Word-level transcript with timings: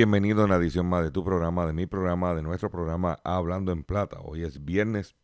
Saludos 0.00 0.38
a 0.38 0.44
una 0.46 0.56
edición 0.56 0.86
más 0.86 1.04
de 1.04 1.10
tu 1.10 1.22
programa, 1.22 1.66
de 1.66 1.74
mi 1.74 1.84
programa, 1.84 2.34
de 2.34 2.40
nuestro 2.40 2.70
programa 2.70 3.18
Hablando 3.22 3.70
en 3.70 3.84
Plata. 3.84 4.18
Hoy 4.22 4.44
es 4.44 4.64
viernes 4.64 5.14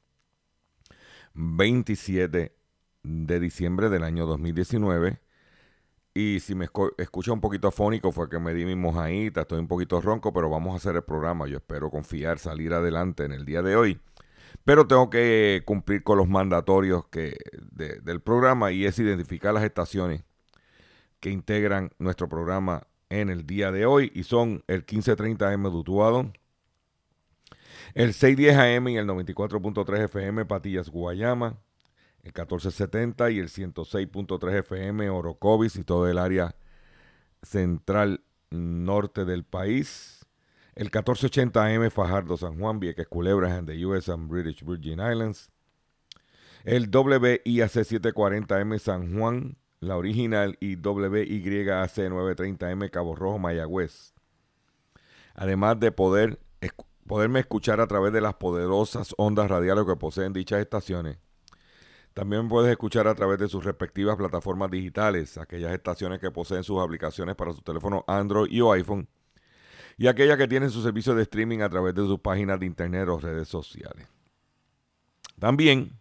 27 1.33 2.55
de 3.03 3.41
diciembre 3.41 3.89
del 3.89 4.03
año 4.03 4.27
2019. 4.27 5.19
Y 6.13 6.41
si 6.41 6.55
me 6.55 6.69
escucha 6.99 7.33
un 7.33 7.41
poquito 7.41 7.69
afónico 7.69 8.13
fue 8.13 8.29
que 8.29 8.39
me 8.39 8.53
di 8.53 8.67
mi 8.67 8.77
mojadita, 8.77 9.43
estoy 9.43 9.61
un 9.61 9.67
poquito 9.67 9.99
ronco, 10.03 10.35
pero 10.35 10.51
vamos 10.51 10.75
a 10.75 10.77
hacer 10.77 10.95
el 10.97 11.05
programa. 11.05 11.47
Yo 11.47 11.57
espero 11.57 11.91
confiar, 11.91 12.39
salir 12.39 12.75
adelante 12.75 13.25
en 13.25 13.33
el 13.33 13.47
día 13.47 13.63
de 13.63 13.77
hoy. 13.77 13.99
Pero 14.65 14.87
tengo 14.87 15.09
que 15.09 15.63
cumplir 15.65 16.03
con 16.03 16.19
los 16.19 16.29
mandatorios 16.29 17.07
que, 17.07 17.35
de- 17.73 18.01
del 18.01 18.21
programa 18.21 18.73
y 18.73 18.85
es 18.85 18.99
identificar 18.99 19.55
las 19.55 19.65
estaciones 19.65 20.25
que 21.21 21.31
integran 21.31 21.93
nuestro 21.99 22.29
programa 22.29 22.87
en 23.09 23.31
el 23.31 23.47
día 23.47 23.71
de 23.73 23.87
hoy 23.87 24.11
y 24.15 24.25
son 24.25 24.65
el 24.67 24.79
1530 24.79 25.51
AM 25.51 25.63
de 25.65 25.69
Utuado, 25.69 26.33
el 27.95 28.13
610 28.15 28.57
AM 28.57 28.89
y 28.89 28.97
el 28.97 29.07
94.3 29.07 30.05
FM 30.05 30.45
Patillas 30.45 30.91
Guayama, 30.91 31.59
el 32.23 32.33
1470 32.33 33.31
y 33.31 33.39
el 33.39 33.49
106.3 33.49 34.59
FM 34.61 35.11
Orocovis 35.11 35.77
y 35.77 35.85
todo 35.85 36.09
el 36.09 36.19
área 36.19 36.57
central 37.43 38.23
norte 38.51 39.25
del 39.25 39.45
país, 39.45 40.27
el 40.75 40.87
1480 40.87 41.65
AM 41.65 41.91
Fajardo 41.91 42.37
San 42.37 42.59
Juan, 42.59 42.81
Vieques 42.81 43.07
Culebras 43.09 43.53
and 43.53 43.69
the 43.69 43.87
US 43.87 44.09
and 44.09 44.29
British 44.29 44.63
Virgin 44.65 45.01
Islands, 45.01 45.51
el 46.65 46.91
WIAC 46.91 47.71
740M 47.71 48.79
San 48.79 49.17
Juan, 49.17 49.57
la 49.81 49.97
original, 49.97 50.57
y 50.61 50.77
WYAC 50.77 51.97
930M 51.97 52.91
Cabo 52.91 53.15
Rojo, 53.15 53.39
Mayagüez. 53.39 54.15
Además 55.35 55.79
de 55.79 55.93
poder 55.93 56.39
poderme 57.07 57.41
escuchar 57.41 57.81
a 57.81 57.87
través 57.87 58.13
de 58.13 58.21
las 58.21 58.35
poderosas 58.35 59.15
ondas 59.17 59.49
radiales 59.49 59.85
que 59.87 59.97
poseen 59.97 60.33
dichas 60.33 60.61
estaciones. 60.61 61.19
También 62.15 62.49
puedes 62.49 62.71
escuchar 62.71 63.07
a 63.07 63.15
través 63.15 63.39
de 63.39 63.49
sus 63.49 63.63
respectivas 63.65 64.17
plataformas 64.17 64.71
digitales, 64.71 65.37
aquellas 65.37 65.73
estaciones 65.73 66.19
que 66.19 66.31
poseen 66.31 66.65
sus 66.65 66.81
aplicaciones 66.81 67.37
para 67.37 67.53
su 67.53 67.61
teléfono 67.61 68.05
Android 68.07 68.51
y 68.51 68.61
o 68.61 68.73
iPhone, 68.73 69.09
y 69.99 70.07
aquellas 70.07 70.39
que 70.39 70.49
tienen 70.49 70.71
su 70.71 70.83
servicio 70.83 71.15
de 71.15 71.23
streaming 71.23 71.61
a 71.61 71.69
través 71.69 71.95
de 71.95 72.03
sus 72.03 72.19
páginas 72.21 72.59
de 72.59 72.67
internet 72.67 73.09
o 73.09 73.19
redes 73.19 73.49
sociales. 73.49 74.09
También 75.39 76.01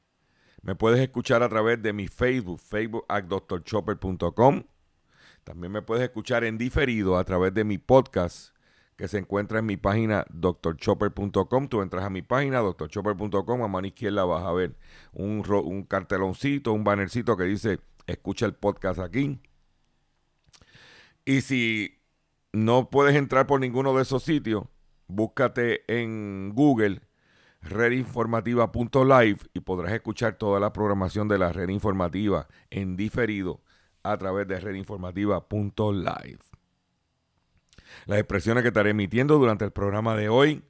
me 0.66 0.74
puedes 0.74 1.00
escuchar 1.00 1.44
a 1.44 1.50
través 1.50 1.80
de 1.84 1.94
mi 1.94 2.08
Facebook, 2.08 2.60
facebook 2.60 3.06
at. 3.08 3.26
También 5.44 5.72
me 5.72 5.84
puedes 5.84 6.04
escuchar 6.04 6.44
en 6.44 6.58
diferido 6.58 7.20
a 7.20 7.24
través 7.24 7.54
de 7.54 7.64
mi 7.64 7.78
podcast 7.78 8.50
que 8.98 9.08
se 9.08 9.20
encuentra 9.20 9.60
en 9.60 9.68
mi 9.68 9.78
página 9.78 10.26
drchopper.com. 10.32 11.68
Tú 11.68 11.84
entras 11.84 12.04
a 12.04 12.10
mi 12.10 12.24
página 12.24 12.62
drchopper.com, 12.62 13.62
a 13.62 13.68
mano 13.68 13.86
izquierda 13.86 14.26
vas 14.26 14.44
a 14.44 14.54
ver 14.54 14.76
un, 15.14 15.44
un 15.48 15.84
carteloncito, 15.84 16.74
un 16.74 16.84
bannercito 16.84 17.38
que 17.38 17.44
dice 17.44 17.80
escucha 18.08 18.48
el 18.48 18.56
podcast 18.56 19.00
aquí. 19.00 19.40
Y 21.26 21.42
si 21.42 22.00
no 22.54 22.90
puedes 22.90 23.16
entrar 23.16 23.46
por 23.46 23.60
ninguno 23.60 23.96
de 23.96 24.02
esos 24.02 24.24
sitios, 24.24 24.64
búscate 25.06 25.84
en 25.88 26.54
Google 26.56 27.02
redinformativa.live 27.66 29.38
y 29.54 29.60
podrás 29.60 29.94
escuchar 29.94 30.38
toda 30.38 30.60
la 30.60 30.72
programación 30.72 31.28
de 31.28 31.38
la 31.38 31.52
red 31.52 31.70
informativa 31.70 32.48
en 32.70 32.96
diferido 32.96 33.62
a 34.04 34.18
través 34.18 34.48
de 34.48 34.60
redinformativa.live. 34.60 36.40
Las 38.06 38.20
expresiones 38.20 38.62
que 38.62 38.70
estaré 38.70 38.92
emitiendo 38.92 39.38
durante 39.38 39.66
el 39.66 39.72
programa 39.72 40.16
de 40.16 40.30
hoy, 40.30 40.64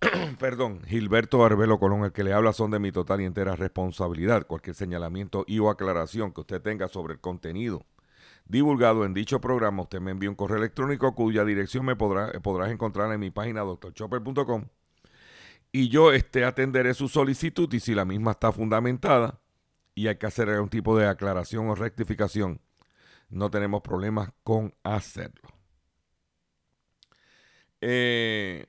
perdón, 0.38 0.82
Gilberto 0.86 1.44
Arbelo 1.44 1.78
Colón, 1.78 2.04
el 2.04 2.12
que 2.12 2.24
le 2.24 2.32
habla, 2.32 2.52
son 2.52 2.70
de 2.70 2.78
mi 2.78 2.92
total 2.92 3.20
y 3.20 3.24
entera 3.24 3.56
responsabilidad. 3.56 4.46
Cualquier 4.46 4.76
señalamiento 4.76 5.44
y 5.46 5.58
o 5.58 5.70
aclaración 5.70 6.32
que 6.32 6.42
usted 6.42 6.62
tenga 6.62 6.88
sobre 6.88 7.14
el 7.14 7.20
contenido 7.20 7.84
divulgado 8.48 9.04
en 9.04 9.14
dicho 9.14 9.40
programa, 9.40 9.82
usted 9.82 10.00
me 10.00 10.10
envía 10.10 10.30
un 10.30 10.34
correo 10.34 10.56
electrónico 10.56 11.14
cuya 11.14 11.44
dirección 11.44 11.84
me 11.84 11.96
podrá, 11.96 12.32
podrás 12.40 12.70
encontrar 12.70 13.12
en 13.12 13.20
mi 13.20 13.30
página 13.30 13.60
drchopper.com 13.62 14.64
y 15.72 15.88
yo 15.88 16.12
este, 16.12 16.44
atenderé 16.44 16.94
su 16.94 17.08
solicitud 17.08 17.72
y 17.72 17.80
si 17.80 17.94
la 17.94 18.04
misma 18.04 18.32
está 18.32 18.52
fundamentada 18.52 19.40
y 19.94 20.08
hay 20.08 20.16
que 20.16 20.26
hacer 20.26 20.48
algún 20.48 20.68
tipo 20.68 20.96
de 20.96 21.06
aclaración 21.06 21.68
o 21.68 21.74
rectificación, 21.74 22.60
no 23.28 23.50
tenemos 23.50 23.82
problemas 23.82 24.30
con 24.42 24.74
hacerlo. 24.82 25.48
Eh, 27.80 28.66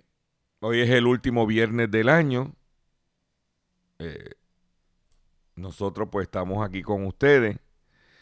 hoy 0.59 0.81
es 0.81 0.89
el 0.89 1.07
último 1.07 1.47
viernes 1.47 1.89
del 1.89 2.09
año. 2.09 2.53
Eh, 3.99 4.31
nosotros 5.55 6.09
pues 6.11 6.25
estamos 6.25 6.65
aquí 6.65 6.81
con 6.81 7.05
ustedes 7.05 7.57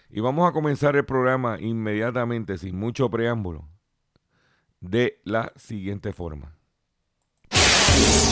y 0.09 0.21
vamos 0.21 0.49
a 0.49 0.53
comenzar 0.53 0.95
el 0.95 1.05
programa 1.05 1.59
inmediatamente, 1.59 2.57
sin 2.57 2.77
mucho 2.77 3.09
preámbulo, 3.09 3.67
de 4.79 5.21
la 5.23 5.51
siguiente 5.55 6.13
forma. 6.13 6.56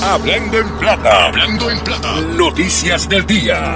Hablando 0.04 0.60
en 0.60 0.70
plata, 0.78 1.28
hablando 1.28 1.70
en 1.70 1.80
plata. 1.80 2.22
Noticias 2.38 3.10
del 3.10 3.26
día. 3.26 3.76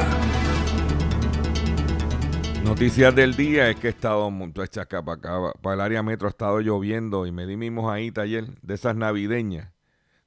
Noticias 2.63 3.16
del 3.16 3.35
día 3.35 3.69
es 3.69 3.77
que 3.77 3.88
he 3.88 3.89
estado 3.89 4.29
mucho 4.29 4.63
hecha 4.63 4.83
acá 4.83 5.03
para 5.03 5.17
acá, 5.17 5.53
para 5.61 5.73
el 5.73 5.81
área 5.81 6.03
metro 6.03 6.27
ha 6.27 6.29
estado 6.29 6.59
lloviendo 6.59 7.25
y 7.25 7.31
me 7.31 7.47
di 7.47 7.57
mi 7.57 7.72
mojadita 7.72 8.22
ayer 8.22 8.45
de 8.61 8.73
esas 8.75 8.95
navideñas. 8.95 9.72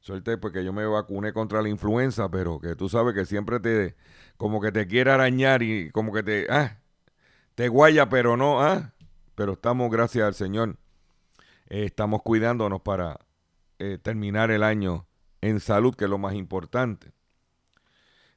Suerte 0.01 0.37
porque 0.39 0.65
yo 0.65 0.73
me 0.73 0.85
vacuné 0.85 1.33
contra 1.33 1.63
la 1.63 1.69
influenza, 1.69 2.29
pero 2.29 2.59
que 2.59 2.75
tú 2.75 2.89
sabes 2.89 3.15
que 3.15 3.25
siempre 3.25 3.61
te, 3.61 3.95
como 4.37 4.61
que 4.61 4.73
te 4.73 4.89
quiere 4.89 5.13
arañar 5.13 5.63
y 5.63 5.93
como 5.93 6.13
que 6.13 6.25
te, 6.25 6.47
ah, 6.51 6.81
te 7.55 7.69
guaya, 7.69 8.09
pero 8.09 8.37
no, 8.37 8.61
ah. 8.61 8.93
Pero 9.37 9.53
estamos, 9.53 9.91
gracias 9.91 10.27
al 10.27 10.35
Señor, 10.35 10.77
eh, 11.69 11.85
estamos 11.85 12.23
cuidándonos 12.23 12.81
para 12.81 13.21
eh, 13.79 13.99
terminar 14.03 14.51
el 14.51 14.65
año 14.65 15.07
en 15.43 15.61
salud, 15.61 15.95
que 15.95 16.05
es 16.05 16.11
lo 16.11 16.19
más 16.19 16.35
importante. 16.35 17.13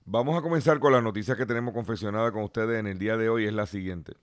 Vamos 0.04 0.38
a 0.38 0.42
comenzar 0.42 0.80
con 0.80 0.92
la 0.92 1.02
noticia 1.02 1.36
que 1.36 1.46
tenemos 1.46 1.74
confeccionada 1.74 2.32
con 2.32 2.44
ustedes 2.44 2.80
en 2.80 2.88
el 2.88 3.00
día 3.00 3.16
de 3.16 3.30
hoy. 3.30 3.46
Es 3.46 3.54
la 3.54 3.66
siguiente. 3.66 4.14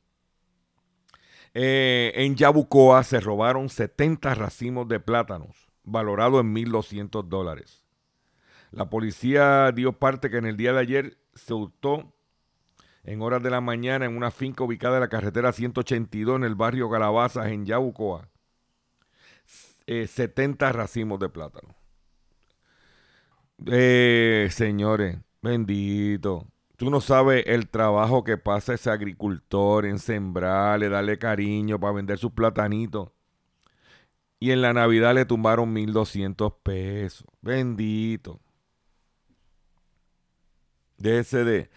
Eh, 1.54 2.12
en 2.14 2.36
Yabucoa 2.36 3.02
se 3.02 3.20
robaron 3.20 3.68
70 3.68 4.34
racimos 4.34 4.88
de 4.88 5.00
plátanos, 5.00 5.70
valorados 5.82 6.40
en 6.40 6.54
1.200 6.54 7.24
dólares. 7.24 7.84
La 8.70 8.88
policía 8.88 9.70
dio 9.72 9.92
parte 9.92 10.30
que 10.30 10.38
en 10.38 10.46
el 10.46 10.56
día 10.56 10.72
de 10.72 10.80
ayer 10.80 11.18
se 11.34 11.52
hurtó 11.52 12.14
en 13.04 13.20
horas 13.20 13.42
de 13.42 13.50
la 13.50 13.60
mañana 13.60 14.06
en 14.06 14.16
una 14.16 14.30
finca 14.30 14.64
ubicada 14.64 14.96
en 14.96 15.00
la 15.02 15.08
carretera 15.08 15.52
182 15.52 16.36
en 16.36 16.44
el 16.44 16.54
barrio 16.54 16.88
Calabazas, 16.88 17.48
en 17.48 17.66
Yabucoa, 17.66 18.28
eh, 19.86 20.06
70 20.06 20.72
racimos 20.72 21.18
de 21.18 21.28
plátano. 21.28 21.81
Eh, 23.66 24.48
señores, 24.50 25.18
bendito. 25.40 26.46
Tú 26.76 26.90
no 26.90 27.00
sabes 27.00 27.44
el 27.46 27.68
trabajo 27.68 28.24
que 28.24 28.36
pasa 28.36 28.74
ese 28.74 28.90
agricultor 28.90 29.86
en 29.86 29.98
sembrarle, 29.98 30.88
darle 30.88 31.18
cariño 31.18 31.78
para 31.78 31.92
vender 31.92 32.18
sus 32.18 32.32
platanitos. 32.32 33.10
Y 34.40 34.50
en 34.50 34.62
la 34.62 34.72
Navidad 34.72 35.14
le 35.14 35.24
tumbaron 35.24 35.72
1.200 35.74 36.56
pesos. 36.62 37.26
Bendito. 37.40 38.40
De 40.98 41.20
ese 41.20 41.44
de... 41.44 41.70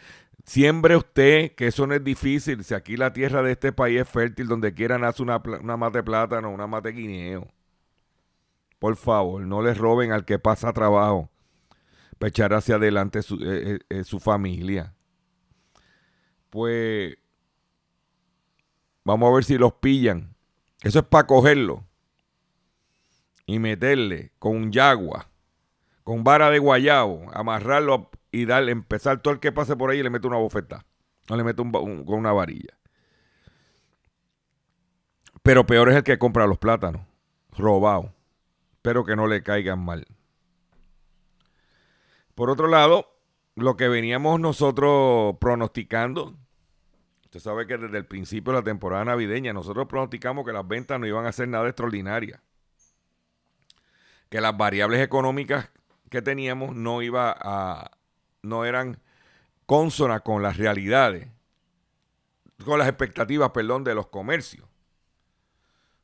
Siembre 0.45 0.95
usted, 0.95 1.53
que 1.55 1.67
eso 1.67 1.87
no 1.87 1.95
es 1.95 2.03
difícil. 2.03 2.63
Si 2.63 2.73
aquí 2.75 2.97
la 2.97 3.13
tierra 3.13 3.41
de 3.41 3.51
este 3.53 3.71
país 3.73 4.01
es 4.01 4.09
fértil, 4.09 4.47
donde 4.47 4.73
quiera 4.75 4.99
nace 4.99 5.23
una, 5.23 5.41
una 5.61 5.77
mate 5.77 6.03
plátano, 6.03 6.51
una 6.51 6.67
mate 6.67 6.91
guineo. 6.91 7.47
Por 8.79 8.95
favor, 8.95 9.41
no 9.41 9.61
le 9.63 9.73
roben 9.73 10.11
al 10.11 10.25
que 10.25 10.37
pasa 10.39 10.71
trabajo 10.73 11.29
echar 12.27 12.53
hacia 12.53 12.75
adelante 12.75 13.21
su, 13.21 13.35
eh, 13.41 13.79
eh, 13.89 14.03
su 14.03 14.19
familia. 14.19 14.93
Pues 16.49 17.17
vamos 19.03 19.29
a 19.29 19.35
ver 19.35 19.43
si 19.43 19.57
los 19.57 19.73
pillan. 19.73 20.35
Eso 20.81 20.99
es 20.99 21.05
para 21.05 21.27
cogerlo 21.27 21.85
y 23.45 23.59
meterle 23.59 24.31
con 24.39 24.55
un 24.55 24.71
yagua, 24.71 25.29
con 26.03 26.23
vara 26.23 26.49
de 26.49 26.59
guayabo, 26.59 27.25
amarrarlo 27.33 28.09
y 28.31 28.45
darle, 28.45 28.71
empezar 28.71 29.21
todo 29.21 29.33
el 29.33 29.39
que 29.39 29.51
pase 29.51 29.75
por 29.75 29.89
ahí 29.89 29.99
y 29.99 30.03
le 30.03 30.09
mete 30.09 30.27
una 30.27 30.37
bofeta. 30.37 30.85
No 31.29 31.37
le 31.37 31.43
mete 31.43 31.63
con 31.63 32.05
una 32.07 32.33
varilla. 32.33 32.77
Pero 35.41 35.65
peor 35.65 35.89
es 35.89 35.95
el 35.95 36.03
que 36.03 36.17
compra 36.17 36.47
los 36.47 36.57
plátanos, 36.57 37.01
robado. 37.55 38.13
Espero 38.73 39.05
que 39.05 39.15
no 39.15 39.27
le 39.27 39.43
caigan 39.43 39.79
mal. 39.79 40.05
Por 42.35 42.49
otro 42.49 42.67
lado, 42.67 43.15
lo 43.55 43.77
que 43.77 43.87
veníamos 43.87 44.39
nosotros 44.39 45.37
pronosticando, 45.39 46.35
usted 47.23 47.39
sabe 47.39 47.65
que 47.65 47.77
desde 47.77 47.97
el 47.97 48.05
principio 48.05 48.51
de 48.51 48.59
la 48.59 48.63
temporada 48.63 49.05
navideña 49.05 49.53
nosotros 49.53 49.87
pronosticamos 49.87 50.45
que 50.45 50.51
las 50.51 50.67
ventas 50.67 50.99
no 50.99 51.07
iban 51.07 51.25
a 51.25 51.31
ser 51.31 51.47
nada 51.47 51.67
extraordinarias. 51.67 52.41
Que 54.29 54.41
las 54.41 54.57
variables 54.57 55.01
económicas 55.01 55.69
que 56.09 56.21
teníamos 56.21 56.75
no 56.75 57.01
iba 57.01 57.35
a 57.39 57.91
no 58.41 58.65
eran 58.65 58.99
consonas 59.65 60.21
con 60.21 60.43
las 60.43 60.57
realidades, 60.57 61.27
con 62.63 62.79
las 62.79 62.87
expectativas, 62.87 63.51
perdón, 63.51 63.83
de 63.83 63.95
los 63.95 64.07
comercios. 64.07 64.67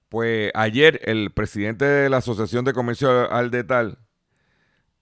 Pues 0.09 0.51
ayer 0.55 0.99
el 1.03 1.31
presidente 1.31 1.85
de 1.85 2.09
la 2.09 2.17
Asociación 2.17 2.65
de 2.65 2.73
Comercio 2.73 3.31
al 3.31 3.51
Detal, 3.51 3.99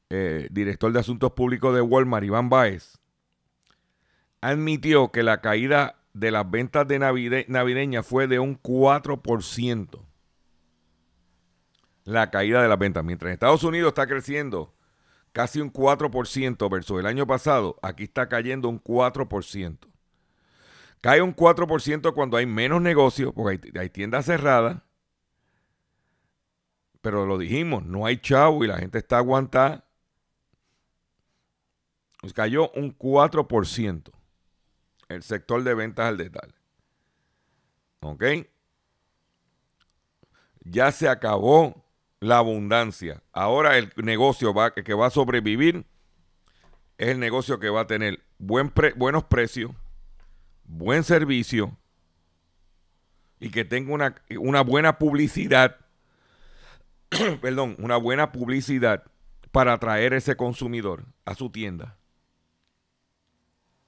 eh, 0.10 0.48
director 0.52 0.92
de 0.92 1.00
Asuntos 1.00 1.32
Públicos 1.34 1.74
de 1.74 1.82
Walmart, 1.82 2.26
Iván 2.26 2.50
Baez, 2.50 3.00
admitió 4.42 5.12
que 5.12 5.24
la 5.24 5.42
caída 5.42 6.00
de 6.14 6.32
las 6.32 6.50
ventas 6.50 6.88
de 6.88 7.00
navideñas 7.48 8.06
fue 8.06 8.28
de 8.28 8.40
un 8.40 8.62
4%. 8.62 10.06
La 12.06 12.32
caída 12.32 12.62
de 12.62 12.68
las 12.68 12.80
ventas. 12.80 13.04
Mientras 13.04 13.30
en 13.30 13.34
Estados 13.34 13.64
Unidos 13.64 13.90
está 13.90 14.08
creciendo 14.08 14.74
casi 15.32 15.62
un 15.62 15.72
4% 15.72 16.70
versus 16.70 17.00
el 17.00 17.06
año 17.06 17.28
pasado, 17.28 17.78
aquí 17.82 18.04
está 18.04 18.28
cayendo 18.28 18.68
un 18.68 18.82
4%. 18.82 19.78
Cae 21.02 21.22
un 21.22 21.36
4% 21.36 22.14
cuando 22.14 22.38
hay 22.38 22.46
menos 22.46 22.82
negocios, 22.82 23.32
porque 23.34 23.80
hay, 23.80 23.90
tiendas 23.90 24.26
cerradas. 24.26 24.82
Pero 27.02 27.26
lo 27.26 27.38
dijimos, 27.38 27.86
no 27.86 28.06
hay 28.06 28.18
chavo 28.18 28.66
y 28.66 28.68
la 28.68 28.78
gente 28.78 28.98
está 28.98 29.18
aguantada. 29.18 29.86
Cayó 32.34 32.70
un 32.72 32.98
4% 32.98 34.12
el 35.10 35.24
sector 35.24 35.64
de 35.64 35.74
ventas 35.74 36.08
al 36.08 36.18
detalle. 36.18 36.54
¿Ok? 38.02 38.24
Ya 40.62 40.92
se 40.92 41.10
acabó 41.10 41.86
la 42.20 42.38
abundancia. 42.38 43.24
Ahora 43.32 43.78
el 43.78 43.92
negocio 43.98 44.54
va, 44.54 44.74
que 44.74 44.94
va 44.94 45.08
a 45.08 45.12
sobrevivir 45.12 45.86
es 47.00 47.08
el 47.08 47.20
negocio 47.20 47.60
que 47.60 47.70
va 47.70 47.82
a 47.82 47.88
tener 47.88 48.20
buen 48.38 48.74
buenos 48.98 49.24
precios, 49.24 49.72
buen 50.66 51.06
servicio 51.06 51.78
y 53.40 53.52
que 53.52 53.64
tenga 53.64 53.94
una, 53.94 54.16
una 54.38 54.62
buena 54.62 55.00
publicidad, 55.00 55.78
perdón, 57.42 57.78
una 57.80 57.96
buena 57.96 58.34
publicidad 58.34 59.04
para 59.52 59.74
atraer 59.74 60.14
ese 60.14 60.36
consumidor 60.36 61.06
a 61.24 61.36
su 61.36 61.50
tienda. 61.50 61.99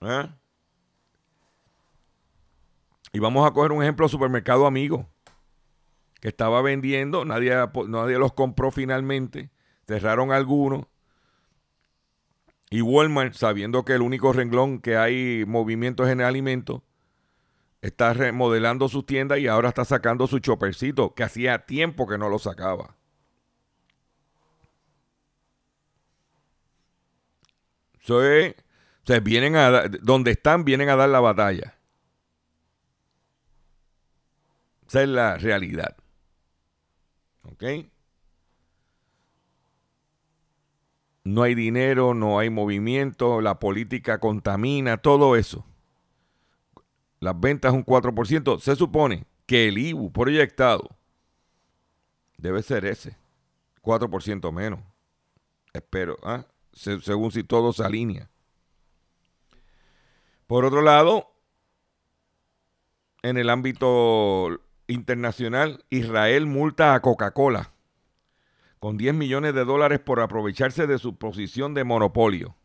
¿Eh? 0.01 0.29
Y 3.13 3.19
vamos 3.19 3.47
a 3.47 3.51
coger 3.51 3.71
un 3.71 3.83
ejemplo 3.83 4.07
supermercado 4.07 4.65
amigo 4.65 5.07
que 6.19 6.29
estaba 6.29 6.61
vendiendo, 6.61 7.25
nadie, 7.25 7.55
nadie 7.87 8.17
los 8.19 8.33
compró 8.33 8.71
finalmente, 8.71 9.49
cerraron 9.87 10.31
algunos. 10.31 10.85
Y 12.69 12.81
Walmart, 12.81 13.33
sabiendo 13.33 13.83
que 13.83 13.93
el 13.93 14.01
único 14.01 14.31
renglón 14.31 14.79
que 14.79 14.95
hay 14.95 15.43
movimientos 15.45 16.07
en 16.09 16.21
el 16.21 16.27
alimento, 16.27 16.83
está 17.81 18.13
remodelando 18.13 18.87
sus 18.87 19.05
tiendas 19.05 19.39
y 19.39 19.47
ahora 19.47 19.69
está 19.69 19.83
sacando 19.83 20.27
su 20.27 20.39
chopercito, 20.39 21.13
que 21.15 21.23
hacía 21.23 21.65
tiempo 21.65 22.07
que 22.07 22.17
no 22.17 22.29
lo 22.29 22.39
sacaba. 22.39 22.95
Vienen 29.23 29.55
a, 29.55 29.87
donde 30.01 30.31
están, 30.31 30.63
vienen 30.63 30.89
a 30.89 30.95
dar 30.95 31.09
la 31.09 31.19
batalla. 31.19 31.77
Esa 34.87 35.03
es 35.03 35.09
la 35.09 35.37
realidad. 35.37 35.95
¿Ok? 37.43 37.63
No 41.23 41.43
hay 41.43 41.55
dinero, 41.55 42.13
no 42.13 42.39
hay 42.39 42.49
movimiento, 42.49 43.41
la 43.41 43.59
política 43.59 44.19
contamina, 44.19 44.97
todo 44.97 45.35
eso. 45.35 45.65
Las 47.19 47.39
ventas 47.39 47.73
un 47.73 47.85
4%. 47.85 48.59
Se 48.59 48.75
supone 48.75 49.25
que 49.45 49.67
el 49.67 49.77
IBU 49.77 50.11
proyectado 50.11 50.89
debe 52.37 52.63
ser 52.63 52.85
ese, 52.85 53.15
4% 53.83 54.51
menos. 54.51 54.79
Espero, 55.73 56.17
¿ah? 56.23 56.45
según 56.73 57.31
si 57.31 57.43
todo 57.43 57.71
se 57.71 57.83
alinea. 57.83 58.30
Por 60.51 60.65
otro 60.65 60.81
lado, 60.81 61.31
en 63.21 63.37
el 63.37 63.49
ámbito 63.49 64.59
internacional, 64.87 65.85
Israel 65.89 66.45
multa 66.45 66.93
a 66.93 67.01
Coca-Cola 67.01 67.71
con 68.79 68.97
10 68.97 69.13
millones 69.13 69.53
de 69.53 69.63
dólares 69.63 69.99
por 69.99 70.19
aprovecharse 70.19 70.87
de 70.87 70.97
su 70.97 71.15
posición 71.15 71.73
de 71.73 71.85
monopolio. 71.85 72.57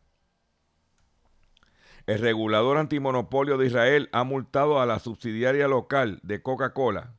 El 2.07 2.19
regulador 2.19 2.77
antimonopolio 2.77 3.57
de 3.57 3.69
Israel 3.69 4.09
ha 4.11 4.25
multado 4.25 4.81
a 4.81 4.87
la 4.87 4.99
subsidiaria 4.99 5.69
local 5.69 6.19
de 6.25 6.43
Coca-Cola 6.43 7.15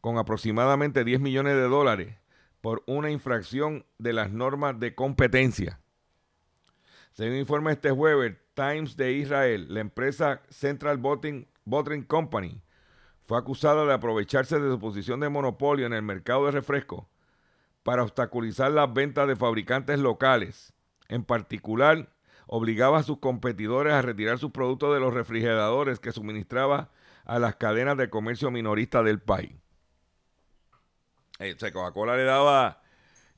con 0.00 0.16
aproximadamente 0.16 1.04
10 1.04 1.20
millones 1.20 1.56
de 1.56 1.68
dólares 1.68 2.16
por 2.62 2.82
una 2.86 3.10
infracción 3.10 3.84
de 3.98 4.14
las 4.14 4.30
normas 4.30 4.80
de 4.80 4.94
competencia. 4.94 5.78
Según 7.12 7.36
informa 7.36 7.70
este 7.70 7.90
jueves 7.90 8.38
Times 8.56 8.96
de 8.96 9.12
Israel, 9.12 9.66
la 9.68 9.80
empresa 9.80 10.40
Central 10.48 10.96
Bottling, 10.96 12.04
Company 12.04 12.62
fue 13.26 13.36
acusada 13.36 13.84
de 13.84 13.92
aprovecharse 13.92 14.58
de 14.58 14.70
su 14.70 14.78
posición 14.78 15.20
de 15.20 15.28
monopolio 15.28 15.84
en 15.84 15.92
el 15.92 16.00
mercado 16.00 16.46
de 16.46 16.52
refrescos 16.52 17.04
para 17.82 18.02
obstaculizar 18.02 18.72
las 18.72 18.90
ventas 18.94 19.28
de 19.28 19.36
fabricantes 19.36 19.98
locales. 19.98 20.72
En 21.08 21.22
particular, 21.22 22.08
obligaba 22.46 22.98
a 22.98 23.02
sus 23.02 23.18
competidores 23.18 23.92
a 23.92 24.00
retirar 24.00 24.38
sus 24.38 24.52
productos 24.52 24.94
de 24.94 25.00
los 25.00 25.12
refrigeradores 25.12 26.00
que 26.00 26.12
suministraba 26.12 26.90
a 27.26 27.38
las 27.38 27.56
cadenas 27.56 27.98
de 27.98 28.08
comercio 28.08 28.50
minorista 28.50 29.02
del 29.02 29.20
país. 29.20 29.52
Eh, 31.40 31.54
Coca-Cola 31.60 32.16
le 32.16 32.24
daba 32.24 32.80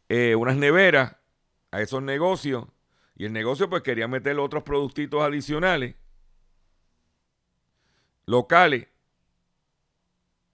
eh, 0.09 0.37
unas 0.37 0.57
neveras 0.57 1.17
a 1.73 1.81
esos 1.81 2.03
negocios 2.05 2.67
y 3.19 3.27
el 3.27 3.33
negocio 3.33 3.69
pues 3.69 3.83
quería 3.83 4.09
meter 4.09 4.39
otros 4.39 4.63
productitos 4.63 5.23
adicionales 5.23 5.97
locales 8.25 8.87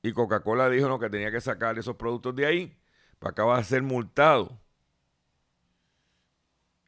y 0.04 0.12
Coca-Cola 0.12 0.68
dijo 0.68 0.86
no, 0.86 0.98
que 0.98 1.08
tenía 1.08 1.30
que 1.30 1.40
sacar 1.40 1.78
esos 1.78 1.96
productos 1.96 2.36
de 2.36 2.44
ahí, 2.44 2.76
para 3.18 3.30
acabar 3.30 3.58
de 3.58 3.64
ser 3.64 3.82
multado 3.82 4.60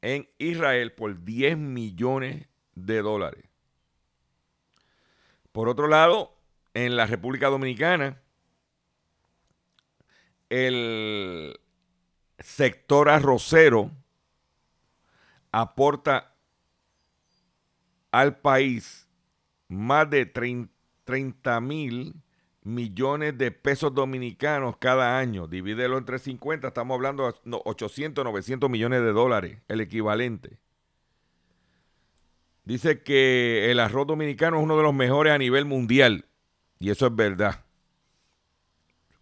en 0.02 0.28
Israel 0.36 0.92
por 0.92 1.24
10 1.24 1.56
millones 1.56 2.46
de 2.74 3.00
dólares. 3.00 3.44
Por 5.50 5.70
otro 5.70 5.88
lado, 5.88 6.36
en 6.74 6.94
la 6.94 7.06
República 7.06 7.48
Dominicana, 7.48 8.20
el 10.50 11.58
sector 12.38 13.08
arrocero 13.08 13.90
aporta 15.60 16.34
al 18.10 18.36
país 18.36 19.08
más 19.68 20.08
de 20.10 20.26
30 20.26 21.60
mil 21.62 22.14
millones 22.62 23.38
de 23.38 23.52
pesos 23.52 23.94
dominicanos 23.94 24.76
cada 24.76 25.18
año. 25.18 25.46
Divídelo 25.46 25.96
entre 25.96 26.18
50, 26.18 26.68
estamos 26.68 26.94
hablando 26.94 27.32
de 27.32 27.60
800, 27.64 28.22
900 28.22 28.68
millones 28.68 29.00
de 29.00 29.12
dólares, 29.12 29.62
el 29.68 29.80
equivalente. 29.80 30.58
Dice 32.64 33.02
que 33.02 33.70
el 33.70 33.80
arroz 33.80 34.06
dominicano 34.06 34.58
es 34.58 34.62
uno 34.62 34.76
de 34.76 34.82
los 34.82 34.92
mejores 34.92 35.32
a 35.32 35.38
nivel 35.38 35.64
mundial. 35.64 36.26
Y 36.78 36.90
eso 36.90 37.06
es 37.06 37.16
verdad. 37.16 37.64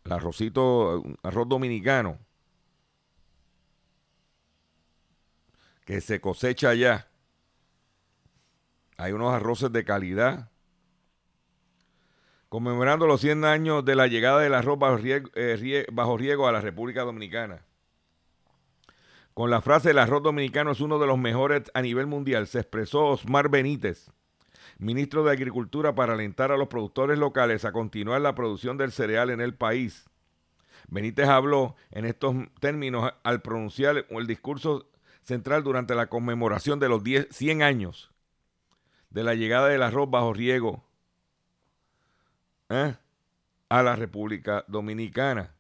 El 0.04 0.12
arrocito, 0.12 1.04
arroz 1.22 1.48
dominicano, 1.48 2.18
que 5.84 6.00
se 6.00 6.20
cosecha 6.20 6.70
allá. 6.70 7.08
Hay 8.96 9.12
unos 9.12 9.32
arroces 9.32 9.72
de 9.72 9.84
calidad. 9.84 10.50
Conmemorando 12.48 13.06
los 13.06 13.20
100 13.20 13.44
años 13.44 13.84
de 13.84 13.96
la 13.96 14.06
llegada 14.06 14.40
del 14.40 14.54
arroz 14.54 14.78
bajo 14.78 14.96
riego, 14.96 15.28
eh, 15.34 15.86
bajo 15.92 16.16
riego 16.16 16.46
a 16.46 16.52
la 16.52 16.60
República 16.60 17.02
Dominicana. 17.02 17.64
Con 19.34 19.50
la 19.50 19.60
frase 19.60 19.90
el 19.90 19.98
arroz 19.98 20.22
dominicano 20.22 20.70
es 20.70 20.80
uno 20.80 21.00
de 21.00 21.08
los 21.08 21.18
mejores 21.18 21.64
a 21.74 21.82
nivel 21.82 22.06
mundial, 22.06 22.46
se 22.46 22.60
expresó 22.60 23.06
Osmar 23.06 23.48
Benítez, 23.48 24.12
ministro 24.78 25.24
de 25.24 25.32
Agricultura, 25.32 25.96
para 25.96 26.12
alentar 26.12 26.52
a 26.52 26.56
los 26.56 26.68
productores 26.68 27.18
locales 27.18 27.64
a 27.64 27.72
continuar 27.72 28.20
la 28.20 28.36
producción 28.36 28.78
del 28.78 28.92
cereal 28.92 29.30
en 29.30 29.40
el 29.40 29.52
país. 29.52 30.08
Benítez 30.86 31.26
habló 31.26 31.74
en 31.90 32.04
estos 32.04 32.36
términos 32.60 33.12
al 33.24 33.42
pronunciar 33.42 34.06
el 34.08 34.26
discurso 34.28 34.88
central 35.24 35.64
durante 35.64 35.94
la 35.94 36.06
conmemoración 36.08 36.78
de 36.78 36.88
los 36.88 37.02
10, 37.02 37.28
100 37.30 37.62
años 37.62 38.12
de 39.10 39.22
la 39.22 39.34
llegada 39.34 39.68
del 39.68 39.82
arroz 39.82 40.10
bajo 40.10 40.32
riego 40.32 40.84
¿eh? 42.68 42.94
a 43.68 43.82
la 43.82 43.96
República 43.96 44.64
Dominicana. 44.68 45.54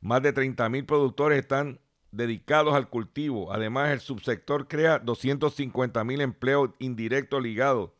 Más 0.00 0.22
de 0.22 0.32
30 0.32 0.68
mil 0.68 0.86
productores 0.86 1.40
están 1.40 1.80
dedicados 2.12 2.74
al 2.74 2.88
cultivo. 2.88 3.52
Además, 3.52 3.90
el 3.90 4.00
subsector 4.00 4.68
crea 4.68 4.98
250 4.98 6.04
mil 6.04 6.20
empleos 6.20 6.70
indirectos 6.78 7.42
ligados 7.42 7.90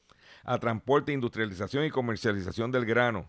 a 0.44 0.58
transporte, 0.58 1.12
industrialización 1.12 1.84
y 1.84 1.90
comercialización 1.90 2.70
del 2.70 2.86
grano. 2.86 3.28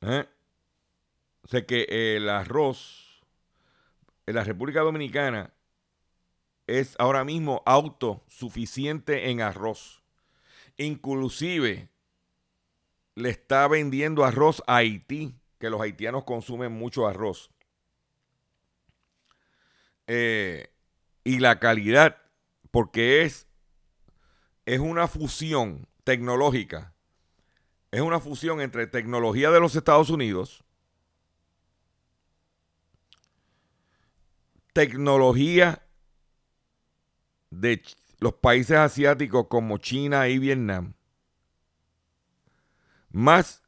¿Eh? 0.00 0.26
Sé 1.44 1.66
que 1.66 2.16
el 2.16 2.28
arroz 2.28 3.03
en 4.26 4.34
la 4.34 4.44
República 4.44 4.80
Dominicana 4.80 5.52
es 6.66 6.94
ahora 6.98 7.24
mismo 7.24 7.62
autosuficiente 7.66 9.30
en 9.30 9.40
arroz. 9.40 10.02
Inclusive 10.76 11.88
le 13.14 13.30
está 13.30 13.68
vendiendo 13.68 14.24
arroz 14.24 14.62
a 14.66 14.76
Haití 14.76 15.34
que 15.58 15.70
los 15.70 15.80
haitianos 15.80 16.24
consumen 16.24 16.72
mucho 16.72 17.06
arroz. 17.06 17.50
Eh, 20.06 20.70
y 21.22 21.38
la 21.38 21.58
calidad, 21.58 22.18
porque 22.70 23.22
es, 23.22 23.46
es 24.66 24.80
una 24.80 25.08
fusión 25.08 25.88
tecnológica, 26.02 26.94
es 27.90 28.00
una 28.00 28.20
fusión 28.20 28.60
entre 28.60 28.86
tecnología 28.86 29.50
de 29.50 29.60
los 29.60 29.76
Estados 29.76 30.10
Unidos, 30.10 30.64
tecnología 34.74 35.86
de 37.50 37.82
los 38.18 38.34
países 38.34 38.76
asiáticos 38.76 39.46
como 39.48 39.78
China 39.78 40.28
y 40.28 40.38
Vietnam, 40.38 40.94
más 43.10 43.62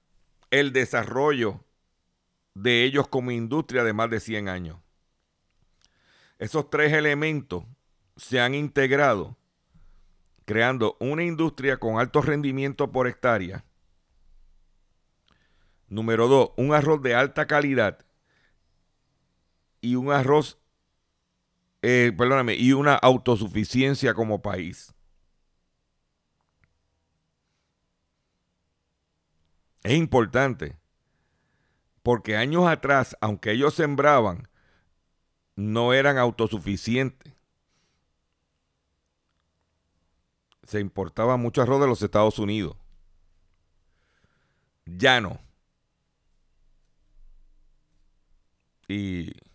el 0.51 0.73
desarrollo 0.73 1.65
de 2.55 2.85
ellos 2.85 3.09
como 3.09 3.31
industria 3.31 3.85
de 3.85 3.93
más 3.93 4.11
de 4.11 4.21
100 4.21 4.49
años. 4.49 4.79
Esos 6.39 6.69
tres 6.69 6.93
elementos 6.93 7.65
se 8.17 8.41
han 8.41 8.55
integrado 8.55 9.37
creando 10.45 10.97
una 11.01 11.25
industria 11.25 11.79
con 11.79 11.99
alto 11.99 12.23
rendimiento 12.23 12.91
por 12.93 13.07
hectárea. 13.09 13.65
Número 15.89 16.29
dos, 16.29 16.51
un 16.57 16.75
arroz 16.75 17.03
de 17.03 17.15
alta 17.15 17.47
calidad 17.47 18.05
y 19.81 19.97
un 19.97 20.11
arroz, 20.11 20.59
eh, 21.89 22.13
perdóname, 22.13 22.57
y 22.57 22.73
una 22.73 22.97
autosuficiencia 22.97 24.13
como 24.13 24.43
país. 24.43 24.93
Es 29.85 29.93
importante 29.95 30.77
porque 32.03 32.37
años 32.37 32.67
atrás, 32.67 33.17
aunque 33.21 33.53
ellos 33.53 33.75
sembraban, 33.75 34.49
no 35.55 35.93
eran 35.93 36.19
autosuficientes. 36.19 37.33
Se 40.65 40.81
importaba 40.81 41.37
mucho 41.37 41.63
arroz 41.63 41.81
de 41.81 41.87
los 41.87 42.03
Estados 42.03 42.41
Unidos. 42.41 42.77
Ya 44.87 45.21
no. 45.21 45.39
Y 48.89 49.46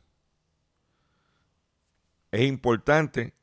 es 2.31 2.41
importante, 2.41 3.33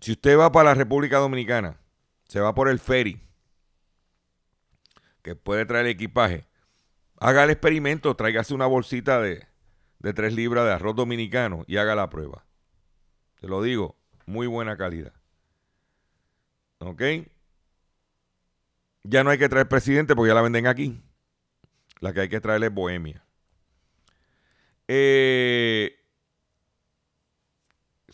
si 0.00 0.12
usted 0.12 0.38
va 0.38 0.50
para 0.52 0.70
la 0.70 0.74
República 0.74 1.18
Dominicana, 1.18 1.78
se 2.26 2.40
va 2.40 2.54
por 2.54 2.68
el 2.68 2.78
ferry, 2.78 3.20
que 5.22 5.36
puede 5.36 5.64
traer 5.66 5.86
equipaje, 5.86 6.46
Haga 7.24 7.44
el 7.44 7.50
experimento, 7.50 8.14
tráigase 8.16 8.52
una 8.52 8.66
bolsita 8.66 9.20
de, 9.20 9.46
de 9.98 10.12
3 10.12 10.34
libras 10.34 10.66
de 10.66 10.72
arroz 10.72 10.94
dominicano 10.94 11.64
y 11.66 11.78
haga 11.78 11.94
la 11.94 12.10
prueba. 12.10 12.44
Te 13.40 13.48
lo 13.48 13.62
digo, 13.62 13.96
muy 14.26 14.46
buena 14.46 14.76
calidad. 14.76 15.14
¿Ok? 16.80 17.02
Ya 19.04 19.24
no 19.24 19.30
hay 19.30 19.38
que 19.38 19.48
traer 19.48 19.68
presidente 19.68 20.14
porque 20.14 20.28
ya 20.28 20.34
la 20.34 20.42
venden 20.42 20.66
aquí. 20.66 21.02
La 22.00 22.12
que 22.12 22.20
hay 22.20 22.28
que 22.28 22.40
traerle 22.40 22.66
es 22.66 22.74
Bohemia. 22.74 23.24
Eh, 24.88 26.03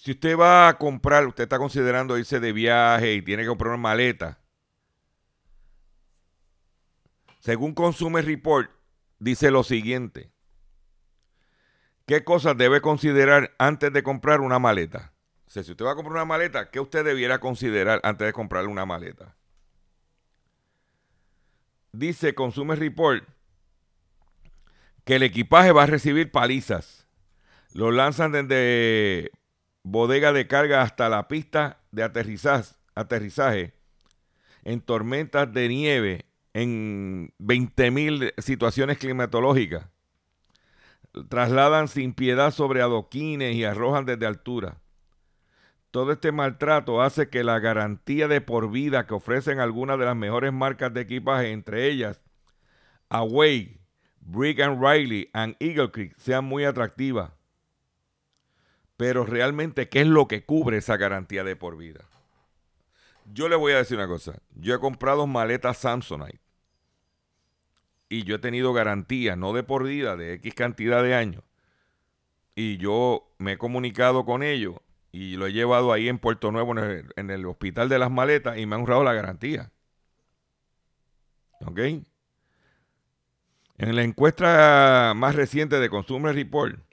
si 0.01 0.13
usted 0.13 0.35
va 0.35 0.67
a 0.67 0.79
comprar, 0.79 1.27
usted 1.27 1.43
está 1.43 1.59
considerando 1.59 2.17
irse 2.17 2.41
de 2.41 2.53
viaje 2.55 3.13
y 3.13 3.21
tiene 3.21 3.43
que 3.43 3.51
comprar 3.51 3.69
una 3.69 3.83
maleta. 3.83 4.39
Según 7.41 7.75
Consumer 7.75 8.25
Report, 8.25 8.71
dice 9.19 9.51
lo 9.51 9.63
siguiente. 9.63 10.33
¿Qué 12.07 12.25
cosas 12.25 12.57
debe 12.57 12.81
considerar 12.81 13.55
antes 13.59 13.93
de 13.93 14.03
comprar 14.03 14.41
una 14.41 14.59
maleta? 14.59 15.13
O 15.47 15.51
sea, 15.51 15.65
si 15.65 15.73
usted 15.73 15.85
va 15.85 15.93
a 15.93 15.97
comprar 15.97 16.15
una 16.15 16.25
maleta, 16.25 16.71
¿qué 16.71 16.81
usted 16.81 17.05
debiera 17.05 17.39
considerar 17.39 18.01
antes 18.03 18.27
de 18.27 18.33
comprarle 18.33 18.71
una 18.71 18.87
maleta? 18.87 19.37
Dice 21.93 22.35
Consumer 22.35 22.79
Report 22.79 23.23
que 25.05 25.17
el 25.17 25.25
equipaje 25.25 25.73
va 25.73 25.83
a 25.83 25.87
recibir 25.87 26.33
palizas. 26.33 27.07
Lo 27.75 27.91
lanzan 27.91 28.33
desde 28.33 29.31
bodega 29.83 30.33
de 30.33 30.47
carga 30.47 30.83
hasta 30.83 31.09
la 31.09 31.29
pista 31.29 31.81
de 31.91 32.03
aterrizaje, 32.03 33.75
en 34.65 34.81
tormentas 34.81 35.53
de 35.53 35.69
nieve 35.69 36.27
en 36.53 37.33
20.000 37.39 38.35
situaciones 38.39 38.99
climatológicas. 38.99 39.89
Trasladan 41.29 41.89
sin 41.89 42.15
piedad 42.15 42.53
sobre 42.53 42.83
adoquines 42.83 43.55
y 43.57 43.65
arrojan 43.65 44.05
desde 44.05 44.27
altura. 44.27 44.81
Todo 45.91 46.13
este 46.13 46.31
maltrato 46.31 47.03
hace 47.03 47.31
que 47.31 47.43
la 47.43 47.59
garantía 47.59 48.29
de 48.29 48.41
por 48.41 48.71
vida 48.71 49.07
que 49.07 49.15
ofrecen 49.15 49.59
algunas 49.59 49.99
de 49.99 50.05
las 50.05 50.15
mejores 50.15 50.53
marcas 50.53 50.95
de 50.95 51.01
equipaje, 51.01 51.51
entre 51.51 51.89
ellas 51.89 52.21
Away, 53.09 53.81
Brick 54.21 54.61
and 54.61 54.81
Riley 54.81 55.29
and 55.33 55.57
Eagle 55.59 55.91
Creek, 55.91 56.15
sean 56.17 56.45
muy 56.45 56.65
atractivas. 56.65 57.33
Pero 59.01 59.25
realmente, 59.25 59.89
¿qué 59.89 60.03
es 60.03 60.07
lo 60.07 60.29
que 60.29 60.45
cubre 60.45 60.77
esa 60.77 60.99
garantía 60.99 61.43
de 61.43 61.57
por 61.57 61.79
vida? 61.79 62.05
Yo 63.33 63.49
le 63.49 63.57
voy 63.57 63.73
a 63.73 63.79
decir 63.79 63.97
una 63.97 64.07
cosa. 64.07 64.43
Yo 64.57 64.75
he 64.75 64.79
comprado 64.79 65.27
maletas 65.27 65.79
Samsonite. 65.79 66.39
Y 68.11 68.25
yo 68.25 68.35
he 68.35 68.39
tenido 68.41 68.75
garantía, 68.75 69.37
no 69.37 69.55
de 69.55 69.63
por 69.63 69.85
vida, 69.85 70.17
de 70.17 70.35
X 70.35 70.53
cantidad 70.55 71.03
de 71.03 71.15
años. 71.15 71.43
Y 72.55 72.77
yo 72.77 73.27
me 73.39 73.53
he 73.53 73.57
comunicado 73.57 74.27
con 74.27 74.43
ellos 74.43 74.75
y 75.13 75.37
lo 75.37 75.47
he 75.47 75.55
llevado 75.55 75.95
ahí 75.95 76.11
en 76.11 76.19
Puerto 76.19 76.53
Nuevo, 76.53 76.75
en 77.17 77.31
el, 77.31 77.47
hospital 77.47 77.89
de 77.89 77.99
las 77.99 78.11
maletas, 78.11 78.59
y 78.59 78.67
me 78.67 78.75
han 78.75 78.83
honrado 78.83 79.03
la 79.03 79.15
garantía. 79.15 79.73
¿Ok? 81.65 81.79
En 83.79 83.97
la 83.97 84.03
encuesta 84.03 85.15
más 85.17 85.35
reciente 85.35 85.81
de 85.81 85.89
Consumer 85.89 86.35
Report, 86.35 86.90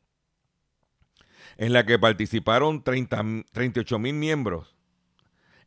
en 1.57 1.73
la 1.73 1.85
que 1.85 1.99
participaron 1.99 2.83
30, 2.83 3.23
38 3.51 3.99
mil 3.99 4.13
miembros, 4.13 4.77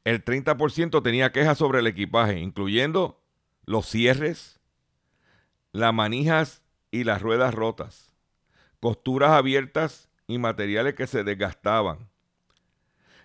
el 0.04 0.24
30% 0.24 1.02
tenía 1.02 1.32
quejas 1.32 1.58
sobre 1.58 1.80
el 1.80 1.86
equipaje, 1.86 2.38
incluyendo 2.38 3.20
los 3.66 3.86
cierres, 3.86 4.60
las 5.72 5.92
manijas 5.92 6.62
y 6.90 7.04
las 7.04 7.20
ruedas 7.20 7.54
rotas, 7.54 8.14
costuras 8.80 9.32
abiertas 9.32 10.08
y 10.26 10.38
materiales 10.38 10.94
que 10.94 11.06
se 11.06 11.24
desgastaban. 11.24 12.08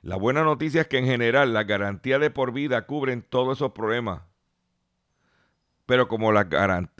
La 0.01 0.17
buena 0.17 0.43
noticia 0.43 0.81
es 0.81 0.87
que 0.87 0.97
en 0.97 1.05
general 1.05 1.53
la 1.53 1.63
garantía 1.63 2.19
de 2.19 2.29
por 2.29 2.51
vida 2.51 2.85
cubren 2.85 3.23
todos 3.23 3.57
esos 3.57 3.71
problemas. 3.71 4.21
Pero 5.85 6.07
como 6.07 6.31
la, 6.31 6.47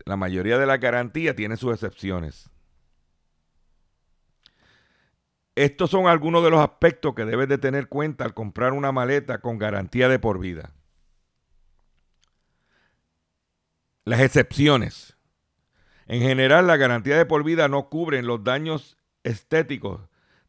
la 0.06 0.16
mayoría 0.16 0.58
de 0.58 0.66
la 0.66 0.78
garantía 0.78 1.36
tiene 1.36 1.58
sus 1.58 1.74
excepciones. 1.74 2.50
Estos 5.56 5.90
son 5.90 6.08
algunos 6.08 6.44
de 6.44 6.50
los 6.50 6.60
aspectos 6.60 7.16
que 7.16 7.24
debes 7.24 7.48
de 7.48 7.58
tener 7.58 7.88
cuenta 7.88 8.26
al 8.26 8.34
comprar 8.34 8.74
una 8.74 8.92
maleta 8.92 9.40
con 9.40 9.58
garantía 9.58 10.10
de 10.10 10.20
por 10.20 10.40
vida. 10.40 10.74
Las 14.04 14.20
excepciones. 14.20 15.18
En 16.08 16.22
general, 16.22 16.68
la 16.68 16.78
garantía 16.78 17.18
de 17.18 17.26
por 17.26 17.44
vida 17.44 17.70
no 17.70 17.90
cubre 17.90 18.22
los 18.22 18.44
daños 18.44 18.98
estéticos, 19.24 20.02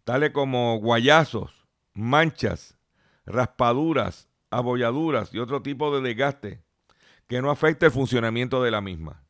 tales 0.05 0.33
como 0.33 0.79
guayazos, 0.79 1.67
manchas, 1.95 2.77
raspaduras, 3.25 4.29
abolladuras 4.51 5.33
y 5.33 5.39
otro 5.39 5.63
tipo 5.63 5.95
de 5.95 6.07
desgaste 6.07 6.63
que 7.29 7.41
no 7.41 7.51
afecte 7.51 7.87
el 7.87 7.93
funcionamiento 7.93 8.63
de 8.63 8.71
la 8.71 8.81
misma. 8.81 9.25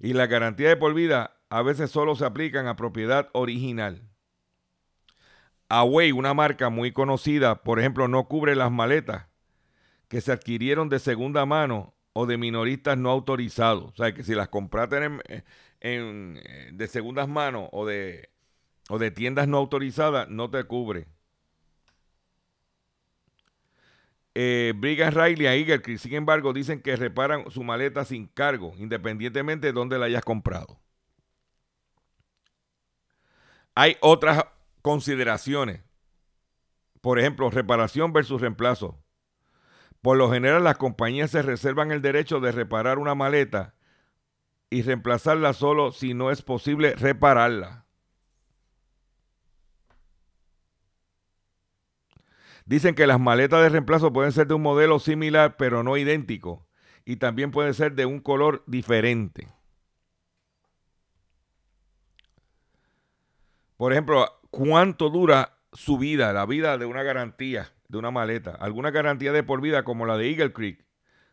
Y 0.00 0.12
la 0.12 0.26
garantía 0.26 0.68
de 0.68 0.76
por 0.76 0.94
vida 0.94 1.36
a 1.50 1.62
veces 1.62 1.90
solo 1.90 2.14
se 2.14 2.24
aplican 2.24 2.66
a 2.66 2.76
propiedad 2.76 3.28
original. 3.32 4.07
Away, 5.68 6.12
una 6.12 6.32
marca 6.34 6.70
muy 6.70 6.92
conocida, 6.92 7.62
por 7.62 7.78
ejemplo, 7.78 8.08
no 8.08 8.26
cubre 8.26 8.54
las 8.56 8.70
maletas 8.70 9.26
que 10.08 10.20
se 10.20 10.32
adquirieron 10.32 10.88
de 10.88 10.98
segunda 10.98 11.44
mano 11.44 11.94
o 12.14 12.26
de 12.26 12.38
minoristas 12.38 12.96
no 12.96 13.10
autorizados. 13.10 13.92
O 13.92 13.96
sea, 13.96 14.14
que 14.14 14.24
si 14.24 14.34
las 14.34 14.48
compraste 14.48 14.96
en, 14.96 15.22
eh, 15.80 16.70
de 16.72 16.88
segundas 16.88 17.28
manos 17.28 17.68
o 17.72 17.86
de, 17.86 18.30
o 18.88 18.98
de 18.98 19.10
tiendas 19.10 19.46
no 19.46 19.58
autorizadas, 19.58 20.28
no 20.28 20.50
te 20.50 20.64
cubre. 20.64 21.06
Eh, 24.34 24.72
Brigham 24.76 25.12
Riley 25.12 25.46
y 25.46 25.70
Eagle 25.70 25.98
sin 25.98 26.14
embargo, 26.14 26.52
dicen 26.52 26.80
que 26.80 26.96
reparan 26.96 27.50
su 27.50 27.62
maleta 27.64 28.04
sin 28.04 28.26
cargo, 28.28 28.72
independientemente 28.78 29.66
de 29.68 29.72
dónde 29.72 29.98
la 29.98 30.06
hayas 30.06 30.22
comprado. 30.24 30.78
Hay 33.74 33.96
otras 34.00 34.44
consideraciones. 34.82 35.82
Por 37.00 37.18
ejemplo, 37.18 37.50
reparación 37.50 38.12
versus 38.12 38.40
reemplazo. 38.40 39.02
Por 40.02 40.16
lo 40.16 40.30
general, 40.30 40.64
las 40.64 40.76
compañías 40.76 41.30
se 41.30 41.42
reservan 41.42 41.90
el 41.92 42.02
derecho 42.02 42.40
de 42.40 42.52
reparar 42.52 42.98
una 42.98 43.14
maleta 43.14 43.74
y 44.70 44.82
reemplazarla 44.82 45.52
solo 45.52 45.92
si 45.92 46.14
no 46.14 46.30
es 46.30 46.42
posible 46.42 46.94
repararla. 46.94 47.86
Dicen 52.66 52.94
que 52.94 53.06
las 53.06 53.18
maletas 53.18 53.62
de 53.62 53.70
reemplazo 53.70 54.12
pueden 54.12 54.30
ser 54.30 54.46
de 54.46 54.54
un 54.54 54.62
modelo 54.62 54.98
similar 54.98 55.56
pero 55.56 55.82
no 55.82 55.96
idéntico 55.96 56.66
y 57.06 57.16
también 57.16 57.50
pueden 57.50 57.72
ser 57.72 57.94
de 57.94 58.04
un 58.04 58.20
color 58.20 58.62
diferente. 58.66 59.48
Por 63.78 63.92
ejemplo, 63.92 64.26
¿cuánto 64.50 65.10
dura 65.10 65.58
su 65.72 65.98
vida, 65.98 66.32
la 66.32 66.46
vida 66.46 66.78
de 66.78 66.86
una 66.86 67.02
garantía 67.02 67.72
de 67.88 67.98
una 67.98 68.10
maleta? 68.10 68.52
Alguna 68.52 68.90
garantía 68.90 69.32
de 69.32 69.42
por 69.42 69.60
vida 69.60 69.84
como 69.84 70.06
la 70.06 70.16
de 70.16 70.30
Eagle 70.30 70.52
Creek 70.52 70.84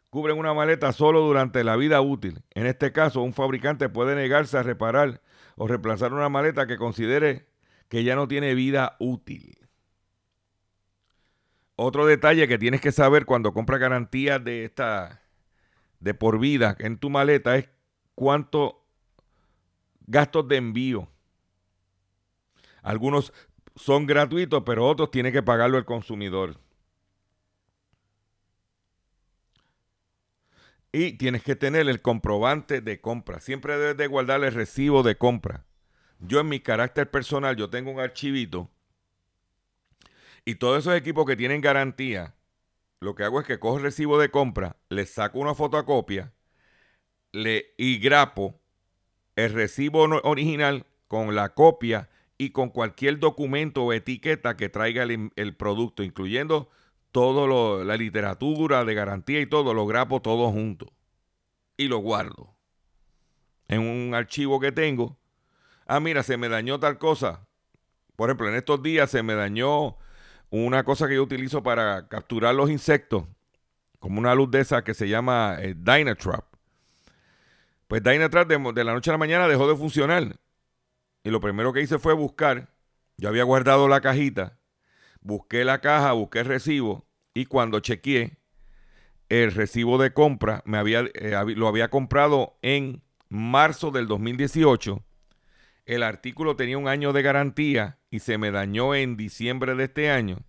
cubren 0.10 0.38
una 0.38 0.53
maleta 0.53 0.93
solo 0.93 1.22
durante 1.22 1.63
la 1.63 1.75
vida 1.75 2.00
útil. 2.01 2.41
En 2.51 2.65
este 2.65 2.93
caso, 2.93 3.22
un 3.22 3.34
fabricante 3.34 3.89
puede 3.89 4.16
negarse 4.16 4.57
a 4.57 4.63
reparar 4.63 5.22
o 5.57 5.68
reemplazar 5.68 6.13
una 6.13 6.29
maleta 6.29 6.68
que 6.68 6.77
considere 6.77 7.48
que 7.89 8.03
ya 8.03 8.16
no 8.16 8.27
tiene 8.27 8.55
vida 8.55 8.96
útil. 9.00 9.57
Otro 11.75 12.05
detalle 12.05 12.48
que 12.48 12.57
tienes 12.57 12.79
que 12.79 12.94
saber 12.94 13.25
cuando 13.25 13.53
compras 13.53 13.81
garantía 13.81 14.39
de 14.39 14.63
esta 14.63 15.22
de 16.00 16.13
por 16.13 16.39
vida 16.39 16.77
en 16.79 16.98
tu 16.98 17.09
maleta 17.09 17.57
es 17.57 17.70
cuánto 18.16 18.85
gastos 20.07 20.48
de 20.48 20.57
envío. 20.57 21.09
Algunos 22.85 23.33
son 23.75 24.05
gratuitos, 24.05 24.63
pero 24.65 24.87
otros 24.87 25.11
tiene 25.11 25.31
que 25.31 25.43
pagarlo 25.43 25.77
el 25.77 25.85
consumidor. 25.85 26.59
Y 30.91 31.13
tienes 31.13 31.43
que 31.43 31.55
tener 31.55 31.89
el 31.89 32.01
comprobante 32.01 32.79
de 32.79 33.01
compra. 33.01 33.41
Siempre 33.41 33.77
debes 33.77 33.98
de 33.98 34.07
guardar 34.07 34.43
el 34.43 34.53
recibo 34.53 35.03
de 35.03 35.17
compra. 35.17 35.65
Yo 36.19 36.39
en 36.39 36.48
mi 36.48 36.59
carácter 36.61 37.11
personal, 37.11 37.57
yo 37.57 37.69
tengo 37.69 37.91
un 37.91 38.00
archivito 38.00 38.69
y 40.45 40.55
todos 40.55 40.79
esos 40.79 40.95
equipos 40.95 41.25
que 41.25 41.35
tienen 41.35 41.59
garantía, 41.59 42.35
lo 43.00 43.15
que 43.15 43.24
hago 43.24 43.41
es 43.41 43.48
que 43.48 43.59
cojo 43.59 43.77
el 43.77 43.83
recibo 43.83 44.19
de 44.19 44.29
compra, 44.29 44.77
le 44.89 45.07
saco 45.07 45.39
una 45.39 45.55
fotocopia 45.55 46.33
le, 47.31 47.74
y 47.77 47.98
grapo 47.98 48.61
el 49.35 49.51
recibo 49.53 50.03
original 50.24 50.85
con 51.07 51.33
la 51.33 51.55
copia 51.55 52.09
y 52.37 52.50
con 52.50 52.69
cualquier 52.69 53.19
documento 53.19 53.83
o 53.83 53.93
etiqueta 53.93 54.57
que 54.57 54.69
traiga 54.69 55.03
el, 55.03 55.55
producto, 55.55 56.03
incluyendo 56.03 56.69
todo 57.11 57.83
la 57.83 57.98
literatura 57.98 58.83
de 58.83 58.93
garantía 58.93 59.39
y 59.39 59.45
todo, 59.45 59.74
lo 59.74 59.85
grapo 59.85 60.21
todo 60.21 60.51
junto 60.51 60.91
y 61.77 61.87
lo 61.87 62.00
guardo 62.00 62.55
en 63.67 63.81
un 63.81 64.13
archivo 64.13 64.59
que 64.59 64.71
tengo. 64.71 65.17
Ah, 65.87 66.00
mira, 66.00 66.24
se 66.24 66.37
me 66.37 66.50
dañó 66.50 66.79
tal 66.79 66.98
cosa. 66.98 67.48
Por 68.15 68.29
ejemplo, 68.29 68.50
en 68.50 68.55
estos 68.55 68.81
días 68.81 69.09
se 69.09 69.24
me 69.24 69.35
dañó 69.35 69.98
una 70.50 70.83
cosa 70.83 71.07
que 71.07 71.15
yo 71.15 71.24
utilizo 71.24 71.63
para 71.63 72.07
capturar 72.07 72.55
los 72.55 72.69
insectos, 72.69 73.25
como 74.00 74.19
una 74.19 74.35
luz 74.35 74.51
de 74.51 74.61
esa 74.61 74.83
que 74.83 74.93
se 74.93 75.09
llama 75.09 75.57
eh, 75.59 75.75
Dynatrap. 75.75 76.45
Pues 77.87 78.01
Dynatrap 78.03 78.48
de, 78.48 78.74
de 78.74 78.83
la 78.83 78.93
noche 78.93 79.11
a 79.11 79.13
la 79.13 79.17
mañana 79.17 79.48
dejó 79.48 79.67
de 79.67 79.75
funcionar. 79.75 80.39
Y 81.25 81.31
lo 81.31 81.42
primero 81.42 81.74
que 81.74 81.81
hice 81.81 82.00
fue 82.00 82.14
buscar. 82.14 82.70
Yo 83.18 83.27
había 83.27 83.44
guardado 83.44 83.90
la 83.90 84.00
cajita, 84.00 84.57
busqué 85.20 85.66
la 85.66 85.81
caja, 85.81 86.14
busqué 86.14 86.40
el 86.40 86.46
recibo 86.46 87.05
y 87.33 87.46
cuando 87.46 87.81
chequeé 87.81 88.38
el 89.27 89.51
recibo 89.51 89.98
de 89.98 90.14
compra, 90.14 90.61
me 90.66 90.77
había, 90.77 91.01
eh, 91.14 91.35
lo 91.57 91.68
había 91.68 91.90
comprado 91.90 92.57
en 92.61 93.03
marzo 93.27 93.92
del 93.92 94.07
2018 94.07 95.03
el 95.85 96.01
artículo 96.01 96.55
tenía 96.55 96.77
un 96.77 96.88
año 96.88 97.14
de 97.14 97.22
garantía 97.22 98.00
y 98.09 98.20
se 98.20 98.38
me 98.38 98.51
dañó 98.51 98.96
en 98.96 99.18
diciembre 99.18 99.75
de 99.75 99.85
este 99.85 100.09
año, 100.09 100.40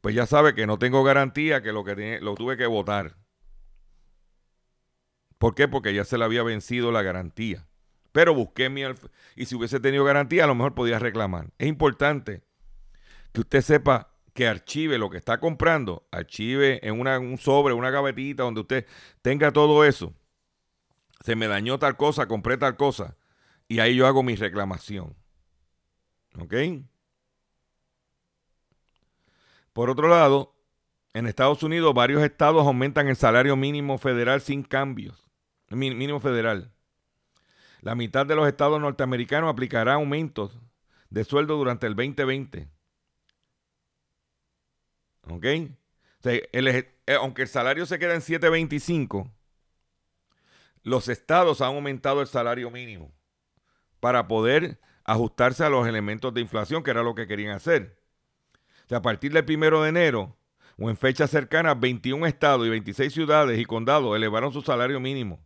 pues 0.00 0.14
ya 0.14 0.26
sabe 0.26 0.54
que 0.54 0.66
no 0.66 0.78
tengo 0.78 1.04
garantía, 1.04 1.62
que 1.62 1.72
lo 1.72 1.84
que 1.84 2.18
lo 2.20 2.34
tuve 2.34 2.56
que 2.56 2.66
votar. 2.66 3.16
¿Por 5.38 5.54
qué? 5.54 5.68
Porque 5.68 5.94
ya 5.94 6.04
se 6.04 6.18
le 6.18 6.24
había 6.24 6.42
vencido 6.42 6.90
la 6.90 7.02
garantía. 7.02 7.67
Pero 8.18 8.34
busqué 8.34 8.68
mi 8.68 8.82
y 9.36 9.46
si 9.46 9.54
hubiese 9.54 9.78
tenido 9.78 10.02
garantía, 10.02 10.42
a 10.42 10.48
lo 10.48 10.56
mejor 10.56 10.74
podía 10.74 10.98
reclamar. 10.98 11.52
Es 11.56 11.68
importante 11.68 12.42
que 13.32 13.42
usted 13.42 13.60
sepa 13.60 14.10
que 14.34 14.48
archive 14.48 14.98
lo 14.98 15.08
que 15.08 15.18
está 15.18 15.38
comprando, 15.38 16.08
archive 16.10 16.80
en 16.82 16.98
una, 16.98 17.20
un 17.20 17.38
sobre, 17.38 17.74
una 17.74 17.90
gavetita 17.90 18.42
donde 18.42 18.62
usted 18.62 18.86
tenga 19.22 19.52
todo 19.52 19.84
eso. 19.84 20.14
Se 21.20 21.36
me 21.36 21.46
dañó 21.46 21.78
tal 21.78 21.96
cosa, 21.96 22.26
compré 22.26 22.58
tal 22.58 22.76
cosa 22.76 23.16
y 23.68 23.78
ahí 23.78 23.94
yo 23.94 24.04
hago 24.04 24.24
mi 24.24 24.34
reclamación. 24.34 25.14
¿Ok? 26.40 26.54
Por 29.72 29.90
otro 29.90 30.08
lado, 30.08 30.56
en 31.14 31.28
Estados 31.28 31.62
Unidos 31.62 31.94
varios 31.94 32.24
estados 32.24 32.66
aumentan 32.66 33.06
el 33.06 33.14
salario 33.14 33.54
mínimo 33.54 33.96
federal 33.96 34.40
sin 34.40 34.64
cambios. 34.64 35.24
Mínimo 35.70 36.18
federal. 36.18 36.72
La 37.80 37.94
mitad 37.94 38.26
de 38.26 38.34
los 38.34 38.48
estados 38.48 38.80
norteamericanos 38.80 39.50
aplicará 39.50 39.94
aumentos 39.94 40.58
de 41.10 41.24
sueldo 41.24 41.56
durante 41.56 41.86
el 41.86 41.94
2020. 41.94 42.68
¿Ok? 45.30 45.44
Eh, 46.24 46.88
aunque 47.20 47.42
el 47.42 47.48
salario 47.48 47.86
se 47.86 47.98
queda 47.98 48.14
en 48.14 48.20
7.25, 48.20 49.30
los 50.82 51.08
estados 51.08 51.60
han 51.60 51.68
aumentado 51.68 52.20
el 52.20 52.26
salario 52.26 52.70
mínimo 52.70 53.12
para 54.00 54.26
poder 54.26 54.80
ajustarse 55.04 55.64
a 55.64 55.70
los 55.70 55.86
elementos 55.86 56.34
de 56.34 56.40
inflación, 56.40 56.82
que 56.82 56.90
era 56.90 57.02
lo 57.02 57.14
que 57.14 57.26
querían 57.26 57.54
hacer. 57.54 57.98
O 58.84 58.88
sea, 58.88 58.98
a 58.98 59.02
partir 59.02 59.32
del 59.32 59.44
primero 59.44 59.82
de 59.82 59.90
enero 59.90 60.36
o 60.78 60.90
en 60.90 60.96
fechas 60.96 61.30
cercanas, 61.30 61.78
21 61.78 62.26
estados 62.26 62.66
y 62.66 62.70
26 62.70 63.12
ciudades 63.12 63.58
y 63.58 63.64
condados 63.64 64.16
elevaron 64.16 64.52
su 64.52 64.62
salario 64.62 65.00
mínimo, 65.00 65.40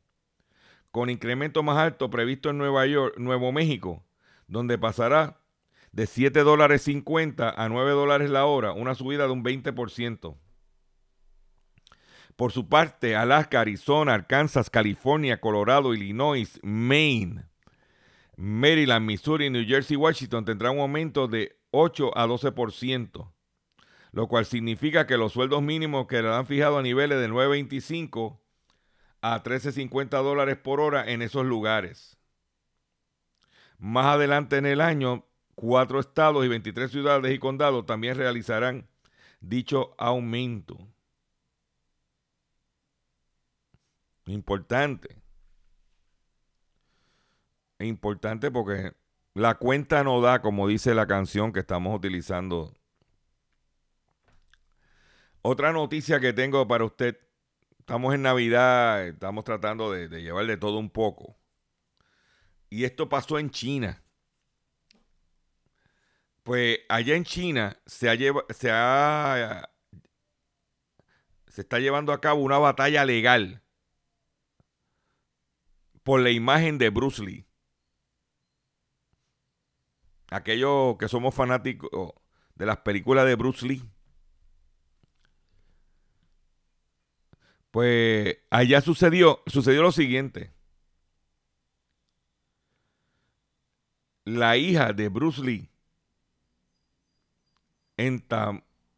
con 0.93 1.11
incremento 1.11 1.63
más 1.63 1.79
alto 1.79 2.11
previsto 2.11 2.51
en 2.51 2.59
Nueva 2.59 2.87
York, 2.87 3.17
Nuevo 3.17 3.51
México, 3.51 4.05
donde 4.47 4.79
pasará 4.79 5.41
de 5.91 6.07
7 6.07 6.41
dólares 6.41 6.83
50 6.83 7.51
a 7.51 7.69
9 7.69 7.91
dólares 7.93 8.31
la 8.31 8.45
hora, 8.45 8.73
una 8.73 8.95
subida 8.95 9.25
de 9.27 9.33
un 9.33 9.43
20%. 9.43 10.37
Por 12.37 12.53
su 12.53 12.69
parte, 12.69 13.17
Alaska, 13.17 13.61
Arizona, 13.61 14.15
Arkansas, 14.15 14.71
California, 14.71 15.41
Colorado, 15.41 15.95
Illinois, 15.95 16.61
Maine, 16.63 17.47
Maryland, 18.37 19.07
Missouri, 19.07 19.51
New 19.51 19.67
Jersey 19.67 19.97
Washington 19.97 20.45
tendrán 20.45 20.75
un 20.75 20.81
aumento 20.81 21.27
de 21.27 21.57
8 21.71 22.17
a 22.17 22.27
12%. 22.27 23.33
lo 24.13 24.29
cual 24.29 24.45
significa 24.45 25.07
que 25.07 25.17
los 25.17 25.33
sueldos 25.33 25.63
mínimos 25.63 26.07
quedarán 26.07 26.47
fijados 26.47 26.81
a 26.81 26.83
niveles 26.83 27.19
de 27.19 27.31
9.25 27.31 28.42
a 29.23 29.43
13.50 29.43 30.23
dólares 30.23 30.59
por 30.59 30.81
hora 30.81 31.11
en 31.11 31.23
esos 31.23 31.47
lugares. 31.47 32.19
Más 33.79 34.07
adelante 34.07 34.59
en 34.59 34.67
el 34.67 34.81
año, 34.81 35.27
cuatro 35.55 36.01
estados 36.01 36.45
y 36.45 36.49
23 36.49 36.91
ciudades 36.91 37.33
y 37.33 37.39
condados 37.39 37.87
también 37.87 38.17
realizarán 38.17 38.89
dicho 39.41 39.95
aumento. 39.99 40.79
Importante. 44.27 45.21
Importante 47.79 48.51
porque 48.51 48.93
la 49.35 49.57
cuenta 49.57 50.05
no 50.05 50.21
da, 50.21 50.43
como 50.43 50.69
dice 50.69 50.95
la 50.95 51.07
canción 51.07 51.53
que 51.53 51.61
estamos 51.61 51.97
utilizando. 51.97 52.75
Otra 55.43 55.73
noticia 55.73 56.21
que 56.21 56.33
tengo 56.33 56.67
para 56.69 56.85
usted. 56.85 57.19
Estamos 57.93 58.15
en 58.15 58.23
Navidad, 58.23 59.07
estamos 59.07 59.45
tratando 59.45 59.93
de, 59.93 60.09
llevar 60.23 60.47
de 60.47 60.57
todo 60.57 60.79
un 60.79 60.89
poco. 60.89 61.37
Y 62.71 62.85
esto 62.85 63.11
pasó 63.11 63.39
en 63.39 63.51
China. 63.51 64.03
Pues 66.43 66.79
allá 66.89 67.17
en 67.17 67.25
China 67.25 67.79
se, 67.85 68.09
ha 68.09 68.17
se, 68.49 68.71
ha, 68.71 69.71
se 71.49 71.61
está 71.61 71.81
llevando 71.81 72.15
a 72.15 72.21
cabo 72.23 72.41
una 72.41 72.57
batalla 72.57 73.05
legal 73.05 73.63
por 76.03 76.23
la 76.23 76.31
imagen 76.31 76.79
de 76.79 76.89
Bruce 76.89 77.23
Lee. 77.23 77.47
Aquellos 80.31 80.97
que 80.97 81.09
somos 81.09 81.35
fanáticos 81.35 82.15
de 82.55 82.65
las 82.65 82.79
películas 82.79 83.27
de 83.27 83.35
Bruce 83.35 83.67
Lee. 83.67 83.92
Pues 87.73 88.37
allá 88.51 88.83
sucedió, 88.83 89.43
sucedió 89.47 89.83
lo 89.83 89.93
siguiente. 89.93 90.53
La 94.25 94.59
hija 94.59 94.93
de 94.93 95.09
Bruce 95.09 95.43
Lee 95.43 95.71
en 97.97 98.25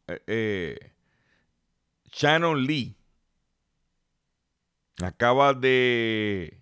eh, 0.07 0.21
eh, 0.27 0.91
Shannon 2.11 2.65
Lee 2.65 2.97
acaba 5.01 5.53
de 5.53 6.61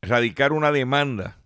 radicar 0.00 0.52
una 0.52 0.72
demanda 0.72 1.38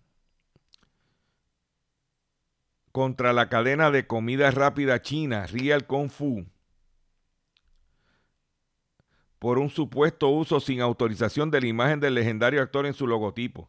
contra 2.92 3.34
la 3.34 3.50
cadena 3.50 3.90
de 3.90 4.06
comida 4.06 4.50
rápida 4.50 5.02
china 5.02 5.46
Real 5.46 5.86
Kung 5.86 6.08
Fu 6.08 6.46
por 9.38 9.58
un 9.58 9.70
supuesto 9.70 10.28
uso 10.28 10.60
sin 10.60 10.80
autorización 10.80 11.50
de 11.50 11.60
la 11.60 11.66
imagen 11.66 12.00
del 12.00 12.14
legendario 12.14 12.62
actor 12.62 12.86
en 12.86 12.94
su 12.94 13.06
logotipo. 13.06 13.68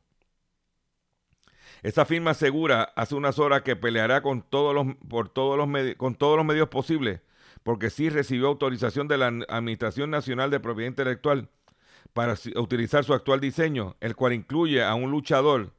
Esa 1.83 2.05
firma 2.05 2.31
asegura 2.31 2.83
hace 2.95 3.15
unas 3.15 3.37
horas 3.39 3.61
que 3.61 3.75
peleará 3.75 4.21
con 4.21 4.41
todos 4.41 4.73
los, 4.73 4.95
por 5.07 5.29
todos 5.29 5.57
los, 5.57 5.95
con 5.95 6.15
todos 6.15 6.37
los 6.37 6.45
medios 6.45 6.69
posibles 6.69 7.21
porque 7.67 7.89
sí 7.89 8.09
recibió 8.09 8.47
autorización 8.47 9.09
de 9.09 9.17
la 9.17 9.27
Administración 9.27 10.09
Nacional 10.09 10.49
de 10.49 10.61
Propiedad 10.61 10.87
Intelectual 10.87 11.49
para 12.13 12.35
utilizar 12.55 13.03
su 13.03 13.13
actual 13.13 13.41
diseño, 13.41 13.97
el 13.99 14.15
cual 14.15 14.31
incluye 14.31 14.85
a 14.85 14.95
un 14.95 15.11
luchador 15.11 15.73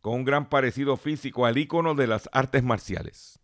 con 0.00 0.14
un 0.14 0.24
gran 0.24 0.48
parecido 0.48 0.96
físico 0.96 1.44
al 1.44 1.58
ícono 1.58 1.94
de 1.94 2.06
las 2.06 2.30
artes 2.32 2.62
marciales. 2.62 3.40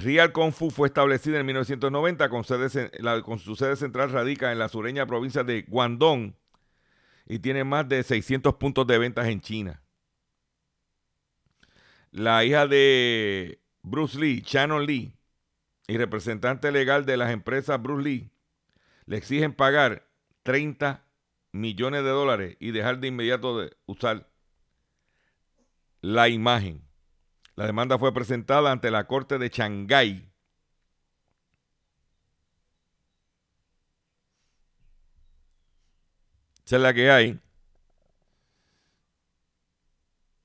Real 0.00 0.32
Kung 0.32 0.52
Fu 0.52 0.70
fue 0.70 0.88
establecida 0.88 1.38
en 1.38 1.46
1990 1.46 2.28
con, 2.30 2.42
con 3.22 3.38
su 3.38 3.56
sede 3.56 3.76
central 3.76 4.10
radica 4.10 4.50
en 4.50 4.58
la 4.58 4.68
sureña 4.68 5.06
provincia 5.06 5.44
de 5.44 5.62
Guangdong 5.62 6.34
y 7.26 7.38
tiene 7.38 7.64
más 7.64 7.88
de 7.88 8.02
600 8.02 8.54
puntos 8.54 8.86
de 8.86 8.98
ventas 8.98 9.28
en 9.28 9.40
China. 9.40 9.82
La 12.12 12.44
hija 12.44 12.66
de 12.66 13.60
Bruce 13.82 14.18
Lee, 14.18 14.42
Shannon 14.44 14.86
Lee, 14.86 15.14
y 15.86 15.98
representante 15.98 16.72
legal 16.72 17.04
de 17.04 17.16
las 17.16 17.30
empresas 17.30 17.82
Bruce 17.82 18.04
Lee 18.04 18.30
le 19.06 19.16
exigen 19.16 19.52
pagar 19.52 20.08
30 20.44 21.04
millones 21.52 22.04
de 22.04 22.10
dólares 22.10 22.56
y 22.60 22.70
dejar 22.70 23.00
de 23.00 23.08
inmediato 23.08 23.58
de 23.58 23.76
usar 23.86 24.30
la 26.00 26.28
imagen. 26.28 26.89
La 27.56 27.66
demanda 27.66 27.98
fue 27.98 28.12
presentada 28.14 28.72
ante 28.72 28.90
la 28.90 29.06
Corte 29.06 29.38
de 29.38 29.48
Shanghái. 29.48 30.30
Esa 36.64 36.76
es 36.76 36.82
la 36.82 36.94
que 36.94 37.10
hay. 37.10 37.40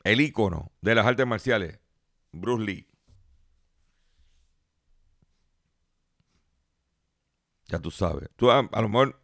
El 0.03 0.21
ícono 0.21 0.71
de 0.81 0.95
las 0.95 1.05
artes 1.05 1.27
marciales, 1.27 1.79
Bruce 2.31 2.63
Lee. 2.63 2.87
Ya 7.67 7.79
tú 7.79 7.91
sabes. 7.91 8.29
Tú, 8.35 8.51
a, 8.51 8.61
lo 8.61 8.89
mejor 8.89 9.21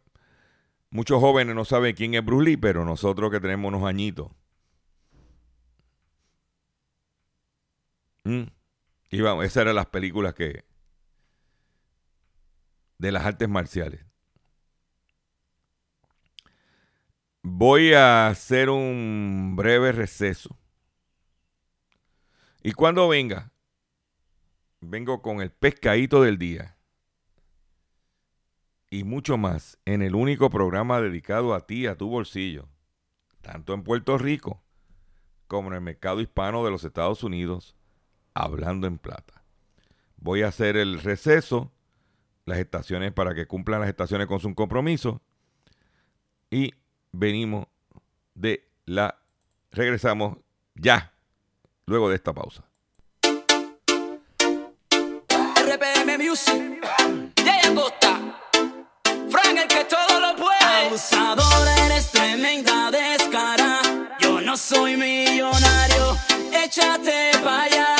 muchos 0.90 1.20
jóvenes 1.20 1.54
no 1.54 1.64
saben 1.64 1.94
quién 1.94 2.14
es 2.14 2.24
Bruce 2.24 2.44
Lee, 2.44 2.56
pero 2.56 2.84
nosotros 2.84 3.30
que 3.30 3.40
tenemos 3.40 3.68
unos 3.68 3.88
añitos. 3.88 4.30
Mm. 8.24 8.44
Y 9.10 9.20
vamos, 9.20 9.44
esas 9.44 9.62
eran 9.62 9.74
las 9.76 9.86
películas 9.86 10.34
que. 10.34 10.64
de 12.98 13.12
las 13.12 13.24
artes 13.24 13.48
marciales. 13.48 14.04
Voy 17.42 17.92
a 17.92 18.28
hacer 18.28 18.70
un 18.70 19.54
breve 19.56 19.90
receso. 19.90 20.56
Y 22.62 22.72
cuando 22.72 23.08
venga, 23.08 23.52
vengo 24.80 25.20
con 25.22 25.40
el 25.40 25.50
pescadito 25.50 26.22
del 26.22 26.38
día 26.38 26.76
y 28.90 29.04
mucho 29.04 29.38
más 29.38 29.78
en 29.84 30.02
el 30.02 30.14
único 30.14 30.50
programa 30.50 31.00
dedicado 31.00 31.54
a 31.54 31.66
ti, 31.66 31.86
a 31.86 31.96
tu 31.96 32.08
bolsillo, 32.08 32.68
tanto 33.40 33.74
en 33.74 33.82
Puerto 33.82 34.18
Rico 34.18 34.62
como 35.48 35.68
en 35.68 35.74
el 35.74 35.80
mercado 35.80 36.20
hispano 36.20 36.64
de 36.64 36.70
los 36.70 36.84
Estados 36.84 37.24
Unidos, 37.24 37.74
hablando 38.34 38.86
en 38.86 38.98
plata. 38.98 39.42
Voy 40.16 40.42
a 40.42 40.48
hacer 40.48 40.76
el 40.76 41.00
receso, 41.00 41.72
las 42.44 42.58
estaciones 42.58 43.12
para 43.12 43.34
que 43.34 43.46
cumplan 43.46 43.80
las 43.80 43.88
estaciones 43.88 44.26
con 44.26 44.40
su 44.40 44.54
compromiso 44.54 45.20
y 46.50 46.72
venimos 47.12 47.66
de 48.34 48.68
la 48.86 49.18
regresamos 49.70 50.38
ya 50.74 51.12
luego 51.86 52.08
de 52.08 52.16
esta 52.16 52.32
pausa. 52.32 52.64
RPM 55.64 56.18
Music, 56.18 56.80
Frank 59.30 59.56
el 59.56 59.68
que 59.68 59.84
todo 59.84 60.20
lo 60.20 60.36
puede. 60.36 60.86
Abusador, 60.86 61.68
eres 61.86 62.10
tremenda 62.10 62.90
descara. 62.90 63.80
Yo 64.20 64.40
no 64.40 64.56
soy 64.56 64.96
millonario, 64.96 66.16
échate 66.52 67.30
para 67.42 67.62
allá. 67.62 67.96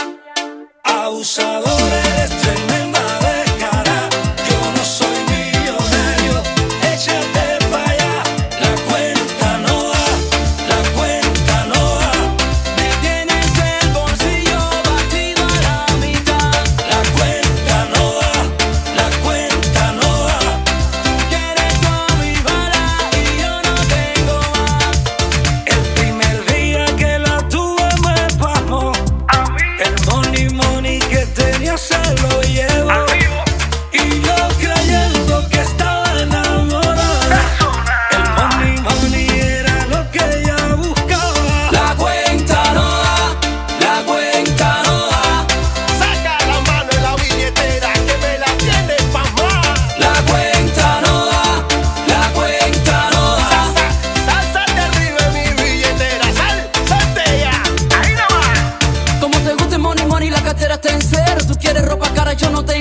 Abusador, 0.92 1.92
eres 2.04 2.30
tremenda 2.42 3.21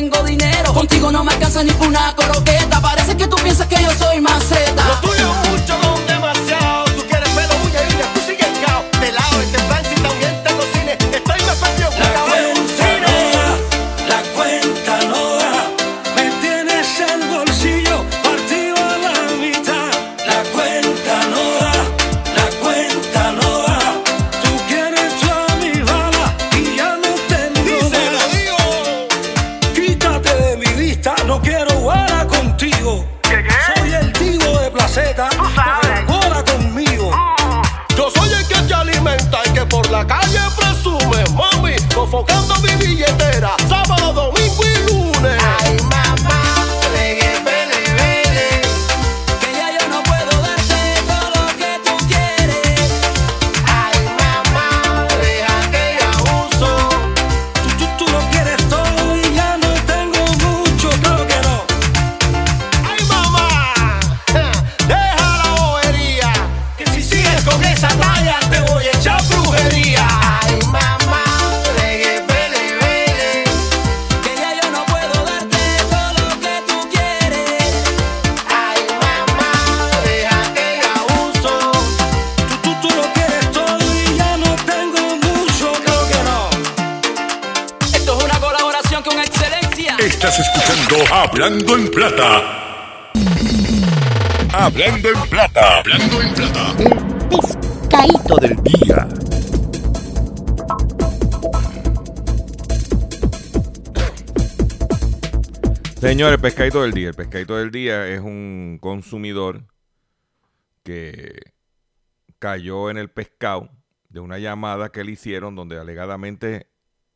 Contigo 0.10 1.12
no 1.12 1.24
me 1.24 1.32
alcanza 1.32 1.64
ni 1.64 1.72
por 1.72 1.88
una 1.88 2.16
coroqueta. 2.16 2.82
Parece 2.82 3.16
que 3.16 3.28
tú 3.28 3.36
piensas 3.36 3.68
que 3.68 3.76
yo 3.84 3.92
soy 3.94 4.20
maceta. 4.20 4.41
Señores, 106.22 106.40
pescadito 106.40 106.84
del 106.84 106.92
día. 106.92 107.08
El 107.08 107.16
pescadito 107.16 107.58
del 107.58 107.72
día 107.72 108.08
es 108.08 108.20
un 108.20 108.78
consumidor 108.80 109.66
que 110.84 111.52
cayó 112.38 112.92
en 112.92 112.98
el 113.00 113.10
pescado 113.10 113.72
de 114.10 114.20
una 114.20 114.38
llamada 114.38 114.92
que 114.92 115.04
le 115.04 115.14
hicieron 115.14 115.56
donde 115.56 115.80
alegadamente 115.80 116.70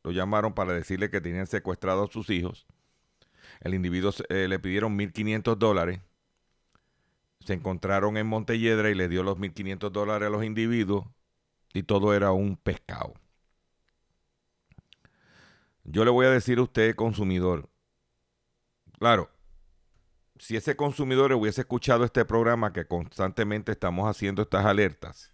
lo 0.04 0.10
llamaron 0.10 0.56
para 0.56 0.74
decirle 0.74 1.12
que 1.12 1.22
tenían 1.22 1.46
secuestrados 1.46 2.10
a 2.10 2.14
sus 2.14 2.32
hijos. 2.32 2.66
El 3.62 3.76
individuo 3.76 4.12
eh, 4.30 4.48
le 4.48 4.58
pidieron 4.58 4.98
1.500 4.98 5.56
dólares. 5.56 6.00
Se 7.42 7.54
encontraron 7.54 8.18
en 8.18 8.26
Montelledra 8.26 8.90
y 8.90 8.96
le 8.96 9.08
dio 9.08 9.22
los 9.22 9.38
1.500 9.38 9.92
dólares 9.92 10.26
a 10.26 10.32
los 10.32 10.44
individuos 10.44 11.06
y 11.76 11.84
todo 11.84 12.16
era 12.16 12.32
un 12.32 12.58
pescado. 12.58 13.14
Yo 15.84 16.04
le 16.06 16.10
voy 16.10 16.26
a 16.26 16.32
decir 16.32 16.58
a 16.58 16.64
usted, 16.64 16.96
consumidor, 16.96 17.70
claro, 19.00 19.30
si 20.38 20.58
ese 20.58 20.76
consumidor 20.76 21.32
hubiese 21.34 21.62
escuchado 21.62 22.04
este 22.04 22.26
programa 22.26 22.74
que 22.74 22.86
constantemente 22.86 23.72
estamos 23.72 24.10
haciendo 24.10 24.42
estas 24.42 24.66
alertas, 24.66 25.34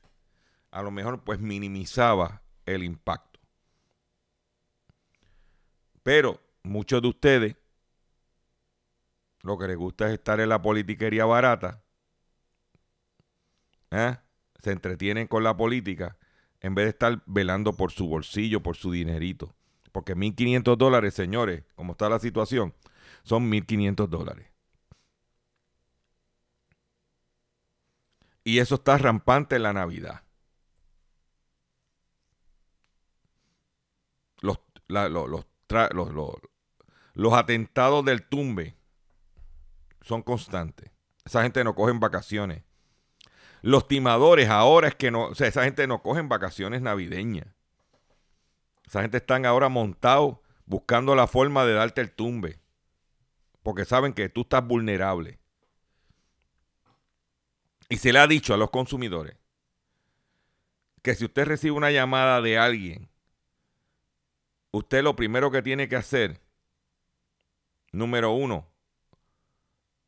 a 0.69 0.81
lo 0.81 0.91
mejor 0.91 1.23
pues 1.23 1.39
minimizaba 1.39 2.43
el 2.65 2.83
impacto. 2.83 3.39
Pero 6.03 6.39
muchos 6.63 7.01
de 7.01 7.07
ustedes 7.07 7.55
lo 9.43 9.57
que 9.57 9.67
les 9.67 9.77
gusta 9.77 10.07
es 10.07 10.13
estar 10.13 10.39
en 10.39 10.49
la 10.49 10.61
politiquería 10.61 11.25
barata. 11.25 11.83
¿eh? 13.89 14.17
Se 14.59 14.71
entretienen 14.71 15.27
con 15.27 15.43
la 15.43 15.57
política 15.57 16.17
en 16.59 16.75
vez 16.75 16.85
de 16.85 16.89
estar 16.91 17.23
velando 17.25 17.75
por 17.75 17.91
su 17.91 18.07
bolsillo, 18.07 18.61
por 18.61 18.77
su 18.77 18.91
dinerito. 18.91 19.55
Porque 19.91 20.15
1.500 20.15 20.77
dólares, 20.77 21.15
señores, 21.15 21.63
como 21.75 21.93
está 21.93 22.07
la 22.07 22.19
situación, 22.19 22.73
son 23.23 23.49
1.500 23.49 24.09
dólares. 24.09 24.47
Y 28.43 28.59
eso 28.59 28.75
está 28.75 28.99
rampante 28.99 29.55
en 29.55 29.63
la 29.63 29.73
Navidad. 29.73 30.21
Los, 34.41 34.59
los, 34.87 35.09
los, 35.09 35.45
los- 36.13 36.35
los 37.13 37.33
atentados 37.33 38.05
del 38.05 38.23
tumbe 38.27 38.75
son 40.01 40.21
constantes. 40.23 40.91
Esa 41.25 41.43
gente 41.43 41.63
no 41.63 41.75
cogen 41.75 41.99
vacaciones. 41.99 42.63
Los 43.63 43.87
timadores 43.87 44.49
ahora 44.49 44.87
es 44.89 44.95
que 44.95 45.11
no, 45.11 45.25
o 45.27 45.35
sea, 45.35 45.47
esa 45.47 45.63
gente 45.63 45.87
no 45.87 46.03
cogen 46.03 46.29
vacaciones 46.29 46.81
navideñas. 46.83 47.47
Esa 48.85 49.01
gente 49.01 49.17
están 49.17 49.47
ahora 49.47 49.69
montados 49.69 50.37
buscando 50.67 51.15
la 51.15 51.25
forma 51.25 51.65
de 51.65 51.73
darte 51.73 52.01
el 52.01 52.11
tumbe. 52.11 52.60
Porque 53.63 53.85
saben 53.85 54.13
que 54.13 54.29
tú 54.29 54.41
estás 54.41 54.65
vulnerable. 54.65 55.39
Y 57.89 57.97
se 57.97 58.13
le 58.13 58.19
ha 58.19 58.27
dicho 58.27 58.53
a 58.53 58.57
los 58.57 58.69
consumidores 58.69 59.35
que 61.01 61.15
si 61.15 61.25
usted 61.25 61.45
recibe 61.45 61.75
una 61.75 61.91
llamada 61.91 62.41
de 62.41 62.57
alguien, 62.57 63.09
usted 64.71 65.03
lo 65.03 65.15
primero 65.15 65.51
que 65.51 65.61
tiene 65.61 65.89
que 65.89 65.95
hacer, 65.95 66.39
número 67.91 68.31
uno, 68.31 68.67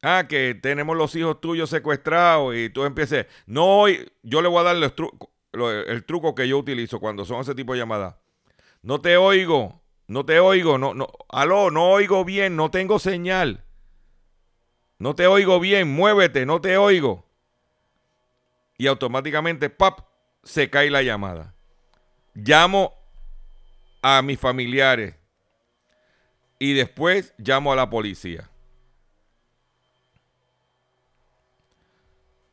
ah, 0.02 0.26
que 0.28 0.54
tenemos 0.56 0.96
los 0.96 1.16
hijos 1.16 1.42
tuyos 1.42 1.70
secuestrados 1.70 2.56
y 2.56 2.70
tú 2.70 2.84
empieces, 2.86 3.26
no, 3.46 3.86
yo 4.22 4.42
le 4.42 4.48
voy 4.48 4.60
a 4.60 4.64
dar 4.64 4.76
los 4.76 4.96
tru- 4.96 5.30
el 5.88 6.04
truco 6.06 6.34
que 6.36 6.48
yo 6.48 6.58
utilizo 6.58 7.00
cuando 7.00 7.26
son 7.26 7.42
ese 7.42 7.56
tipo 7.56 7.74
de 7.74 7.80
llamadas. 7.80 8.16
No 8.82 9.02
te 9.02 9.18
oigo, 9.18 9.83
no 10.08 10.26
te 10.26 10.40
oigo, 10.40 10.78
no, 10.78 10.94
no, 10.94 11.08
aló, 11.30 11.72
no 11.72 11.90
oigo 11.90 12.26
bien, 12.26 12.56
no 12.56 12.72
tengo 12.72 13.00
señal. 13.00 13.64
No 15.00 15.16
te 15.16 15.28
oigo 15.28 15.60
bien, 15.60 15.92
muévete, 15.92 16.46
no 16.46 16.62
te 16.62 16.78
oigo. 16.78 17.26
Y 18.78 18.88
automáticamente, 18.88 19.70
pap, 19.70 20.00
se 20.44 20.70
cae 20.70 20.90
la 20.90 21.02
llamada. 21.02 21.56
Llamo 22.34 22.94
a 24.02 24.22
mis 24.22 24.40
familiares 24.40 25.16
y 26.60 26.74
después 26.74 27.34
llamo 27.38 27.72
a 27.72 27.76
la 27.76 27.90
policía. 27.90 28.50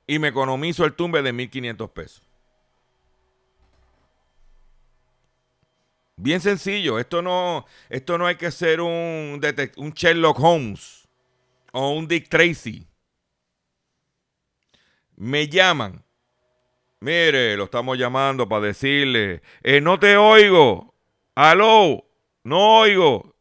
Y 0.07 0.19
me 0.19 0.29
economizo 0.29 0.85
el 0.85 0.95
tumbe 0.95 1.23
de 1.23 1.33
1.500 1.33 1.91
pesos. 1.91 2.30
Bien 6.23 6.39
sencillo, 6.43 6.99
esto 6.99 7.23
no, 7.23 7.65
esto 7.89 8.19
no 8.19 8.27
hay 8.27 8.37
que 8.37 8.51
ser 8.51 8.83
un, 8.83 9.41
un 9.77 9.91
Sherlock 9.93 10.39
Holmes 10.39 11.09
o 11.73 11.93
un 11.93 12.07
Dick 12.07 12.29
Tracy. 12.29 12.87
Me 15.17 15.49
llaman. 15.49 16.05
Mire, 17.01 17.57
lo 17.57 17.65
estamos 17.65 17.97
llamando 17.97 18.47
para 18.47 18.67
decirle, 18.67 19.41
eh, 19.63 19.81
no 19.81 19.99
te 19.99 20.19
oigo. 20.19 20.95
Aló, 21.35 22.05
no 22.45 22.81
oigo. 22.81 23.35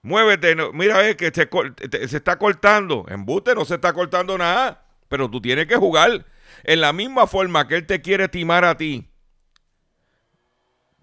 Muévete, 0.00 0.54
no- 0.54 0.72
mira, 0.72 1.06
es 1.06 1.16
que 1.16 1.30
se 1.34 2.16
está 2.16 2.38
cortando. 2.38 3.04
Embuste 3.08 3.54
no 3.54 3.66
se 3.66 3.74
está 3.74 3.92
cortando 3.92 4.38
nada, 4.38 4.86
pero 5.08 5.30
tú 5.30 5.38
tienes 5.42 5.66
que 5.66 5.76
jugar 5.76 6.24
en 6.62 6.80
la 6.80 6.94
misma 6.94 7.26
forma 7.26 7.68
que 7.68 7.76
él 7.76 7.86
te 7.86 8.00
quiere 8.00 8.28
timar 8.28 8.64
a 8.64 8.74
ti. 8.78 9.10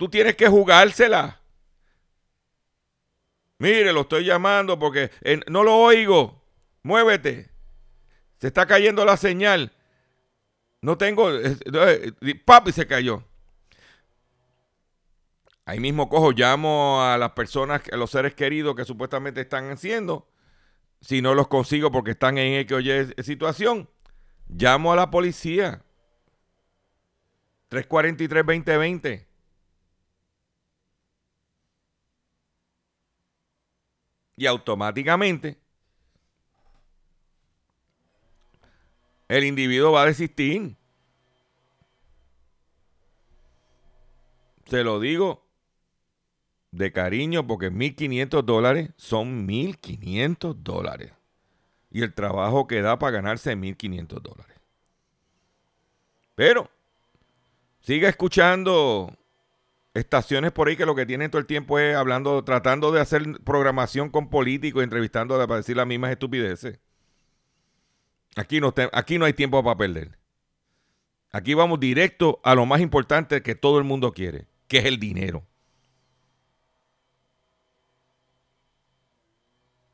Tú 0.01 0.09
tienes 0.09 0.35
que 0.35 0.47
jugársela. 0.47 1.39
Mire, 3.59 3.93
lo 3.93 4.01
estoy 4.01 4.25
llamando 4.25 4.79
porque 4.79 5.11
eh, 5.21 5.41
no 5.45 5.63
lo 5.63 5.77
oigo. 5.77 6.43
Muévete. 6.81 7.51
Se 8.39 8.47
está 8.47 8.65
cayendo 8.65 9.05
la 9.05 9.15
señal. 9.15 9.71
No 10.81 10.97
tengo. 10.97 11.29
eh, 11.31 11.55
eh, 12.19 12.35
Papi 12.43 12.71
se 12.71 12.87
cayó. 12.87 13.23
Ahí 15.65 15.79
mismo 15.79 16.09
cojo, 16.09 16.31
llamo 16.31 17.03
a 17.03 17.19
las 17.19 17.33
personas, 17.33 17.83
a 17.91 17.95
los 17.95 18.09
seres 18.09 18.33
queridos 18.33 18.75
que 18.75 18.85
supuestamente 18.85 19.41
están 19.41 19.69
haciendo. 19.69 20.27
Si 20.99 21.21
no 21.21 21.35
los 21.35 21.47
consigo 21.47 21.91
porque 21.91 22.09
están 22.09 22.39
en 22.39 22.59
X 22.61 22.71
o 22.71 22.79
Y 22.79 23.23
situación, 23.23 23.87
llamo 24.47 24.93
a 24.93 24.95
la 24.95 25.11
policía. 25.11 25.83
343-2020. 27.69 29.27
Y 34.41 34.47
automáticamente 34.47 35.55
el 39.27 39.43
individuo 39.43 39.91
va 39.91 40.01
a 40.01 40.05
desistir. 40.07 40.75
Se 44.65 44.83
lo 44.83 44.99
digo 44.99 45.45
de 46.71 46.91
cariño 46.91 47.45
porque 47.45 47.71
1.500 47.71 48.41
dólares 48.41 48.89
son 48.97 49.47
1.500 49.47 50.55
dólares. 50.55 51.13
Y 51.91 52.01
el 52.01 52.15
trabajo 52.15 52.65
que 52.65 52.81
da 52.81 52.97
para 52.97 53.11
ganarse 53.11 53.55
1.500 53.55 54.21
dólares. 54.23 54.57
Pero 56.33 56.67
siga 57.79 58.09
escuchando 58.09 59.15
estaciones 59.93 60.51
por 60.51 60.67
ahí 60.67 60.77
que 60.77 60.85
lo 60.85 60.95
que 60.95 61.05
tienen 61.05 61.29
todo 61.29 61.39
el 61.39 61.45
tiempo 61.45 61.79
es 61.79 61.95
hablando, 61.95 62.43
tratando 62.43 62.91
de 62.91 63.01
hacer 63.01 63.23
programación 63.43 64.09
con 64.09 64.29
políticos, 64.29 64.83
entrevistando 64.83 65.37
para 65.37 65.57
decir 65.57 65.75
las 65.75 65.87
mismas 65.87 66.11
estupideces. 66.11 66.79
Aquí 68.35 68.61
no, 68.61 68.73
aquí 68.93 69.17
no 69.17 69.25
hay 69.25 69.33
tiempo 69.33 69.61
para 69.63 69.77
perder. 69.77 70.17
Aquí 71.31 71.53
vamos 71.53 71.79
directo 71.79 72.39
a 72.43 72.55
lo 72.55 72.65
más 72.65 72.81
importante 72.81 73.41
que 73.41 73.55
todo 73.55 73.77
el 73.77 73.83
mundo 73.83 74.13
quiere, 74.13 74.47
que 74.67 74.79
es 74.79 74.85
el 74.85 74.99
dinero. 74.99 75.45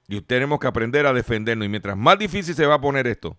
Y 0.07 0.21
tenemos 0.21 0.59
que 0.59 0.67
aprender 0.67 1.05
a 1.05 1.13
defendernos. 1.13 1.65
Y 1.65 1.69
mientras 1.69 1.97
más 1.97 2.17
difícil 2.17 2.55
se 2.55 2.65
va 2.65 2.75
a 2.75 2.81
poner 2.81 3.07
esto, 3.07 3.37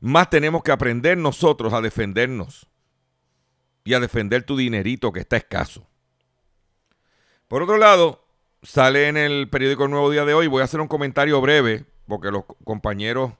más 0.00 0.30
tenemos 0.30 0.62
que 0.62 0.72
aprender 0.72 1.18
nosotros 1.18 1.72
a 1.72 1.80
defendernos 1.80 2.68
y 3.86 3.94
a 3.94 4.00
defender 4.00 4.42
tu 4.42 4.56
dinerito 4.56 5.12
que 5.12 5.20
está 5.20 5.36
escaso. 5.36 5.86
Por 7.48 7.62
otro 7.62 7.78
lado, 7.78 8.26
sale 8.62 9.06
en 9.06 9.16
el 9.16 9.48
periódico 9.48 9.86
Nuevo 9.86 10.10
Día 10.10 10.24
de 10.24 10.34
hoy, 10.34 10.48
voy 10.48 10.60
a 10.60 10.64
hacer 10.64 10.80
un 10.80 10.88
comentario 10.88 11.40
breve, 11.40 11.84
porque 12.08 12.32
los 12.32 12.44
compañeros 12.64 13.32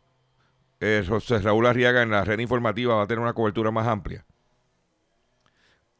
eh, 0.78 1.04
José 1.06 1.40
Raúl 1.40 1.66
Arriaga 1.66 2.02
en 2.02 2.10
la 2.10 2.24
red 2.24 2.38
informativa 2.38 2.94
va 2.94 3.02
a 3.02 3.06
tener 3.08 3.20
una 3.20 3.32
cobertura 3.32 3.72
más 3.72 3.88
amplia, 3.88 4.24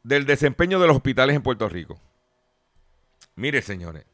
del 0.01 0.25
desempeño 0.25 0.79
de 0.79 0.87
los 0.87 0.95
hospitales 0.95 1.35
en 1.35 1.43
Puerto 1.43 1.67
Rico. 1.67 1.99
Mire, 3.35 3.61
señores, 3.61 4.05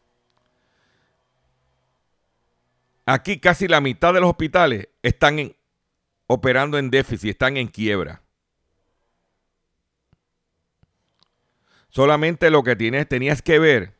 aquí 3.06 3.40
casi 3.40 3.68
la 3.68 3.82
mitad 3.82 4.16
de 4.16 4.20
los 4.20 4.32
hospitales 4.32 4.90
están 5.04 5.56
operando 6.26 6.80
en 6.80 6.90
déficit, 6.90 7.30
están 7.30 7.56
en 7.58 7.68
quiebra. 7.68 8.23
Solamente 11.94 12.50
lo 12.50 12.64
que 12.64 12.76
tienes, 12.76 13.08
tenías 13.08 13.44
que 13.44 13.60
ver, 13.60 13.94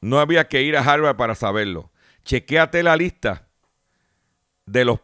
no 0.00 0.20
había 0.20 0.46
que 0.46 0.62
ir 0.62 0.76
a 0.76 0.80
Harvard 0.80 1.16
para 1.16 1.34
saberlo. 1.34 1.90
Chequéate 2.24 2.84
la 2.84 2.96
lista 2.96 3.48
de 4.64 4.84
los 4.84 5.00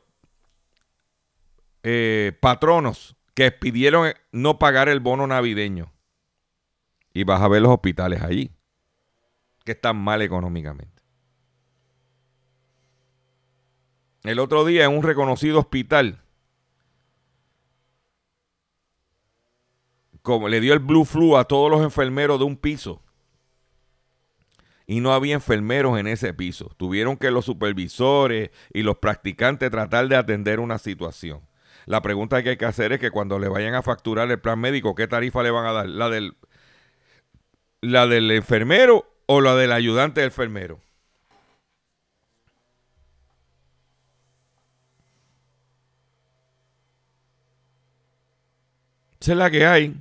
eh, 1.83 2.33
patronos 2.41 3.17
que 3.35 3.51
pidieron 3.51 4.15
no 4.31 4.61
pagar 4.61 4.89
el 4.89 5.01
bono 5.01 5.27
navideño. 5.27 5.93
Y 7.13 7.25
vas 7.25 7.43
a 7.43 7.49
ver 7.49 7.61
los 7.61 7.73
hospitales 7.73 8.23
allí, 8.23 8.53
que 9.65 9.73
están 9.73 9.97
mal 9.97 10.23
económicamente. 10.23 11.03
El 14.23 14.39
otro 14.39 14.65
día 14.65 14.85
en 14.85 14.97
un 14.97 15.03
reconocido 15.03 15.59
hospital 15.59 16.22
como 20.23 20.49
le 20.49 20.61
dio 20.61 20.73
el 20.73 20.79
blue 20.79 21.05
flu 21.05 21.37
a 21.37 21.45
todos 21.45 21.71
los 21.71 21.83
enfermeros 21.83 22.39
de 22.39 22.45
un 22.45 22.57
piso. 22.57 23.03
Y 24.87 25.01
no 25.01 25.13
había 25.13 25.35
enfermeros 25.35 25.99
en 25.99 26.07
ese 26.07 26.35
piso. 26.35 26.71
Tuvieron 26.77 27.17
que 27.17 27.31
los 27.31 27.45
supervisores 27.45 28.51
y 28.73 28.83
los 28.83 28.99
practicantes 28.99 29.71
tratar 29.71 30.09
de 30.09 30.17
atender 30.17 30.61
una 30.61 30.79
situación. 30.79 31.41
La 31.87 32.03
pregunta 32.03 32.43
que 32.43 32.51
hay 32.51 32.57
que 32.57 32.65
hacer 32.65 32.93
es 32.93 33.01
que 33.01 33.11
cuando 33.11 33.39
le 33.39 33.49
vayan 33.49 33.75
a 33.75 33.83
facturar 33.83 34.31
el 34.31 34.41
plan 34.41 34.59
médico, 34.59 34.95
¿qué 34.95 35.09
tarifa 35.09 35.43
le 35.43 35.51
van 35.51 35.67
a 35.67 35.73
dar? 35.73 35.89
¿La 35.89 36.09
del, 36.09 36.37
la 37.81 38.07
del 38.07 38.31
enfermero 38.31 39.07
o 39.27 39.41
la 39.41 39.57
del 39.57 39.73
ayudante 39.73 40.21
del 40.21 40.29
enfermero? 40.29 40.81
Esa 49.21 49.33
es 49.33 49.39
la 49.39 49.51
que 49.51 49.67
hay. 49.67 49.95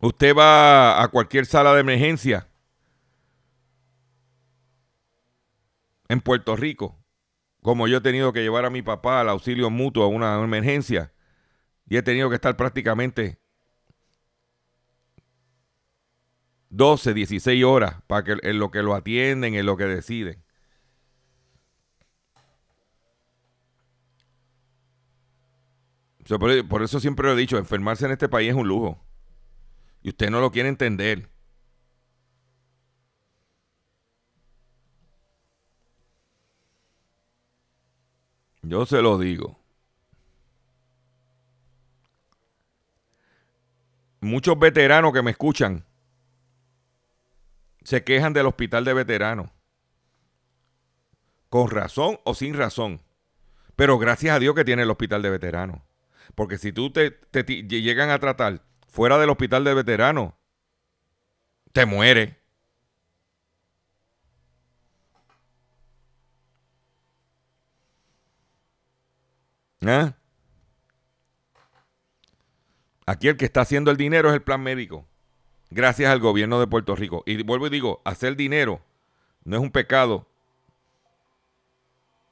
Usted 0.00 0.34
va 0.34 1.02
a 1.02 1.08
cualquier 1.08 1.46
sala 1.46 1.74
de 1.74 1.80
emergencia 1.80 2.46
en 6.08 6.20
Puerto 6.20 6.54
Rico, 6.56 6.96
como 7.62 7.88
yo 7.88 7.98
he 7.98 8.00
tenido 8.00 8.32
que 8.32 8.42
llevar 8.42 8.64
a 8.64 8.70
mi 8.70 8.82
papá 8.82 9.20
al 9.20 9.28
auxilio 9.28 9.70
mutuo 9.70 10.04
a 10.04 10.08
una 10.08 10.42
emergencia, 10.42 11.12
y 11.88 11.96
he 11.96 12.02
tenido 12.02 12.28
que 12.28 12.36
estar 12.36 12.56
prácticamente 12.56 13.38
12, 16.70 17.14
16 17.14 17.64
horas 17.64 17.96
para 18.06 18.24
que 18.24 18.36
en 18.42 18.58
lo 18.58 18.70
que 18.70 18.82
lo 18.82 18.94
atienden, 18.94 19.54
en 19.54 19.66
lo 19.66 19.76
que 19.76 19.84
deciden. 19.84 20.44
Por 26.68 26.82
eso 26.82 27.00
siempre 27.00 27.26
lo 27.26 27.32
he 27.32 27.36
dicho, 27.36 27.56
enfermarse 27.56 28.04
en 28.04 28.12
este 28.12 28.28
país 28.28 28.50
es 28.50 28.54
un 28.54 28.68
lujo. 28.68 29.07
Y 30.08 30.10
usted 30.10 30.30
no 30.30 30.40
lo 30.40 30.50
quiere 30.50 30.70
entender. 30.70 31.28
Yo 38.62 38.86
se 38.86 39.02
lo 39.02 39.18
digo. 39.18 39.60
Muchos 44.20 44.58
veteranos 44.58 45.12
que 45.12 45.20
me 45.20 45.32
escuchan 45.32 45.84
se 47.82 48.02
quejan 48.02 48.32
del 48.32 48.46
hospital 48.46 48.86
de 48.86 48.94
veteranos. 48.94 49.50
Con 51.50 51.68
razón 51.68 52.18
o 52.24 52.32
sin 52.32 52.54
razón. 52.54 53.02
Pero 53.76 53.98
gracias 53.98 54.34
a 54.34 54.38
Dios 54.38 54.54
que 54.54 54.64
tiene 54.64 54.84
el 54.84 54.90
hospital 54.90 55.20
de 55.20 55.28
veteranos. 55.28 55.82
Porque 56.34 56.56
si 56.56 56.72
tú 56.72 56.90
te, 56.90 57.10
te 57.10 57.44
llegan 57.44 58.08
a 58.08 58.18
tratar 58.18 58.67
fuera 58.98 59.16
del 59.16 59.30
hospital 59.30 59.62
de 59.62 59.74
veteranos, 59.74 60.32
te 61.72 61.86
muere. 61.86 62.36
¿Eh? 69.82 70.12
Aquí 73.06 73.28
el 73.28 73.36
que 73.36 73.44
está 73.44 73.60
haciendo 73.60 73.92
el 73.92 73.96
dinero 73.96 74.30
es 74.30 74.34
el 74.34 74.42
plan 74.42 74.60
médico, 74.60 75.06
gracias 75.70 76.10
al 76.10 76.18
gobierno 76.18 76.58
de 76.58 76.66
Puerto 76.66 76.96
Rico. 76.96 77.22
Y 77.24 77.40
vuelvo 77.44 77.68
y 77.68 77.70
digo, 77.70 78.02
hacer 78.04 78.34
dinero 78.34 78.80
no 79.44 79.58
es 79.58 79.62
un 79.62 79.70
pecado. 79.70 80.26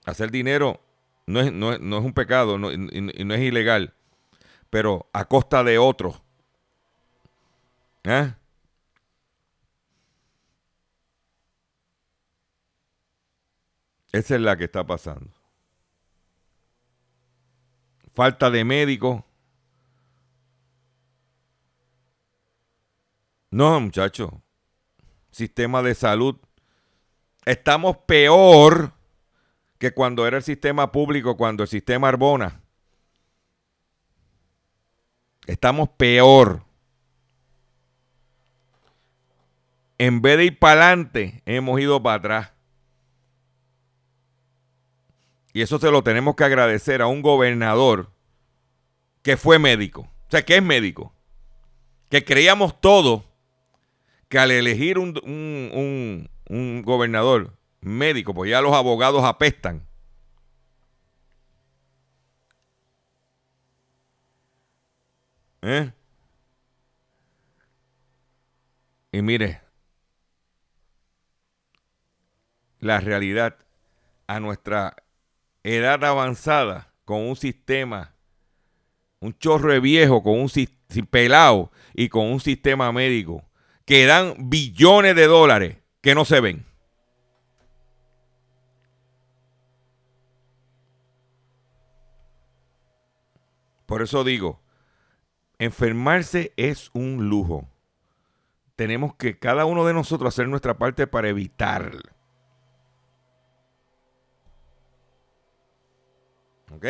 Hacer 0.05 0.33
dinero 0.33 0.81
no 1.27 1.39
es, 1.43 1.53
no 1.53 1.73
es, 1.73 1.81
un 1.81 2.13
pecado 2.13 2.57
y 2.57 3.25
no 3.25 3.35
es 3.35 3.41
ilegal, 3.41 3.95
pero 4.69 5.09
a 5.13 5.27
costa 5.27 5.63
de 5.63 5.79
otros. 5.79 6.26
¿Eh? 8.07 8.33
Esa 14.13 14.35
es 14.37 14.41
la 14.41 14.57
que 14.57 14.65
está 14.65 14.87
pasando. 14.87 15.31
Falta 18.15 18.49
de 18.49 18.65
médicos. 18.65 19.25
No, 23.51 23.81
muchachos. 23.81 24.31
Sistema 25.33 25.83
de 25.83 25.95
salud. 25.97 26.37
Estamos 27.45 27.97
peor 27.99 28.93
que 29.79 29.93
cuando 29.93 30.27
era 30.27 30.37
el 30.37 30.43
sistema 30.45 30.93
público, 30.93 31.37
cuando 31.37 31.65
el 31.65 31.69
sistema 31.69 32.09
Arbona. 32.09 32.63
Estamos 35.47 35.89
peor. 35.91 36.66
En 39.99 40.21
vez 40.23 40.37
de 40.39 40.45
ir 40.47 40.59
para 40.59 40.83
adelante, 40.89 41.43
hemos 41.47 41.81
ido 41.81 42.03
para 42.03 42.17
atrás. 42.17 42.53
Y 45.53 45.63
eso 45.63 45.79
se 45.79 45.91
lo 45.91 46.03
tenemos 46.03 46.37
que 46.37 46.45
agradecer 46.45 47.01
a 47.01 47.07
un 47.07 47.23
gobernador 47.23 48.11
que 49.23 49.37
fue 49.37 49.59
médico. 49.59 50.03
O 50.03 50.31
sea, 50.31 50.45
que 50.45 50.57
es 50.57 50.63
médico. 50.63 51.13
que 52.09 52.25
creíamos 52.25 52.81
todo 52.81 53.25
que 54.29 54.39
al 54.39 54.51
elegir 54.53 54.99
un, 54.99 55.19
un- 55.25 55.71
un- 55.75 56.31
un 56.49 56.83
gobernador 56.83 57.57
médico, 57.81 58.35
pues 58.35 58.51
ya 58.51 58.61
los 58.61 58.75
abogados 58.75 59.25
apestan. 59.25 59.87
¿Eh? 65.63 65.91
Y 69.13 69.23
mire, 69.23 69.61
la 72.81 73.01
realidad 73.01 73.57
a 74.27 74.41
nuestra 74.41 74.97
edad 75.63 76.05
avanzada, 76.05 76.93
con 77.05 77.21
un 77.21 77.37
sistema, 77.37 78.15
un 79.21 79.37
chorro 79.39 79.73
de 79.73 79.81
viejo, 79.81 80.23
con 80.23 80.41
un 80.41 80.51
pelado 81.11 81.71
y 81.95 82.09
con 82.09 82.27
un 82.27 82.41
sistema 82.41 82.93
médico 82.93 83.45
que 83.85 84.05
dan 84.07 84.35
billones 84.51 85.15
de 85.15 85.27
dólares 85.27 85.77
que 86.01 86.15
no 86.15 86.25
se 86.25 86.41
ven. 86.41 86.67
Por 93.87 94.03
eso 94.03 94.25
digo, 94.25 94.61
enfermarse 95.59 96.53
es 96.57 96.91
un 96.93 97.29
lujo. 97.29 97.69
Tenemos 98.75 99.15
que 99.15 99.39
cada 99.39 99.65
uno 99.65 99.87
de 99.87 99.95
nosotros 99.95 100.35
hacer 100.35 100.49
nuestra 100.49 100.77
parte 100.77 101.07
para 101.07 101.29
evitarlo. 101.29 102.16
¿Ok? 106.77 106.87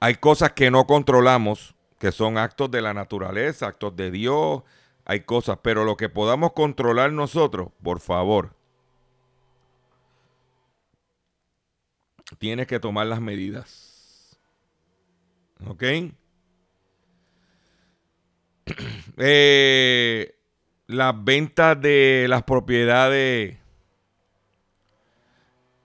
Hay 0.00 0.16
cosas 0.16 0.52
que 0.52 0.70
no 0.70 0.86
controlamos, 0.86 1.74
que 1.98 2.12
son 2.12 2.36
actos 2.36 2.70
de 2.70 2.82
la 2.82 2.92
naturaleza, 2.92 3.68
actos 3.68 3.96
de 3.96 4.10
Dios, 4.10 4.62
hay 5.04 5.20
cosas, 5.20 5.58
pero 5.62 5.84
lo 5.84 5.96
que 5.96 6.08
podamos 6.08 6.52
controlar 6.52 7.12
nosotros, 7.12 7.68
por 7.82 8.00
favor, 8.00 8.54
tienes 12.38 12.66
que 12.66 12.80
tomar 12.80 13.06
las 13.06 13.20
medidas. 13.20 14.38
¿Ok? 15.66 15.82
Eh, 19.18 20.34
las 20.86 21.12
ventas 21.22 21.78
de 21.80 22.26
las 22.28 22.42
propiedades 22.44 23.58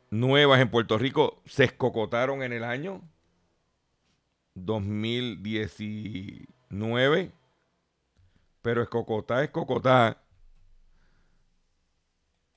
nuevas 0.09 0.61
en 0.61 0.69
Puerto 0.69 0.97
Rico 0.97 1.41
se 1.45 1.65
escocotaron 1.65 2.41
en 2.43 2.53
el 2.53 2.63
año 2.63 3.01
2019. 4.55 7.31
Pero 8.61 8.81
escocotá 8.81 9.43
es 9.43 9.49
cocotá. 9.49 10.21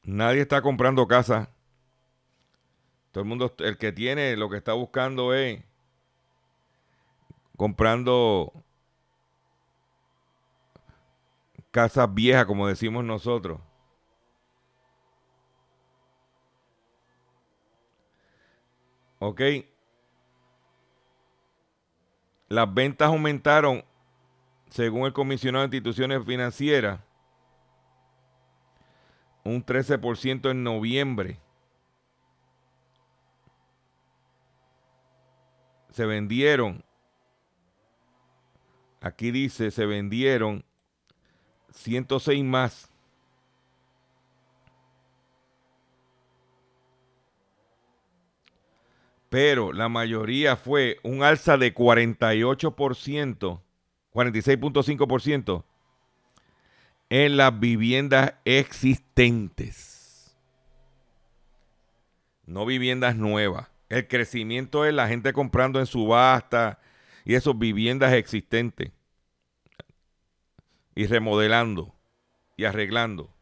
Nadie 0.03 0.43
está 0.43 0.63
comprando 0.63 1.07
casa. 1.07 1.51
Todo 3.13 3.23
el 3.23 3.29
mundo, 3.29 3.55
el 3.59 3.77
que 3.77 3.93
tiene, 3.93 4.37
lo 4.37 4.49
que 4.49 4.57
está 4.57 4.73
buscando 4.73 5.35
es 5.35 5.63
comprando 7.57 8.53
casas 11.71 12.13
viejas, 12.15 12.47
como 12.47 12.67
decimos 12.67 13.05
nosotros. 13.05 13.61
Ok. 19.21 19.43
Las 22.49 22.75
ventas 22.75 23.07
aumentaron, 23.07 23.85
según 24.71 25.07
el 25.07 25.13
comisionado 25.13 25.69
de 25.69 25.77
instituciones 25.77 26.25
financieras, 26.25 27.01
un 29.45 29.65
13% 29.65 30.51
en 30.51 30.65
noviembre. 30.65 31.39
Se 35.91 36.07
vendieron, 36.07 36.83
aquí 39.01 39.31
dice, 39.31 39.71
se 39.71 39.85
vendieron 39.87 40.65
106 41.73 42.43
más. 42.43 42.90
Pero 49.31 49.73
la 49.73 49.89
mayoría 49.89 50.57
fue 50.57 50.99
un 51.05 51.23
alza 51.23 51.57
de 51.57 51.73
48%, 51.73 53.63
46.5% 54.13 55.65
en 57.11 57.37
las 57.37 57.59
viviendas 57.59 58.35
existentes. 58.45 60.37
No 62.45 62.67
viviendas 62.67 63.15
nuevas. 63.15 63.69
El 63.89 64.09
crecimiento 64.09 64.85
es 64.85 64.93
la 64.93 65.07
gente 65.07 65.33
comprando 65.33 65.79
en 65.79 65.87
subasta 65.87 66.81
y 67.25 67.35
esas 67.35 67.57
viviendas 67.57 68.13
existentes. 68.13 68.91
Y 70.97 71.07
remodelando 71.07 71.95
y 72.57 72.65
arreglando. 72.65 73.33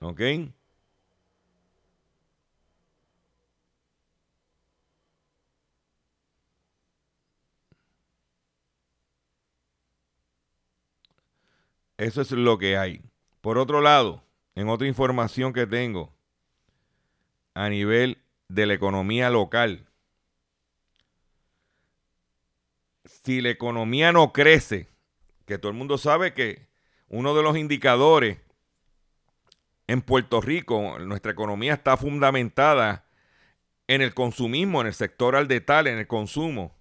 ¿Ok? 0.00 0.20
Eso 11.98 12.20
es 12.20 12.30
lo 12.32 12.58
que 12.58 12.76
hay. 12.76 13.02
Por 13.40 13.58
otro 13.58 13.80
lado, 13.80 14.22
en 14.54 14.68
otra 14.68 14.86
información 14.86 15.52
que 15.52 15.66
tengo, 15.66 16.12
a 17.54 17.68
nivel 17.68 18.18
de 18.48 18.66
la 18.66 18.74
economía 18.74 19.30
local, 19.30 19.86
si 23.04 23.40
la 23.40 23.50
economía 23.50 24.12
no 24.12 24.32
crece, 24.32 24.88
que 25.46 25.58
todo 25.58 25.70
el 25.70 25.78
mundo 25.78 25.96
sabe 25.96 26.34
que 26.34 26.66
uno 27.08 27.34
de 27.34 27.42
los 27.42 27.56
indicadores 27.56 28.38
en 29.86 30.02
Puerto 30.02 30.40
Rico, 30.40 30.98
nuestra 30.98 31.32
economía 31.32 31.74
está 31.74 31.96
fundamentada 31.96 33.04
en 33.86 34.02
el 34.02 34.14
consumismo, 34.14 34.80
en 34.80 34.88
el 34.88 34.94
sector 34.94 35.36
al 35.36 35.46
detalle, 35.46 35.92
en 35.92 35.98
el 35.98 36.06
consumo. 36.08 36.74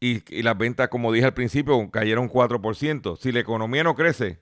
Y, 0.00 0.42
las 0.42 0.56
ventas, 0.56 0.88
como 0.88 1.12
dije 1.12 1.26
al 1.26 1.34
principio, 1.34 1.90
cayeron 1.90 2.30
4%. 2.30 3.18
Si 3.18 3.32
la 3.32 3.40
economía 3.40 3.84
no 3.84 3.94
crece, 3.94 4.40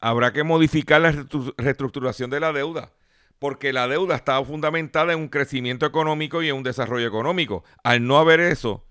habrá 0.00 0.32
que 0.32 0.42
modificar 0.42 1.02
la 1.02 1.26
reestructuración 1.58 2.30
de 2.30 2.40
la 2.40 2.52
deuda, 2.52 2.92
porque 3.38 3.74
la 3.74 3.86
deuda 3.86 4.16
está 4.16 4.42
fundamentada 4.42 5.12
en 5.12 5.20
un 5.20 5.28
crecimiento 5.28 5.84
económico 5.84 6.42
y 6.42 6.48
en 6.48 6.56
un 6.56 6.62
desarrollo 6.62 7.06
económico. 7.06 7.62
Al 7.84 8.06
no 8.06 8.18
haber 8.18 8.40
eso, 8.40 8.86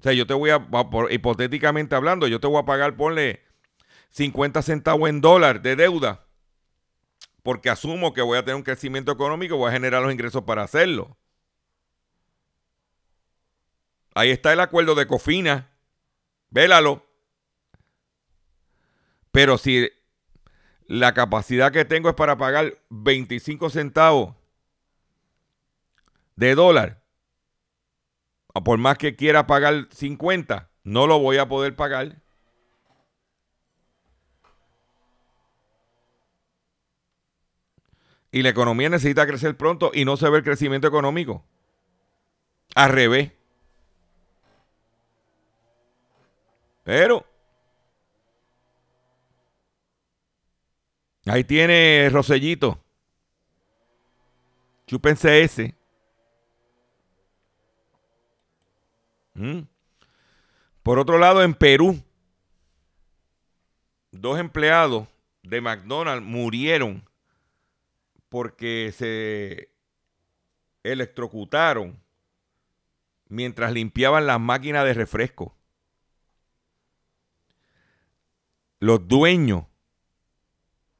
o 0.00 0.02
sea, 0.02 0.14
yo 0.14 0.26
te 0.26 0.34
voy 0.34 0.50
a, 0.50 0.66
hipotéticamente 1.10 1.94
hablando, 1.94 2.26
yo 2.26 2.40
te 2.40 2.46
voy 2.46 2.60
a 2.60 2.64
pagar, 2.64 2.96
ponle 2.96 3.42
50 4.10 4.62
centavos 4.62 5.08
en 5.10 5.20
dólar 5.20 5.60
de 5.60 5.76
deuda, 5.76 6.26
porque 7.42 7.68
asumo 7.68 8.14
que 8.14 8.22
voy 8.22 8.38
a 8.38 8.42
tener 8.42 8.56
un 8.56 8.62
crecimiento 8.62 9.12
económico, 9.12 9.56
voy 9.58 9.68
a 9.68 9.72
generar 9.72 10.02
los 10.02 10.12
ingresos 10.12 10.44
para 10.44 10.62
hacerlo. 10.62 11.16
Ahí 14.14 14.30
está 14.30 14.52
el 14.52 14.60
acuerdo 14.60 14.94
de 14.94 15.06
Cofina. 15.06 15.70
Vélalo. 16.50 17.04
Pero 19.32 19.58
si 19.58 19.90
la 20.86 21.12
capacidad 21.12 21.72
que 21.72 21.84
tengo 21.84 22.08
es 22.08 22.14
para 22.14 22.38
pagar 22.38 22.78
25 22.90 23.70
centavos 23.70 24.36
de 26.36 26.54
dólar, 26.54 27.02
por 28.64 28.78
más 28.78 28.98
que 28.98 29.16
quiera 29.16 29.48
pagar 29.48 29.88
50, 29.90 30.70
no 30.84 31.08
lo 31.08 31.18
voy 31.18 31.38
a 31.38 31.48
poder 31.48 31.74
pagar. 31.74 32.22
Y 38.30 38.42
la 38.42 38.48
economía 38.48 38.88
necesita 38.88 39.26
crecer 39.26 39.56
pronto 39.56 39.90
y 39.92 40.04
no 40.04 40.16
se 40.16 40.28
ve 40.28 40.38
el 40.38 40.44
crecimiento 40.44 40.86
económico. 40.86 41.44
Al 42.76 42.90
revés. 42.90 43.32
Pero 46.84 47.26
ahí 51.26 51.42
tiene 51.42 52.08
Rosellito. 52.10 52.78
Chúpense 54.86 55.42
ese. 55.42 55.74
¿Mm? 59.32 59.62
Por 60.82 60.98
otro 60.98 61.18
lado, 61.18 61.42
en 61.42 61.54
Perú, 61.54 61.98
dos 64.12 64.38
empleados 64.38 65.08
de 65.42 65.60
McDonald's 65.62 66.26
murieron 66.26 67.08
porque 68.28 68.92
se 68.92 69.70
electrocutaron 70.82 71.98
mientras 73.28 73.72
limpiaban 73.72 74.26
las 74.26 74.38
máquinas 74.38 74.84
de 74.84 74.92
refresco. 74.92 75.53
Los 78.84 79.08
dueños 79.08 79.64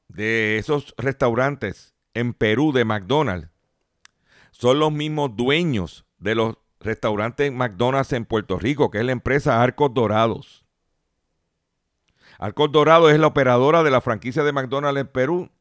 de 0.07 0.57
esos 0.57 0.95
restaurantes 0.97 1.93
en 2.15 2.33
Perú 2.33 2.71
de 2.71 2.83
McDonald's 2.83 3.51
son 4.49 4.79
los 4.79 4.91
mismos 4.91 5.35
dueños 5.35 6.03
de 6.17 6.33
los 6.33 6.57
restaurantes 6.79 7.51
McDonald's 7.53 8.11
en 8.13 8.25
Puerto 8.25 8.57
Rico, 8.57 8.89
que 8.89 8.97
es 8.97 9.05
la 9.05 9.11
empresa 9.11 9.61
Arcos 9.61 9.93
Dorados. 9.93 10.65
Arcos 12.39 12.71
Dorados 12.71 13.11
es 13.11 13.19
la 13.19 13.27
operadora 13.27 13.83
de 13.83 13.91
la 13.91 14.01
franquicia 14.01 14.41
de 14.41 14.51
McDonald's 14.51 15.01
en 15.01 15.07
Perú 15.07 15.51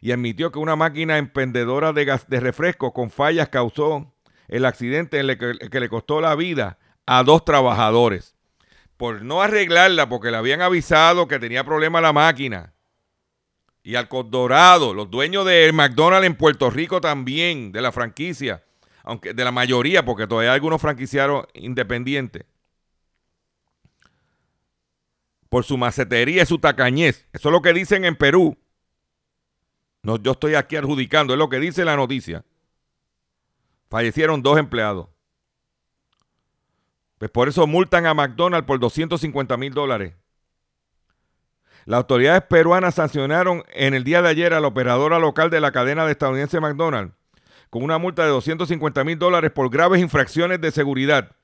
y 0.00 0.12
admitió 0.12 0.50
que 0.50 0.58
una 0.58 0.76
máquina 0.76 1.18
empendedora 1.18 1.92
de, 1.92 2.06
gas, 2.06 2.26
de 2.26 2.40
refresco 2.40 2.94
con 2.94 3.10
fallas 3.10 3.50
causó 3.50 4.14
el 4.48 4.64
accidente 4.64 5.20
en 5.20 5.28
el 5.28 5.36
que 5.70 5.80
le 5.80 5.90
costó 5.90 6.22
la 6.22 6.34
vida 6.36 6.78
a 7.04 7.22
dos 7.22 7.44
trabajadores. 7.44 8.35
Por 8.96 9.22
no 9.22 9.42
arreglarla, 9.42 10.08
porque 10.08 10.30
le 10.30 10.38
habían 10.38 10.62
avisado 10.62 11.28
que 11.28 11.38
tenía 11.38 11.64
problema 11.64 12.00
la 12.00 12.12
máquina. 12.12 12.72
Y 13.82 13.94
Arcos 13.94 14.30
Dorado, 14.30 14.94
los 14.94 15.10
dueños 15.10 15.44
de 15.46 15.70
McDonald's 15.72 16.26
en 16.26 16.34
Puerto 16.34 16.70
Rico 16.70 17.00
también, 17.00 17.70
de 17.72 17.82
la 17.82 17.92
franquicia, 17.92 18.64
aunque 19.04 19.32
de 19.32 19.44
la 19.44 19.52
mayoría, 19.52 20.04
porque 20.04 20.26
todavía 20.26 20.50
hay 20.50 20.56
algunos 20.56 20.80
franquiciados 20.80 21.46
independientes, 21.54 22.44
por 25.48 25.64
su 25.64 25.76
macetería 25.76 26.42
y 26.42 26.46
su 26.46 26.58
tacañez. 26.58 27.28
Eso 27.32 27.48
es 27.48 27.52
lo 27.52 27.62
que 27.62 27.72
dicen 27.72 28.04
en 28.04 28.16
Perú. 28.16 28.58
No, 30.02 30.16
yo 30.16 30.32
estoy 30.32 30.54
aquí 30.54 30.76
adjudicando, 30.76 31.34
es 31.34 31.38
lo 31.38 31.48
que 31.48 31.60
dice 31.60 31.84
la 31.84 31.96
noticia. 31.96 32.44
Fallecieron 33.88 34.42
dos 34.42 34.58
empleados. 34.58 35.08
Pues 37.18 37.30
por 37.30 37.48
eso 37.48 37.66
multan 37.66 38.06
a 38.06 38.14
McDonald's 38.14 38.66
por 38.66 38.78
250 38.78 39.56
mil 39.56 39.72
dólares. 39.72 40.14
Las 41.84 41.98
autoridades 41.98 42.42
peruanas 42.42 42.96
sancionaron 42.96 43.62
en 43.72 43.94
el 43.94 44.04
día 44.04 44.20
de 44.20 44.28
ayer 44.28 44.52
a 44.52 44.60
la 44.60 44.66
operadora 44.66 45.18
local 45.18 45.50
de 45.50 45.60
la 45.60 45.72
cadena 45.72 46.04
de 46.04 46.12
estadounidense 46.12 46.60
McDonald's 46.60 47.14
con 47.70 47.82
una 47.82 47.98
multa 47.98 48.24
de 48.24 48.30
250 48.30 49.04
mil 49.04 49.18
dólares 49.18 49.50
por 49.50 49.70
graves 49.70 50.00
infracciones 50.00 50.60
de 50.60 50.70
seguridad. 50.70 51.36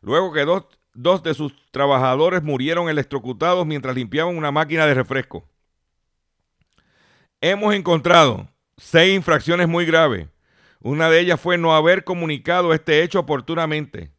Luego 0.00 0.32
que 0.32 0.44
dos, 0.44 0.66
dos 0.94 1.22
de 1.22 1.34
sus 1.34 1.54
trabajadores 1.70 2.42
murieron 2.42 2.88
electrocutados 2.88 3.66
mientras 3.66 3.94
limpiaban 3.94 4.36
una 4.36 4.50
máquina 4.50 4.86
de 4.86 4.94
refresco. 4.94 5.44
Hemos 7.40 7.74
encontrado 7.74 8.48
seis 8.76 9.14
infracciones 9.14 9.68
muy 9.68 9.84
graves. 9.84 10.28
Una 10.80 11.10
de 11.10 11.20
ellas 11.20 11.40
fue 11.40 11.58
no 11.58 11.74
haber 11.74 12.04
comunicado 12.04 12.72
este 12.72 13.02
hecho 13.02 13.20
oportunamente. 13.20 14.10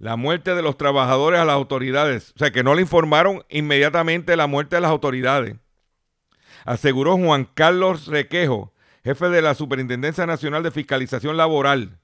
La 0.00 0.16
muerte 0.16 0.54
de 0.54 0.62
los 0.62 0.78
trabajadores 0.78 1.38
a 1.38 1.44
las 1.44 1.54
autoridades. 1.54 2.32
O 2.34 2.38
sea, 2.38 2.50
que 2.50 2.64
no 2.64 2.74
le 2.74 2.82
informaron 2.82 3.44
inmediatamente 3.50 4.34
la 4.34 4.48
muerte 4.48 4.76
de 4.76 4.80
las 4.80 4.90
autoridades. 4.90 5.56
Aseguró 6.64 7.16
Juan 7.16 7.44
Carlos 7.44 8.06
Requejo, 8.06 8.72
jefe 9.04 9.28
de 9.28 9.42
la 9.42 9.54
Superintendencia 9.54 10.26
Nacional 10.26 10.62
de 10.62 10.70
Fiscalización 10.70 11.36
Laboral, 11.36 12.00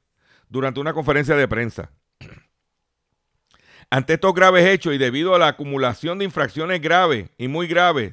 durante 0.49 0.78
una 0.78 0.92
conferencia 0.92 1.36
de 1.36 1.49
prensa. 1.49 1.90
Ante 3.90 4.14
estos 4.14 4.34
graves 4.34 4.66
hechos 4.66 4.94
y 4.94 4.99
debido 4.99 5.34
a 5.34 5.38
la 5.38 5.49
acumulación 5.49 6.18
de 6.18 6.26
infracciones 6.26 6.80
graves 6.80 7.30
y 7.38 7.49
muy 7.49 7.66
graves, 7.66 8.12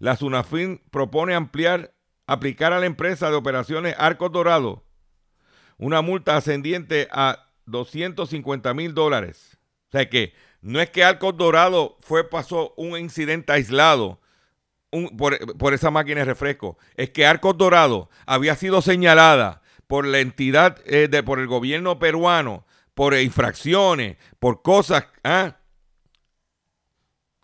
la 0.00 0.16
SUNAFIN 0.16 0.82
propone 0.90 1.34
ampliar, 1.34 1.94
aplicar 2.26 2.72
a 2.72 2.80
la 2.80 2.86
empresa 2.86 3.30
de 3.30 3.36
operaciones 3.36 3.94
Arcos 3.98 4.30
Dorados 4.32 4.80
una 5.78 6.00
multa 6.00 6.36
ascendiente 6.36 7.08
a 7.10 7.48
250 7.66 8.74
mil 8.74 8.94
dólares. 8.94 9.58
O 9.88 9.92
sea 9.92 10.08
que 10.08 10.34
no 10.60 10.80
es 10.80 10.90
que 10.90 11.04
Arcos 11.04 11.36
Dorado 11.36 11.96
fue, 12.00 12.28
pasó 12.28 12.72
un 12.76 12.98
incidente 12.98 13.52
aislado 13.52 14.20
por, 15.16 15.56
por, 15.56 15.74
esa 15.74 15.90
máquina 15.90 16.20
de 16.20 16.26
refresco. 16.26 16.78
Es 16.96 17.10
que 17.10 17.26
Arcos 17.26 17.56
Dorado 17.56 18.10
había 18.26 18.54
sido 18.54 18.82
señalada 18.82 19.62
por 19.86 20.06
la 20.06 20.20
entidad, 20.20 20.78
eh, 20.86 21.08
de, 21.08 21.22
por 21.22 21.38
el 21.38 21.46
gobierno 21.46 21.98
peruano, 21.98 22.64
por 22.94 23.14
infracciones, 23.14 24.16
por 24.38 24.62
cosas 24.62 25.06
¿ah? 25.24 25.56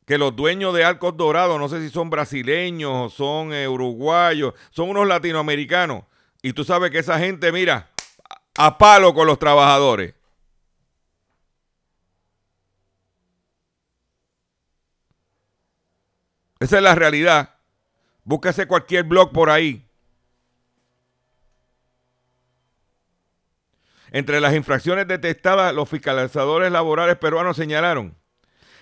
que 0.07 0.17
los 0.17 0.35
dueños 0.35 0.75
de 0.75 0.85
Arcos 0.85 1.17
Dorado, 1.17 1.59
no 1.59 1.69
sé 1.69 1.81
si 1.83 1.91
son 1.91 2.09
brasileños 2.09 2.93
o 2.95 3.09
son 3.11 3.53
eh, 3.53 3.69
uruguayos, 3.69 4.55
son 4.71 4.89
unos 4.89 5.07
latinoamericanos. 5.07 6.05
Y 6.41 6.55
tú 6.55 6.65
sabes 6.65 6.91
que 6.91 6.99
esa 6.99 7.19
gente, 7.19 7.53
mira, 7.53 7.91
a 8.61 8.77
palo 8.77 9.15
con 9.15 9.29
los 9.29 9.39
trabajadores. 9.39 10.15
Esa 16.59 16.79
es 16.79 16.83
la 16.83 16.97
realidad. 16.97 17.55
Búsquese 18.25 18.67
cualquier 18.67 19.05
blog 19.05 19.31
por 19.31 19.49
ahí. 19.49 19.89
Entre 24.11 24.41
las 24.41 24.55
infracciones 24.55 25.07
detectadas, 25.07 25.73
los 25.73 25.89
fiscalizadores 25.89 26.73
laborales 26.73 27.17
peruanos 27.17 27.57
señalaron 27.57 28.17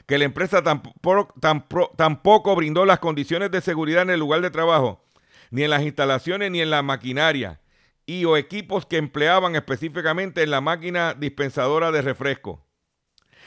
que 0.07 0.17
la 0.17 0.25
empresa 0.25 0.63
tampoco, 0.63 1.35
tampoco, 1.39 1.93
tampoco, 1.97 2.57
brindó 2.57 2.87
las 2.87 3.01
condiciones 3.01 3.51
de 3.51 3.61
seguridad 3.61 4.03
en 4.03 4.11
el 4.11 4.21
lugar 4.21 4.41
de 4.41 4.51
trabajo, 4.51 5.05
ni 5.51 5.65
en 5.65 5.71
las 5.71 5.83
instalaciones 5.83 6.51
ni 6.51 6.63
en 6.63 6.71
la 6.71 6.81
maquinaria, 6.83 7.61
y 8.07 8.25
o 8.25 8.37
equipos 8.37 8.87
que 8.87 8.97
empleaban 8.97 9.57
específicamente 9.57 10.43
en 10.43 10.51
la 10.51 10.61
máquina 10.61 11.15
dispensadora 11.15 11.91
de 11.91 12.03
refresco. 12.03 12.65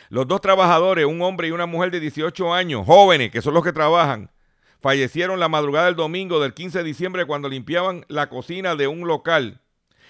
Los 0.10 0.28
dos 0.28 0.41
trabajadores, 0.41 1.05
un 1.05 1.22
hombre 1.22 1.47
y 1.47 1.51
una 1.51 1.66
mujer 1.66 1.91
de 1.91 1.99
18 1.99 2.53
años, 2.53 2.86
jóvenes, 2.86 3.32
que 3.32 3.41
son 3.41 3.53
los 3.53 3.64
que 3.64 3.74
trabajan, 3.74 4.32
fallecieron 4.82 5.39
la 5.39 5.49
madrugada 5.49 5.86
del 5.86 5.95
domingo 5.95 6.39
del 6.39 6.53
15 6.53 6.80
de 6.80 6.84
diciembre 6.84 7.26
cuando 7.26 7.47
limpiaban 7.47 8.05
la 8.10 8.28
cocina 8.28 8.76
de 8.76 8.88
un 8.88 9.07
local 9.07 9.62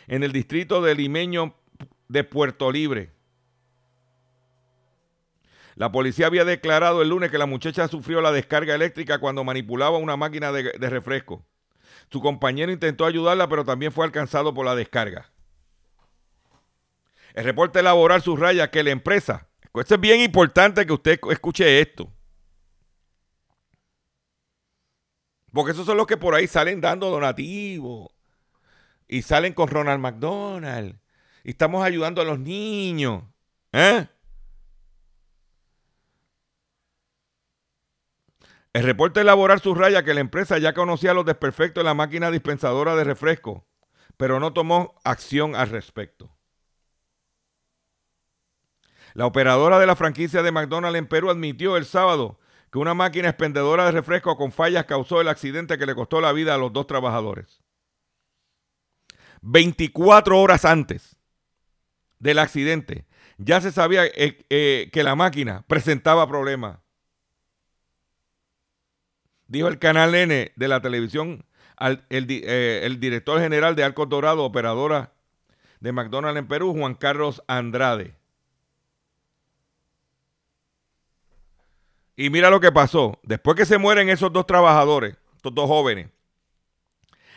en 0.08 0.24
el 0.24 0.32
distrito 0.32 0.82
de 0.82 0.95
Limeño 0.95 1.54
de 2.08 2.24
Puerto 2.24 2.72
Libre. 2.72 3.12
La 5.76 5.91
policía 5.91 6.28
había 6.28 6.43
declarado 6.43 7.02
el 7.02 7.10
lunes 7.10 7.32
que 7.32 7.38
la 7.38 7.45
muchacha 7.45 7.88
sufrió 7.88 8.20
la 8.20 8.32
descarga 8.32 8.76
eléctrica 8.76 9.20
cuando 9.20 9.43
manipulaba 9.43 9.97
una 9.97 10.18
máquina 10.18 10.52
de, 10.52 10.64
de 10.64 10.89
refresco. 10.89 11.45
Su 12.12 12.22
compañero 12.22 12.72
intentó 12.72 13.05
ayudarla, 13.05 13.47
pero 13.47 13.64
también 13.64 13.91
fue 13.91 14.05
alcanzado 14.05 14.53
por 14.53 14.66
la 14.66 14.76
descarga. 14.76 15.32
El 17.34 17.43
reporte 17.43 17.84
laboral 17.84 18.22
subraya 18.22 18.72
que 18.72 18.84
la 18.84 18.89
empresa, 18.89 19.47
esto 19.74 19.95
es 19.95 20.01
bien 20.01 20.20
importante 20.20 20.86
que 20.86 20.93
usted 20.93 21.20
escuche 21.30 21.80
esto, 21.80 22.12
porque 25.53 25.72
esos 25.72 25.86
son 25.86 25.97
los 25.97 26.07
que 26.07 26.18
por 26.18 26.36
ahí 26.36 26.47
salen 26.47 26.82
dando 26.82 27.10
donativos 27.10 28.12
y 29.07 29.22
salen 29.22 29.53
con 29.53 29.68
Ronald 29.68 29.99
McDonald 29.99 30.99
y 31.43 31.51
estamos 31.51 31.84
ayudando 31.84 32.22
a 32.22 32.26
los 32.26 32.39
niños. 32.39 33.24
¿Eh? 33.72 34.07
El 38.80 38.86
reporte 38.86 39.25
laboral 39.25 39.59
subraya 39.59 40.05
que 40.05 40.13
la 40.13 40.21
empresa 40.21 40.57
ya 40.57 40.73
conocía 40.73 41.13
los 41.13 41.25
desperfectos 41.25 41.82
de 41.82 41.86
la 41.86 41.93
máquina 41.93 42.32
dispensadora 42.32 42.95
de 42.95 43.03
refresco, 43.03 43.67
pero 44.15 44.39
no 44.39 44.53
tomó 44.53 44.95
acción 45.03 45.53
al 45.53 45.67
respecto. 45.67 46.34
La 49.15 49.25
operadora 49.25 49.80
de 49.80 49.86
la 49.86 49.97
franquicia 49.97 50.43
de 50.43 50.53
McDonald's 50.53 50.97
en 50.97 51.07
Perú 51.07 51.30
admitió 51.30 51.75
el 51.75 51.84
sábado 51.84 52.39
que 52.71 52.80
una 52.80 52.93
máquina 52.93 53.27
expendedora 53.27 53.84
de 53.84 53.91
refresco 53.91 54.38
con 54.38 54.53
fallas 54.53 54.86
causó 54.86 55.19
el 55.19 55.27
accidente 55.27 55.77
que 55.77 55.86
le 55.86 55.93
costó 55.93 56.21
la 56.21 56.32
vida 56.32 56.55
a 56.55 56.57
los 56.57 56.71
dos 56.71 56.88
trabajadores. 56.88 57.61
24 59.41 60.39
horas 60.39 60.63
antes 60.63 61.17
del 62.17 62.39
accidente, 62.39 63.07
ya 63.38 63.59
se 63.59 63.73
sabía 63.73 64.05
eh, 64.05 64.38
eh, 64.49 64.89
que 64.93 65.03
la 65.03 65.15
máquina 65.15 65.65
presentaba 65.67 66.25
problemas 66.30 66.80
dijo 69.50 69.68
el 69.68 69.80
canal 69.80 70.16
N 70.16 70.52
de 70.56 70.68
la 70.68 70.82
televisión, 70.82 71.43
al, 71.76 72.06
el, 72.10 72.28
eh, 72.30 72.82
el, 72.84 73.00
director 73.00 73.41
general 73.41 73.76
de 73.76 73.84
Arcos 73.84 74.08
Dorado, 74.08 74.45
operadora 74.45 75.12
de 75.80 75.91
McDonald's 75.91 76.39
en 76.39 76.47
Perú, 76.47 76.74
Juan 76.78 76.93
Carlos 76.93 77.43
Andrade. 77.47 78.16
Y 82.16 82.30
mira 82.30 82.50
lo 82.50 82.60
que 82.60 82.72
pasó. 82.72 83.20
Después 83.24 83.56
que 83.56 83.66
se 83.66 83.78
mueren 83.78 84.10
esos 84.10 84.32
dos 84.32 84.45
trabajadores, 84.45 85.16
estos 85.38 85.56
dos 85.56 85.68
jóvenes, 85.68 86.10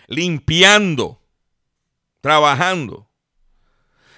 limpiando, 0.09 1.21
trabajando. 2.21 3.09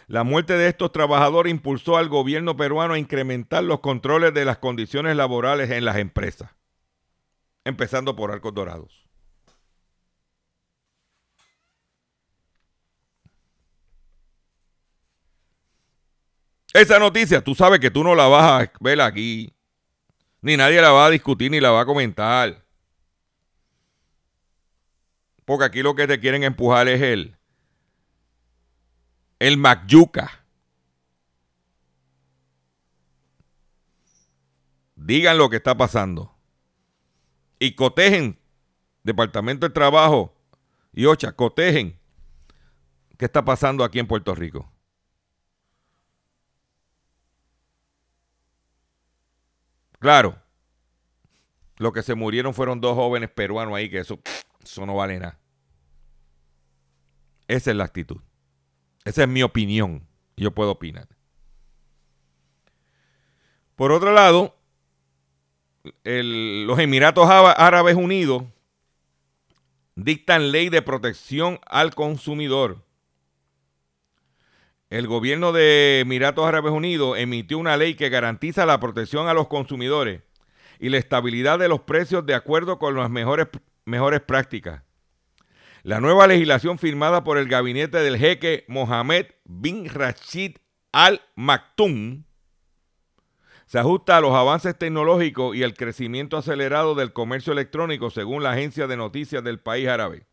La 0.07 0.25
muerte 0.25 0.55
de 0.55 0.69
estos 0.69 0.91
trabajadores 0.91 1.51
impulsó 1.51 1.97
al 1.97 2.09
gobierno 2.09 2.57
peruano 2.57 2.95
a 2.95 2.99
incrementar 2.99 3.63
los 3.63 3.81
controles 3.81 4.33
de 4.35 4.45
las 4.45 4.59
condiciones 4.59 5.17
laborales 5.17 5.71
en 5.71 5.85
las 5.85 5.97
empresas 5.97 6.51
empezando 7.65 8.15
por 8.15 8.31
Arcos 8.31 8.55
Dorados. 8.55 9.05
Esa 16.75 16.99
noticia, 16.99 17.41
tú 17.43 17.55
sabes 17.55 17.79
que 17.79 17.91
tú 17.91 18.03
no 18.03 18.17
la 18.17 18.27
vas 18.27 18.63
a 18.63 18.73
ver 18.81 19.01
aquí. 19.01 19.55
Ni 20.41 20.57
nadie 20.57 20.83
la 20.83 20.91
va 20.91 21.07
a 21.07 21.11
discutir 21.11 21.51
ni 21.51 21.61
la 21.61 21.71
va 21.71 21.83
a 21.83 21.87
comentar. 21.87 22.65
Porque 25.45 25.65
aquí 25.65 25.83
lo 25.83 25.95
que 25.95 26.09
te 26.09 26.19
quieren 26.19 26.43
empujar 26.43 26.89
es 26.89 27.01
el, 27.01 27.37
el 29.39 29.57
Macyuca. 29.57 30.45
Digan 34.97 35.39
lo 35.39 35.49
que 35.49 35.57
está 35.57 35.77
pasando. 35.77 36.34
Y 37.59 37.75
cotejen, 37.75 38.39
Departamento 39.03 39.67
de 39.67 39.73
Trabajo 39.73 40.35
y 40.93 41.07
Ocha, 41.07 41.33
cotejen 41.33 41.99
qué 43.17 43.25
está 43.25 43.45
pasando 43.45 43.85
aquí 43.85 43.99
en 43.99 44.07
Puerto 44.07 44.35
Rico. 44.35 44.71
Claro, 49.99 50.39
lo 51.79 51.93
que 51.93 52.03
se 52.03 52.15
murieron 52.15 52.55
fueron 52.55 52.81
dos 52.81 52.95
jóvenes 52.95 53.31
peruanos 53.31 53.75
ahí, 53.75 53.89
que 53.89 54.01
eso, 54.01 54.21
eso 54.63 54.85
no 54.85 54.97
vale 54.97 55.19
nada. 55.19 55.39
Esa 57.49 57.71
es 57.71 57.77
la 57.77 57.85
actitud. 57.85 58.21
Esa 59.05 59.23
es 59.23 59.29
mi 59.29 59.43
opinión. 59.43 60.07
Yo 60.37 60.51
puedo 60.53 60.73
opinar. 60.73 61.09
Por 63.77 63.93
otro 63.93 64.13
lado, 64.13 64.57
los 66.05 66.79
Emiratos 66.79 67.29
Árabes 67.29 67.97
Unidos 67.97 68.45
dictan 69.95 70.51
ley 70.51 70.69
de 70.71 70.83
protección 70.83 71.61
al 71.67 71.95
consumidor. 71.95 72.79
El 74.91 75.07
gobierno 75.07 75.53
de 75.53 76.01
Emiratos 76.01 76.47
Árabes 76.47 76.73
Unidos 76.73 77.19
emitió 77.19 77.59
una 77.59 77.77
ley 77.77 77.95
que 77.95 78.09
garantiza 78.09 78.65
la 78.67 78.81
protección 78.81 79.29
a 79.29 79.35
los 79.35 79.49
consumidores 79.49 80.23
y 80.79 80.89
la 80.89 80.99
estabilidad 80.99 81.59
de 81.59 81.69
los 81.69 81.81
precios 81.81 82.25
de 82.27 82.35
acuerdo 82.35 82.79
con 82.79 82.95
las 82.95 83.11
mejores, 83.11 83.49
mejores 83.85 84.21
prácticas. 84.21 84.83
La 85.83 86.01
nueva 86.01 86.27
legislación 86.27 86.79
firmada 86.79 87.25
por 87.25 87.37
el 87.39 87.49
gabinete 87.49 87.99
del 87.99 88.17
jeque 88.17 88.65
Mohammed 88.69 89.27
bin 89.45 89.89
Rashid 89.89 90.57
Al 90.93 91.21
Maktoum 91.35 92.25
se 93.67 93.79
ajusta 93.79 94.17
a 94.17 94.21
los 94.21 94.35
avances 94.35 94.79
tecnológicos 94.79 95.57
y 95.57 95.63
el 95.63 95.75
crecimiento 95.75 96.37
acelerado 96.37 96.95
del 96.95 97.13
comercio 97.13 97.53
electrónico, 97.53 98.11
según 98.11 98.43
la 98.43 98.53
agencia 98.53 98.87
de 98.87 98.97
noticias 98.97 99.43
del 99.43 99.59
país 99.59 99.89
árabe. 99.89 100.27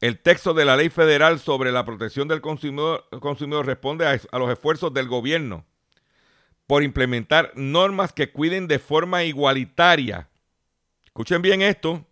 El 0.00 0.18
texto 0.18 0.54
de 0.54 0.64
la 0.64 0.76
ley 0.76 0.88
federal 0.88 1.38
sobre 1.38 1.72
la 1.72 1.84
protección 1.84 2.26
del 2.26 2.40
consumidor, 2.40 3.66
responde 3.66 4.06
a, 4.06 4.18
a 4.32 4.38
los 4.38 4.50
esfuerzos 4.50 4.94
del 4.94 5.08
gobierno 5.08 5.66
por 6.66 6.82
implementar 6.82 7.52
normas 7.56 8.12
que 8.12 8.30
cuiden 8.30 8.66
de 8.66 8.78
forma 8.78 9.24
igualitaria. 9.24 10.28
Escuchen 11.04 11.42
bien 11.42 11.62
esto. 11.62 12.06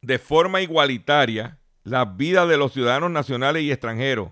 De 0.00 0.18
forma 0.18 0.60
igualitaria 0.62 1.58
la 1.84 2.04
vida 2.04 2.46
de 2.46 2.56
los 2.56 2.72
ciudadanos 2.72 3.10
nacionales 3.10 3.62
y 3.62 3.70
extranjeros, 3.72 4.30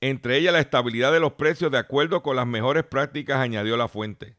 entre 0.00 0.36
ellas 0.36 0.52
la 0.52 0.60
estabilidad 0.60 1.12
de 1.12 1.20
los 1.20 1.32
precios 1.32 1.70
de 1.70 1.78
acuerdo 1.78 2.22
con 2.22 2.36
las 2.36 2.46
mejores 2.46 2.84
prácticas, 2.84 3.38
añadió 3.38 3.76
la 3.76 3.88
fuente. 3.88 4.36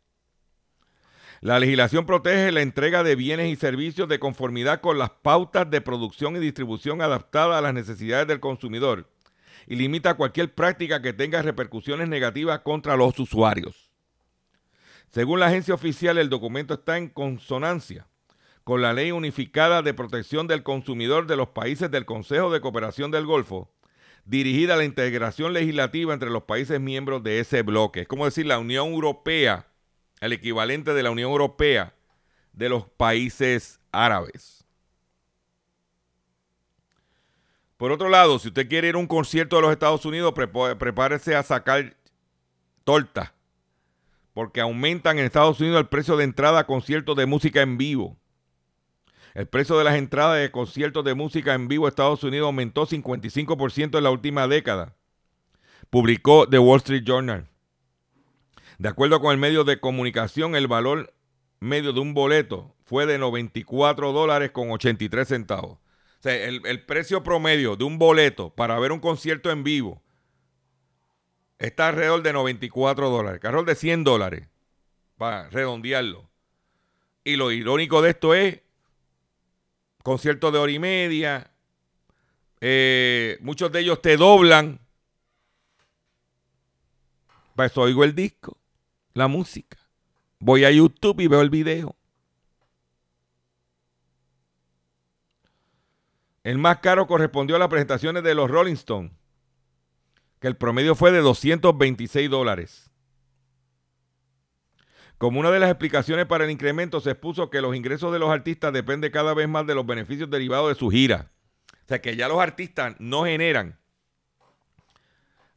La 1.41 1.60
legislación 1.60 2.05
protege 2.05 2.51
la 2.51 2.62
entrega 2.62 3.03
de 3.03 3.16
bienes 3.16 3.51
y 3.51 3.55
servicios 3.55 4.08
de 4.10 4.20
conformidad 4.20 4.82
con 4.82 4.97
las 4.97 5.12
pautas 5.12 5.70
de 5.70 5.82
producción 5.82 6.36
y 6.36 6.39
distribución 6.39 7.01
adaptadas 7.01 7.58
a 7.58 7.62
las 7.62 7.74
necesidades 7.74 8.28
del 8.28 8.39
consumidor 8.39 9.08
y 9.68 9.76
limita 9.76 10.16
cualquier 10.16 10.53
práctica 10.55 11.01
que 11.01 11.14
tenga 11.14 11.41
repercusiones 11.41 12.08
negativas 12.08 12.62
contra 12.62 12.95
los 12.95 13.20
usuarios. 13.20 13.91
Según 15.10 15.39
la 15.39 15.47
agencia 15.47 15.74
oficial, 15.74 16.18
el 16.18 16.30
documento 16.30 16.74
está 16.74 16.97
en 16.97 17.10
consonancia 17.10 18.08
con 18.64 18.82
la 18.82 18.93
Ley 18.93 19.12
Unificada 19.12 19.82
de 19.82 19.93
Protección 19.93 20.47
del 20.47 20.64
Consumidor 20.64 21.28
de 21.28 21.38
los 21.38 21.49
países 21.49 21.89
del 21.89 22.05
Consejo 22.05 22.51
de 22.51 22.62
Cooperación 22.62 23.12
del 23.12 23.26
Golfo, 23.26 23.72
dirigida 24.28 24.74
a 24.74 24.78
la 24.78 24.84
integración 24.84 25.54
legislativa 25.54 26.14
entre 26.14 26.30
los 26.30 26.44
países 26.44 26.82
miembros 26.82 27.24
de 27.24 27.40
ese 27.40 27.62
bloque. 27.62 28.02
Es 28.02 28.08
como 28.08 28.26
decir, 28.26 28.46
la 28.46 28.60
Unión 28.60 28.90
Europea, 28.90 29.68
el 30.20 30.34
equivalente 30.34 30.94
de 30.94 31.02
la 31.02 31.12
Unión 31.12 31.32
Europea 31.32 31.94
de 32.52 32.68
los 32.70 32.90
países 32.90 33.80
árabes. 33.92 34.66
Por 37.78 37.92
otro 37.92 38.10
lado, 38.10 38.38
si 38.40 38.50
usted 38.50 38.68
quiere 38.68 38.90
ir 38.90 38.96
a 38.96 38.98
un 38.98 39.08
concierto 39.08 39.56
de 39.56 39.62
los 39.62 39.72
Estados 39.72 40.04
Unidos, 40.06 40.34
prepárese 40.34 41.36
a 41.36 41.44
sacar 41.44 41.96
torta, 42.84 43.34
porque 44.34 44.60
aumentan 44.60 45.20
en 45.20 45.26
Estados 45.26 45.60
Unidos 45.62 45.80
el 45.80 45.88
precio 45.88 46.18
de 46.18 46.26
entrada 46.26 46.60
a 46.60 46.68
conciertos 46.68 47.16
de 47.16 47.28
música 47.28 47.62
en 47.62 47.78
vivo. 47.78 48.18
El 49.38 49.46
precio 49.46 49.78
de 49.78 49.84
las 49.84 49.98
entradas 49.98 50.42
de 50.42 50.50
conciertos 50.50 51.06
de 51.06 51.14
música 51.14 51.54
en 51.54 51.68
vivo 51.68 51.86
en 51.86 51.90
Estados 51.90 52.24
Unidos 52.24 52.48
aumentó 52.48 52.88
55% 52.88 53.96
en 53.96 54.04
la 54.04 54.10
última 54.10 54.48
década, 54.48 54.96
publicó 55.92 56.50
The 56.50 56.58
Wall 56.58 56.78
Street 56.78 57.04
Journal. 57.06 57.48
De 58.80 58.90
acuerdo 58.90 59.22
con 59.22 59.32
el 59.32 59.38
medio 59.38 59.64
de 59.64 59.80
comunicación, 59.80 60.56
el 60.56 60.66
valor 60.66 61.14
medio 61.60 61.94
de 61.94 62.00
un 62.00 62.16
boleto 62.16 62.74
fue 62.84 63.06
de 63.06 63.20
94 63.20 64.12
dólares 64.12 64.50
con 64.50 64.72
83 64.72 65.28
centavos. 65.28 65.74
O 65.74 66.22
sea, 66.22 66.34
el, 66.34 66.66
el 66.66 66.84
precio 66.84 67.22
promedio 67.22 67.76
de 67.76 67.84
un 67.84 68.00
boleto 68.00 68.50
para 68.50 68.80
ver 68.80 68.92
un 68.92 69.00
concierto 69.00 69.52
en 69.52 69.64
vivo 69.64 70.02
está 71.60 71.90
alrededor 71.90 72.24
de 72.24 72.34
94 72.34 73.12
dólares, 73.12 73.40
alrededor 73.44 73.68
de 73.68 73.76
100 73.76 74.04
dólares, 74.04 74.48
para 75.16 75.48
redondearlo. 75.52 76.28
Y 77.24 77.36
lo 77.36 77.52
irónico 77.52 78.02
de 78.02 78.10
esto 78.10 78.34
es 78.34 78.62
conciertos 80.08 80.53
de 80.53 80.60
hora 80.60 80.72
y 80.72 80.80
media, 80.80 81.51
eh, 82.62 83.38
muchos 83.41 83.70
de 83.74 83.82
ellos 83.82 84.01
te 84.01 84.16
doblan. 84.16 84.80
Para 87.58 87.68
eso 87.68 87.82
oigo 87.82 88.05
el 88.05 88.16
disco, 88.16 88.58
la 89.14 89.28
música. 89.28 89.78
Voy 90.39 90.64
a 90.64 90.72
YouTube 90.72 91.20
y 91.20 91.28
veo 91.28 91.41
el 91.41 91.49
video. 91.49 91.97
El 96.41 96.58
más 96.58 96.80
caro 96.80 97.05
correspondió 97.05 97.58
a 97.58 97.60
las 97.60 97.68
presentaciones 97.68 98.24
de 98.24 98.34
los 98.34 98.49
Rolling 98.49 98.76
Stones, 98.76 99.12
que 100.39 100.47
el 100.47 100.55
promedio 100.55 100.95
fue 100.95 101.12
de 101.12 101.20
226 101.20 102.30
dólares. 102.30 102.89
Como 105.18 105.39
una 105.39 105.49
de 105.49 105.59
las 105.59 105.72
explicaciones 105.72 106.28
para 106.28 106.45
el 106.45 106.51
incremento, 106.51 106.99
se 106.99 107.11
expuso 107.11 107.49
que 107.49 107.61
los 107.61 107.76
ingresos 107.76 108.13
de 108.13 108.20
los 108.20 108.30
artistas 108.30 108.72
dependen 108.72 109.11
cada 109.11 109.34
vez 109.34 109.49
más 109.49 109.65
de 109.65 109.74
los 109.74 109.86
beneficios 109.86 110.30
derivados 110.30 110.70
de 110.70 110.76
su 110.76 110.89
gira. 110.89 111.32
O 111.72 111.88
sea 111.88 112.01
que 112.01 112.15
ya 112.15 112.28
los 112.28 112.39
artistas 112.39 112.95
no 112.99 113.26
generan 113.26 113.80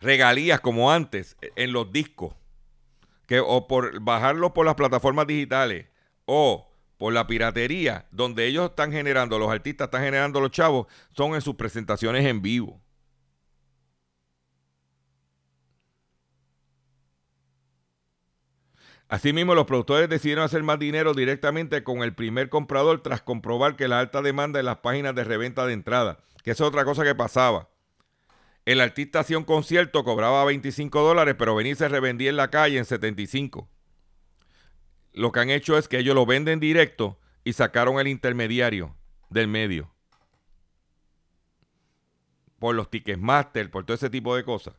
regalías 0.00 0.60
como 0.60 0.90
antes 0.90 1.36
en 1.56 1.72
los 1.72 1.92
discos, 1.92 2.34
que 3.26 3.40
o 3.40 3.68
por 3.68 4.00
bajarlos 4.00 4.52
por 4.52 4.64
las 4.64 4.76
plataformas 4.76 5.26
digitales 5.26 5.86
o 6.24 6.70
por 6.96 7.12
la 7.12 7.26
piratería, 7.26 8.06
donde 8.10 8.46
ellos 8.46 8.70
están 8.70 8.92
generando, 8.92 9.38
los 9.38 9.50
artistas 9.50 9.86
están 9.86 10.04
generando 10.04 10.40
los 10.40 10.50
chavos, 10.50 10.86
son 11.12 11.34
en 11.34 11.42
sus 11.42 11.56
presentaciones 11.56 12.24
en 12.24 12.40
vivo. 12.40 12.80
Asimismo, 19.10 19.56
los 19.56 19.66
productores 19.66 20.08
decidieron 20.08 20.44
hacer 20.44 20.62
más 20.62 20.78
dinero 20.78 21.14
directamente 21.14 21.82
con 21.82 22.04
el 22.04 22.14
primer 22.14 22.48
comprador 22.48 23.02
tras 23.02 23.20
comprobar 23.20 23.74
que 23.74 23.88
la 23.88 23.98
alta 23.98 24.22
demanda 24.22 24.60
en 24.60 24.66
las 24.66 24.78
páginas 24.78 25.16
de 25.16 25.24
reventa 25.24 25.66
de 25.66 25.72
entrada, 25.72 26.20
que 26.44 26.52
es 26.52 26.60
otra 26.60 26.84
cosa 26.84 27.02
que 27.02 27.16
pasaba. 27.16 27.68
El 28.66 28.80
artista 28.80 29.18
hacía 29.18 29.36
un 29.36 29.42
concierto, 29.42 30.04
cobraba 30.04 30.44
25 30.44 31.02
dólares, 31.02 31.34
pero 31.36 31.56
venía 31.56 31.72
y 31.72 31.74
se 31.74 31.88
revendía 31.88 32.30
en 32.30 32.36
la 32.36 32.50
calle 32.50 32.78
en 32.78 32.84
75. 32.84 33.68
Lo 35.12 35.32
que 35.32 35.40
han 35.40 35.50
hecho 35.50 35.76
es 35.76 35.88
que 35.88 35.98
ellos 35.98 36.14
lo 36.14 36.24
venden 36.24 36.60
directo 36.60 37.18
y 37.42 37.54
sacaron 37.54 37.98
el 37.98 38.06
intermediario 38.06 38.94
del 39.28 39.48
medio. 39.48 39.92
Por 42.60 42.76
los 42.76 42.88
Ticketmaster, 42.88 43.72
por 43.72 43.84
todo 43.84 43.96
ese 43.96 44.08
tipo 44.08 44.36
de 44.36 44.44
cosas. 44.44 44.76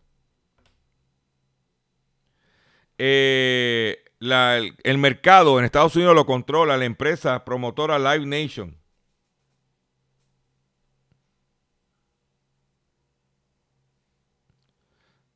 Eh, 2.98 4.06
la- 4.22 4.60
el, 4.84 4.98
mercado 5.00 5.58
en 5.58 5.66
Estados 5.66 5.96
Unidos 5.96 6.14
lo 6.16 6.26
controla 6.28 6.78
la 6.78 6.86
empresa 6.86 7.44
promotora 7.44 7.98
Live 7.98 8.26
Nation. 8.28 8.78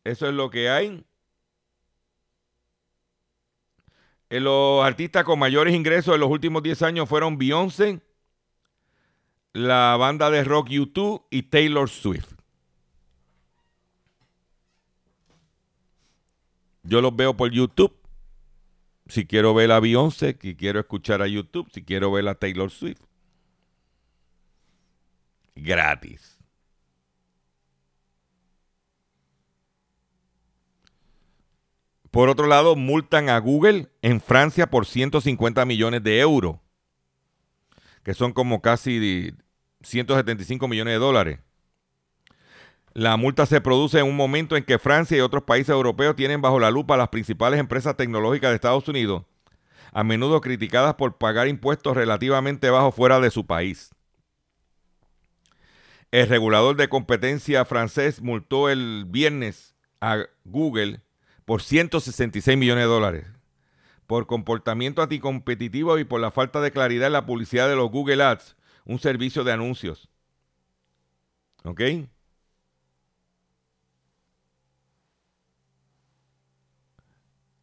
Eso 0.04 0.28
es 0.28 0.34
lo 0.36 0.52
que 0.52 0.70
hay. 0.70 1.04
Eh, 4.30 4.40
los 4.40 4.86
artistas 4.86 5.24
con 5.24 5.40
mayores 5.40 5.74
ingresos 5.74 6.14
en 6.14 6.20
los 6.22 6.30
últimos 6.30 6.62
10 6.62 6.84
años 6.84 7.10
fueron 7.10 7.40
Beyoncé, 7.40 8.02
la 9.54 9.98
banda 9.98 10.30
de 10.30 10.44
rock 10.44 10.70
U2 10.70 11.26
y 11.32 11.44
Taylor 11.44 11.90
Swift. 11.90 12.34
Yo 16.84 17.02
los 17.02 17.16
veo 17.16 17.36
por 17.36 17.50
YouTube. 17.50 18.05
Si 19.08 19.26
quiero 19.28 19.54
ver 19.54 19.72
a 19.72 19.80
Beyoncé, 19.80 20.38
si 20.42 20.56
quiero 20.56 20.80
escuchar 20.80 21.22
a 21.22 21.28
YouTube, 21.28 21.70
si 21.72 21.84
quiero 21.84 22.12
ver 22.12 22.28
a 22.28 22.36
Taylor 22.36 22.72
Swift. 22.72 23.02
Gratis. 25.56 26.36
Por 32.16 32.30
otro 32.30 32.48
lado, 32.48 32.76
multan 32.78 33.30
a 33.30 33.38
Google 33.40 33.90
en 34.02 34.22
Francia 34.22 34.70
por 34.70 34.86
150 34.86 35.66
millones 35.66 36.02
de 36.02 36.20
euros, 36.22 36.58
que 38.04 38.14
son 38.14 38.32
como 38.32 38.62
casi 38.62 39.34
175 39.82 40.68
millones 40.68 40.94
de 40.94 41.00
dólares. 41.00 41.40
La 42.96 43.18
multa 43.18 43.46
se 43.46 43.60
produce 43.60 44.00
en 44.00 44.06
un 44.06 44.16
momento 44.16 44.56
en 44.56 44.64
que 44.64 44.80
Francia 44.80 45.18
y 45.18 45.20
otros 45.20 45.44
países 45.44 45.68
europeos 45.68 46.16
tienen 46.16 46.42
bajo 46.42 46.62
la 46.62 46.72
lupa 46.72 46.96
las 46.96 47.10
principales 47.10 47.60
empresas 47.60 47.98
tecnológicas 47.98 48.52
de 48.52 48.56
Estados 48.56 48.88
Unidos, 48.88 49.24
a 49.92 50.06
menudo 50.06 50.40
criticadas 50.40 50.96
por 50.96 51.18
pagar 51.18 51.50
impuestos 51.50 51.98
relativamente 51.98 52.70
bajos 52.70 52.96
fuera 52.96 53.20
de 53.20 53.32
su 53.32 53.46
país. 53.46 53.94
El 56.10 56.30
regulador 56.30 56.78
de 56.78 56.88
competencia 56.88 57.66
francés 57.66 58.22
multó 58.22 58.70
el 58.70 59.04
viernes 59.06 59.76
a 60.00 60.20
Google 60.46 61.02
por 61.44 61.62
166 61.62 62.58
millones 62.58 62.86
de 62.86 62.90
dólares 62.90 63.28
por 64.08 64.26
comportamiento 64.26 65.02
anticompetitivo 65.02 66.00
y 66.00 66.06
por 66.06 66.22
la 66.22 66.32
falta 66.32 66.62
de 66.62 66.72
claridad 66.72 67.08
en 67.08 67.14
la 67.14 67.26
publicidad 67.26 67.68
de 67.68 67.76
los 67.76 67.92
Google 67.92 68.24
Ads, 68.24 68.56
un 68.86 69.00
servicio 69.00 69.44
de 69.44 69.52
anuncios. 69.52 70.08
¿Ok? 71.66 71.82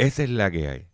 Esa 0.03 0.24
es 0.24 0.30
la 0.30 0.50
que 0.50 0.66
hay. 0.66 0.88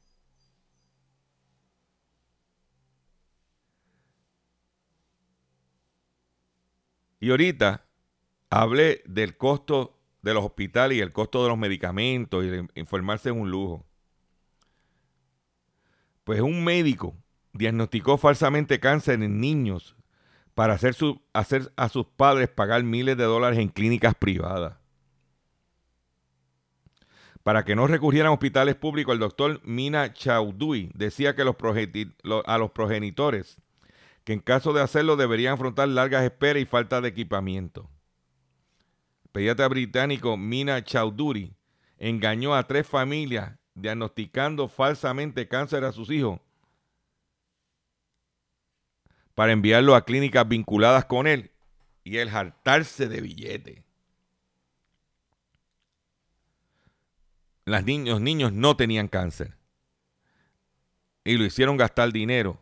Y 7.19 7.31
ahorita 7.31 7.87
hablé 8.51 9.03
del 9.07 9.39
costo 9.39 9.99
de 10.21 10.35
los 10.35 10.45
hospitales 10.45 10.99
y 10.99 11.01
el 11.01 11.13
costo 11.15 11.43
de 11.43 11.49
los 11.49 11.57
medicamentos 11.57 12.45
y 12.45 12.49
de 12.49 12.69
informarse 12.75 13.31
es 13.31 13.35
un 13.35 13.51
lujo. 13.51 13.87
Pues 16.25 16.43
un 16.43 16.63
médico 16.63 17.17
diagnosticó 17.55 18.19
falsamente 18.19 18.79
cáncer 18.79 19.23
en 19.23 19.41
niños 19.41 19.97
para 20.55 20.75
hacer, 20.75 20.93
su, 20.93 21.23
hacer 21.33 21.73
a 21.77 21.89
sus 21.89 22.05
padres 22.05 22.51
pagar 22.51 22.85
miles 22.85 23.17
de 23.17 23.25
dólares 23.25 23.59
en 23.59 23.69
clínicas 23.71 24.15
privadas. 24.15 24.78
Para 27.49 27.65
que 27.65 27.75
no 27.75 27.87
recurrieran 27.87 28.29
a 28.29 28.35
hospitales 28.35 28.75
públicos, 28.75 29.15
el 29.15 29.21
doctor 29.21 29.63
Mina 29.65 30.13
Chaudhuri 30.13 30.91
decía 30.93 31.35
que 31.35 31.41
a 31.41 31.47
los 31.47 31.57
progenitores 32.73 33.57
que 34.25 34.35
en 34.35 34.41
caso 34.41 34.75
de 34.75 34.83
hacerlo 34.83 35.17
deberían 35.17 35.55
afrontar 35.55 35.89
largas 35.89 36.25
esperas 36.25 36.63
y 36.63 36.67
falta 36.67 37.01
de 37.01 37.09
equipamiento. 37.09 37.89
El 39.25 39.31
pediatra 39.33 39.67
británico 39.67 40.37
Mina 40.37 40.85
Chaudhuri 40.85 41.55
engañó 41.97 42.55
a 42.55 42.67
tres 42.67 42.87
familias 42.87 43.57
diagnosticando 43.75 44.69
falsamente 44.69 45.49
cáncer 45.49 45.85
a 45.85 45.93
sus 45.93 46.11
hijos 46.11 46.41
para 49.35 49.53
enviarlo 49.53 49.95
a 49.95 50.05
clínicas 50.05 50.47
vinculadas 50.47 51.07
con 51.07 51.27
él 51.27 51.51
y 52.05 52.19
el 52.19 52.29
hartarse 52.29 53.09
de 53.09 53.23
billetes. 53.23 53.88
Los 57.69 57.85
niños, 57.85 58.21
niños 58.21 58.53
no 58.53 58.77
tenían 58.77 59.09
cáncer 59.09 59.57
y 61.25 61.37
lo 61.37 61.45
hicieron 61.45 61.77
gastar 61.77 62.13
dinero 62.13 62.59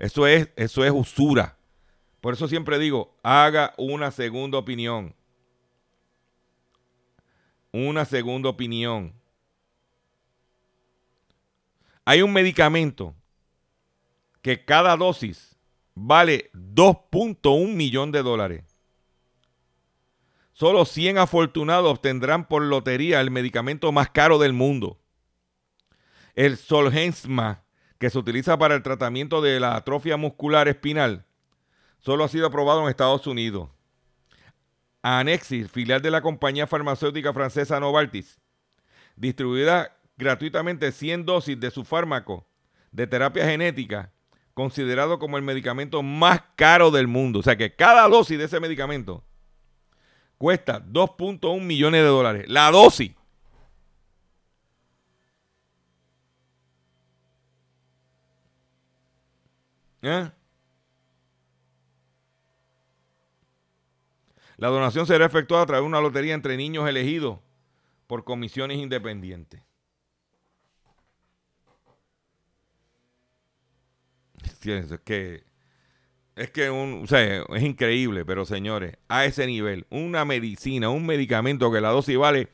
eso 0.00 0.26
es, 0.26 0.48
eso 0.56 0.82
es 0.82 0.90
usura. 0.90 1.58
Por 2.22 2.32
eso 2.32 2.48
siempre 2.48 2.78
digo, 2.78 3.14
haga 3.22 3.74
una 3.76 4.10
segunda 4.10 4.56
opinión. 4.56 5.14
Una 7.70 8.06
segunda 8.06 8.48
opinión. 8.48 9.12
Hay 12.06 12.22
un 12.22 12.32
medicamento 12.32 13.14
que 14.40 14.64
cada 14.64 14.96
dosis 14.96 15.54
vale 15.94 16.50
2.1 16.54 17.74
millón 17.74 18.10
de 18.10 18.22
dólares. 18.22 18.69
Solo 20.60 20.84
100 20.84 21.16
afortunados 21.16 21.90
obtendrán 21.90 22.46
por 22.46 22.60
lotería 22.60 23.22
el 23.22 23.30
medicamento 23.30 23.92
más 23.92 24.10
caro 24.10 24.38
del 24.38 24.52
mundo. 24.52 25.00
El 26.34 26.58
Solgensma 26.58 27.64
que 27.98 28.10
se 28.10 28.18
utiliza 28.18 28.58
para 28.58 28.74
el 28.74 28.82
tratamiento 28.82 29.40
de 29.40 29.58
la 29.58 29.74
atrofia 29.74 30.18
muscular 30.18 30.68
espinal, 30.68 31.24
solo 31.98 32.24
ha 32.24 32.28
sido 32.28 32.46
aprobado 32.46 32.82
en 32.82 32.90
Estados 32.90 33.26
Unidos. 33.26 33.70
Anexis, 35.00 35.70
filial 35.70 36.02
de 36.02 36.10
la 36.10 36.20
compañía 36.20 36.66
farmacéutica 36.66 37.32
francesa 37.32 37.80
Novartis, 37.80 38.38
distribuirá 39.16 39.96
gratuitamente 40.18 40.92
100 40.92 41.24
dosis 41.24 41.58
de 41.58 41.70
su 41.70 41.86
fármaco 41.86 42.46
de 42.92 43.06
terapia 43.06 43.46
genética, 43.46 44.12
considerado 44.52 45.18
como 45.18 45.38
el 45.38 45.42
medicamento 45.42 46.02
más 46.02 46.42
caro 46.54 46.90
del 46.90 47.06
mundo. 47.06 47.38
O 47.38 47.42
sea 47.42 47.56
que 47.56 47.74
cada 47.74 48.06
dosis 48.08 48.36
de 48.36 48.44
ese 48.44 48.60
medicamento 48.60 49.24
cuesta 50.40 50.82
2.1 50.82 51.60
millones 51.60 52.00
de 52.00 52.08
dólares. 52.08 52.44
La 52.48 52.70
dosis. 52.70 53.14
¿Eh? 60.00 60.30
La 64.56 64.68
donación 64.68 65.06
será 65.06 65.26
efectuada 65.26 65.64
a 65.64 65.66
través 65.66 65.82
de 65.82 65.88
una 65.88 66.00
lotería 66.00 66.32
entre 66.32 66.56
niños 66.56 66.88
elegidos 66.88 67.38
por 68.06 68.24
comisiones 68.24 68.78
independientes. 68.78 69.62
Es 74.64 75.00
que 75.00 75.49
es 76.40 76.50
que 76.50 76.66
es 77.54 77.62
increíble, 77.62 78.24
pero 78.24 78.46
señores, 78.46 78.96
a 79.08 79.26
ese 79.26 79.46
nivel, 79.46 79.86
una 79.90 80.24
medicina, 80.24 80.88
un 80.88 81.04
medicamento 81.04 81.70
que 81.70 81.80
la 81.80 81.90
dosis 81.90 82.16
vale 82.16 82.48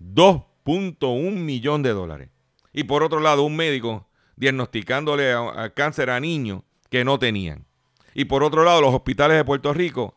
2.1 0.00 1.32
millón 1.32 1.82
de 1.82 1.90
dólares. 1.90 2.30
Y 2.72 2.84
por 2.84 3.02
otro 3.02 3.20
lado, 3.20 3.42
un 3.42 3.56
médico 3.56 4.08
diagnosticándole 4.36 5.32
a 5.32 5.72
cáncer 5.74 6.10
a 6.10 6.20
niños 6.20 6.62
que 6.90 7.04
no 7.04 7.18
tenían. 7.18 7.66
Y 8.14 8.26
por 8.26 8.44
otro 8.44 8.62
lado, 8.62 8.80
los 8.80 8.94
hospitales 8.94 9.36
de 9.36 9.44
Puerto 9.44 9.74
Rico 9.74 10.16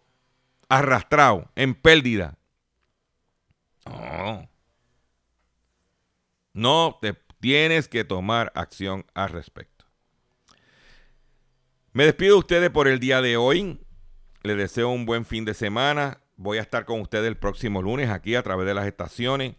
arrastrados, 0.70 1.46
en 1.56 1.74
pérdida. 1.74 2.38
No. 3.86 4.50
No 6.54 7.00
te 7.02 7.14
tienes 7.40 7.88
que 7.88 8.04
tomar 8.04 8.52
acción 8.54 9.06
al 9.14 9.30
respecto. 9.30 9.77
Me 11.98 12.06
despido 12.06 12.36
de 12.36 12.40
ustedes 12.42 12.70
por 12.70 12.88
el 12.88 13.00
día 13.00 13.24
de 13.24 13.38
hoy. 13.38 13.80
Les 14.44 14.56
deseo 14.56 14.90
un 14.90 15.08
buen 15.08 15.26
fin 15.26 15.46
de 15.46 15.56
semana. 15.56 16.22
Voy 16.36 16.60
a 16.60 16.62
estar 16.62 16.86
con 16.86 17.02
ustedes 17.02 17.26
el 17.26 17.38
próximo 17.38 17.82
lunes 17.82 18.12
aquí 18.12 18.36
a 18.36 18.44
través 18.44 18.68
de 18.68 18.76
las 18.76 18.86
estaciones. 18.86 19.56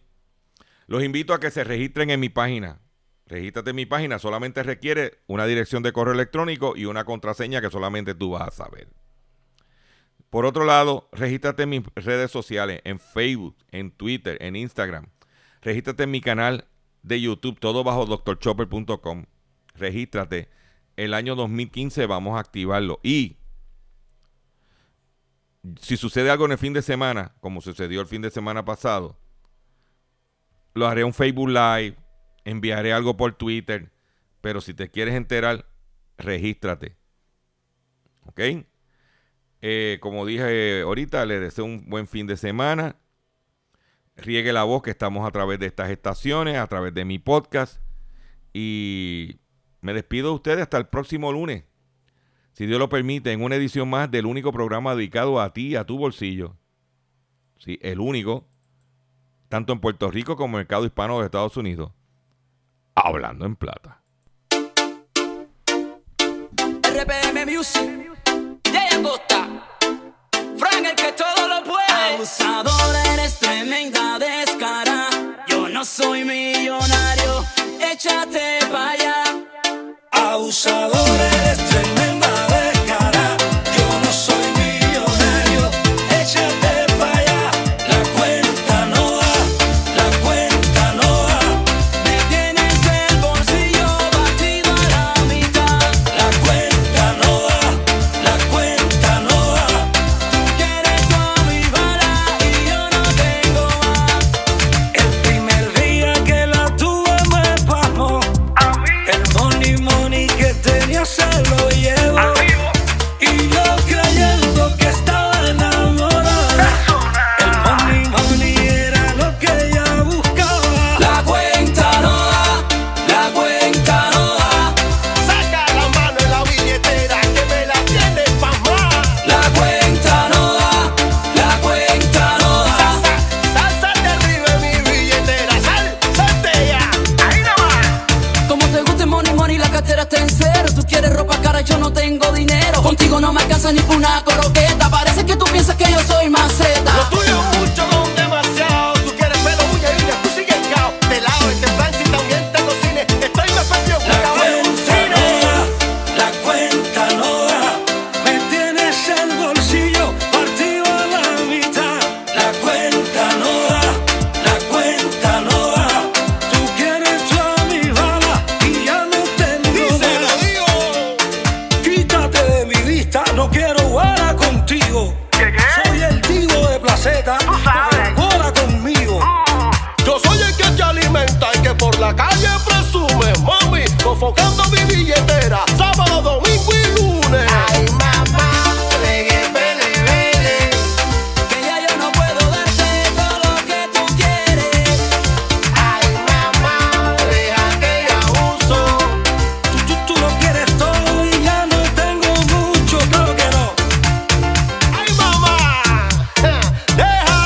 Los 0.86 1.02
invito 1.02 1.34
a 1.34 1.40
que 1.40 1.50
se 1.50 1.64
registren 1.64 2.10
en 2.10 2.20
mi 2.20 2.28
página 2.28 2.80
Regístrate 3.26 3.70
en 3.70 3.76
mi 3.76 3.86
página, 3.86 4.20
solamente 4.20 4.62
requiere 4.62 5.18
una 5.26 5.46
dirección 5.46 5.82
de 5.82 5.90
correo 5.90 6.14
electrónico 6.14 6.74
y 6.76 6.84
una 6.84 7.04
contraseña 7.04 7.60
que 7.60 7.70
solamente 7.70 8.14
tú 8.14 8.30
vas 8.30 8.46
a 8.46 8.52
saber. 8.52 8.86
Por 10.30 10.46
otro 10.46 10.64
lado, 10.64 11.08
regístrate 11.10 11.64
en 11.64 11.70
mis 11.70 11.82
redes 11.96 12.30
sociales, 12.30 12.82
en 12.84 13.00
Facebook, 13.00 13.56
en 13.72 13.90
Twitter, 13.90 14.38
en 14.40 14.54
Instagram. 14.54 15.08
Regístrate 15.60 16.04
en 16.04 16.12
mi 16.12 16.20
canal 16.20 16.68
de 17.02 17.20
YouTube, 17.20 17.58
todo 17.58 17.82
bajo 17.82 18.06
drchopper.com. 18.06 19.24
Regístrate. 19.74 20.48
El 20.98 21.14
año 21.14 21.36
2015 21.36 22.06
vamos 22.06 22.36
a 22.36 22.40
activarlo. 22.40 22.98
Y 23.04 23.36
si 25.80 25.96
sucede 25.96 26.28
algo 26.28 26.44
en 26.46 26.50
el 26.50 26.58
fin 26.58 26.72
de 26.72 26.82
semana, 26.82 27.36
como 27.38 27.60
sucedió 27.60 28.00
el 28.00 28.08
fin 28.08 28.20
de 28.20 28.32
semana 28.32 28.64
pasado, 28.64 29.16
lo 30.74 30.88
haré 30.88 31.04
un 31.04 31.14
Facebook 31.14 31.50
Live, 31.50 31.94
enviaré 32.44 32.92
algo 32.92 33.16
por 33.16 33.32
Twitter, 33.34 33.92
pero 34.40 34.60
si 34.60 34.74
te 34.74 34.90
quieres 34.90 35.14
enterar, 35.14 35.66
regístrate. 36.16 36.96
¿Ok? 38.26 38.40
Eh, 39.60 39.98
como 40.00 40.26
dije 40.26 40.80
ahorita, 40.80 41.24
les 41.26 41.40
deseo 41.40 41.64
un 41.64 41.88
buen 41.88 42.08
fin 42.08 42.26
de 42.26 42.36
semana. 42.36 42.96
Riegue 44.16 44.52
la 44.52 44.64
voz 44.64 44.82
que 44.82 44.90
estamos 44.90 45.24
a 45.24 45.30
través 45.30 45.60
de 45.60 45.66
estas 45.66 45.90
estaciones, 45.90 46.56
a 46.56 46.66
través 46.66 46.92
de 46.92 47.04
mi 47.04 47.20
podcast. 47.20 47.80
Y 48.52 49.38
me 49.80 49.92
despido 49.92 50.28
de 50.28 50.34
ustedes 50.34 50.62
hasta 50.62 50.78
el 50.78 50.86
próximo 50.86 51.32
lunes. 51.32 51.64
Si 52.52 52.66
Dios 52.66 52.78
lo 52.78 52.88
permite, 52.88 53.32
en 53.32 53.42
una 53.42 53.54
edición 53.54 53.88
más 53.88 54.10
del 54.10 54.26
único 54.26 54.52
programa 54.52 54.96
dedicado 54.96 55.40
a 55.40 55.52
ti, 55.52 55.76
a 55.76 55.84
tu 55.84 55.96
bolsillo. 55.96 56.56
Sí, 57.58 57.78
el 57.82 58.00
único, 58.00 58.48
tanto 59.48 59.72
en 59.72 59.80
Puerto 59.80 60.10
Rico 60.10 60.36
como 60.36 60.56
en 60.56 60.60
el 60.60 60.64
mercado 60.64 60.84
hispano 60.84 61.20
de 61.20 61.26
Estados 61.26 61.56
Unidos. 61.56 61.92
Hablando 62.94 63.46
en 63.46 63.54
plata. 63.54 64.02
RPM 66.82 67.46
Music, 67.46 68.10
de 68.64 68.88
Frank 70.58 70.84
el 70.84 70.96
que 70.96 71.12
todo 71.12 71.48
lo 71.48 71.62
tremenda. 73.38 74.18
Yo 75.46 75.68
no 75.68 75.84
soy 75.84 76.24
millonario, 76.24 77.44
échate 77.80 78.58
para 78.70 78.90
allá 78.90 79.24
Abusadores, 80.20 81.58
tremenda. 81.70 82.47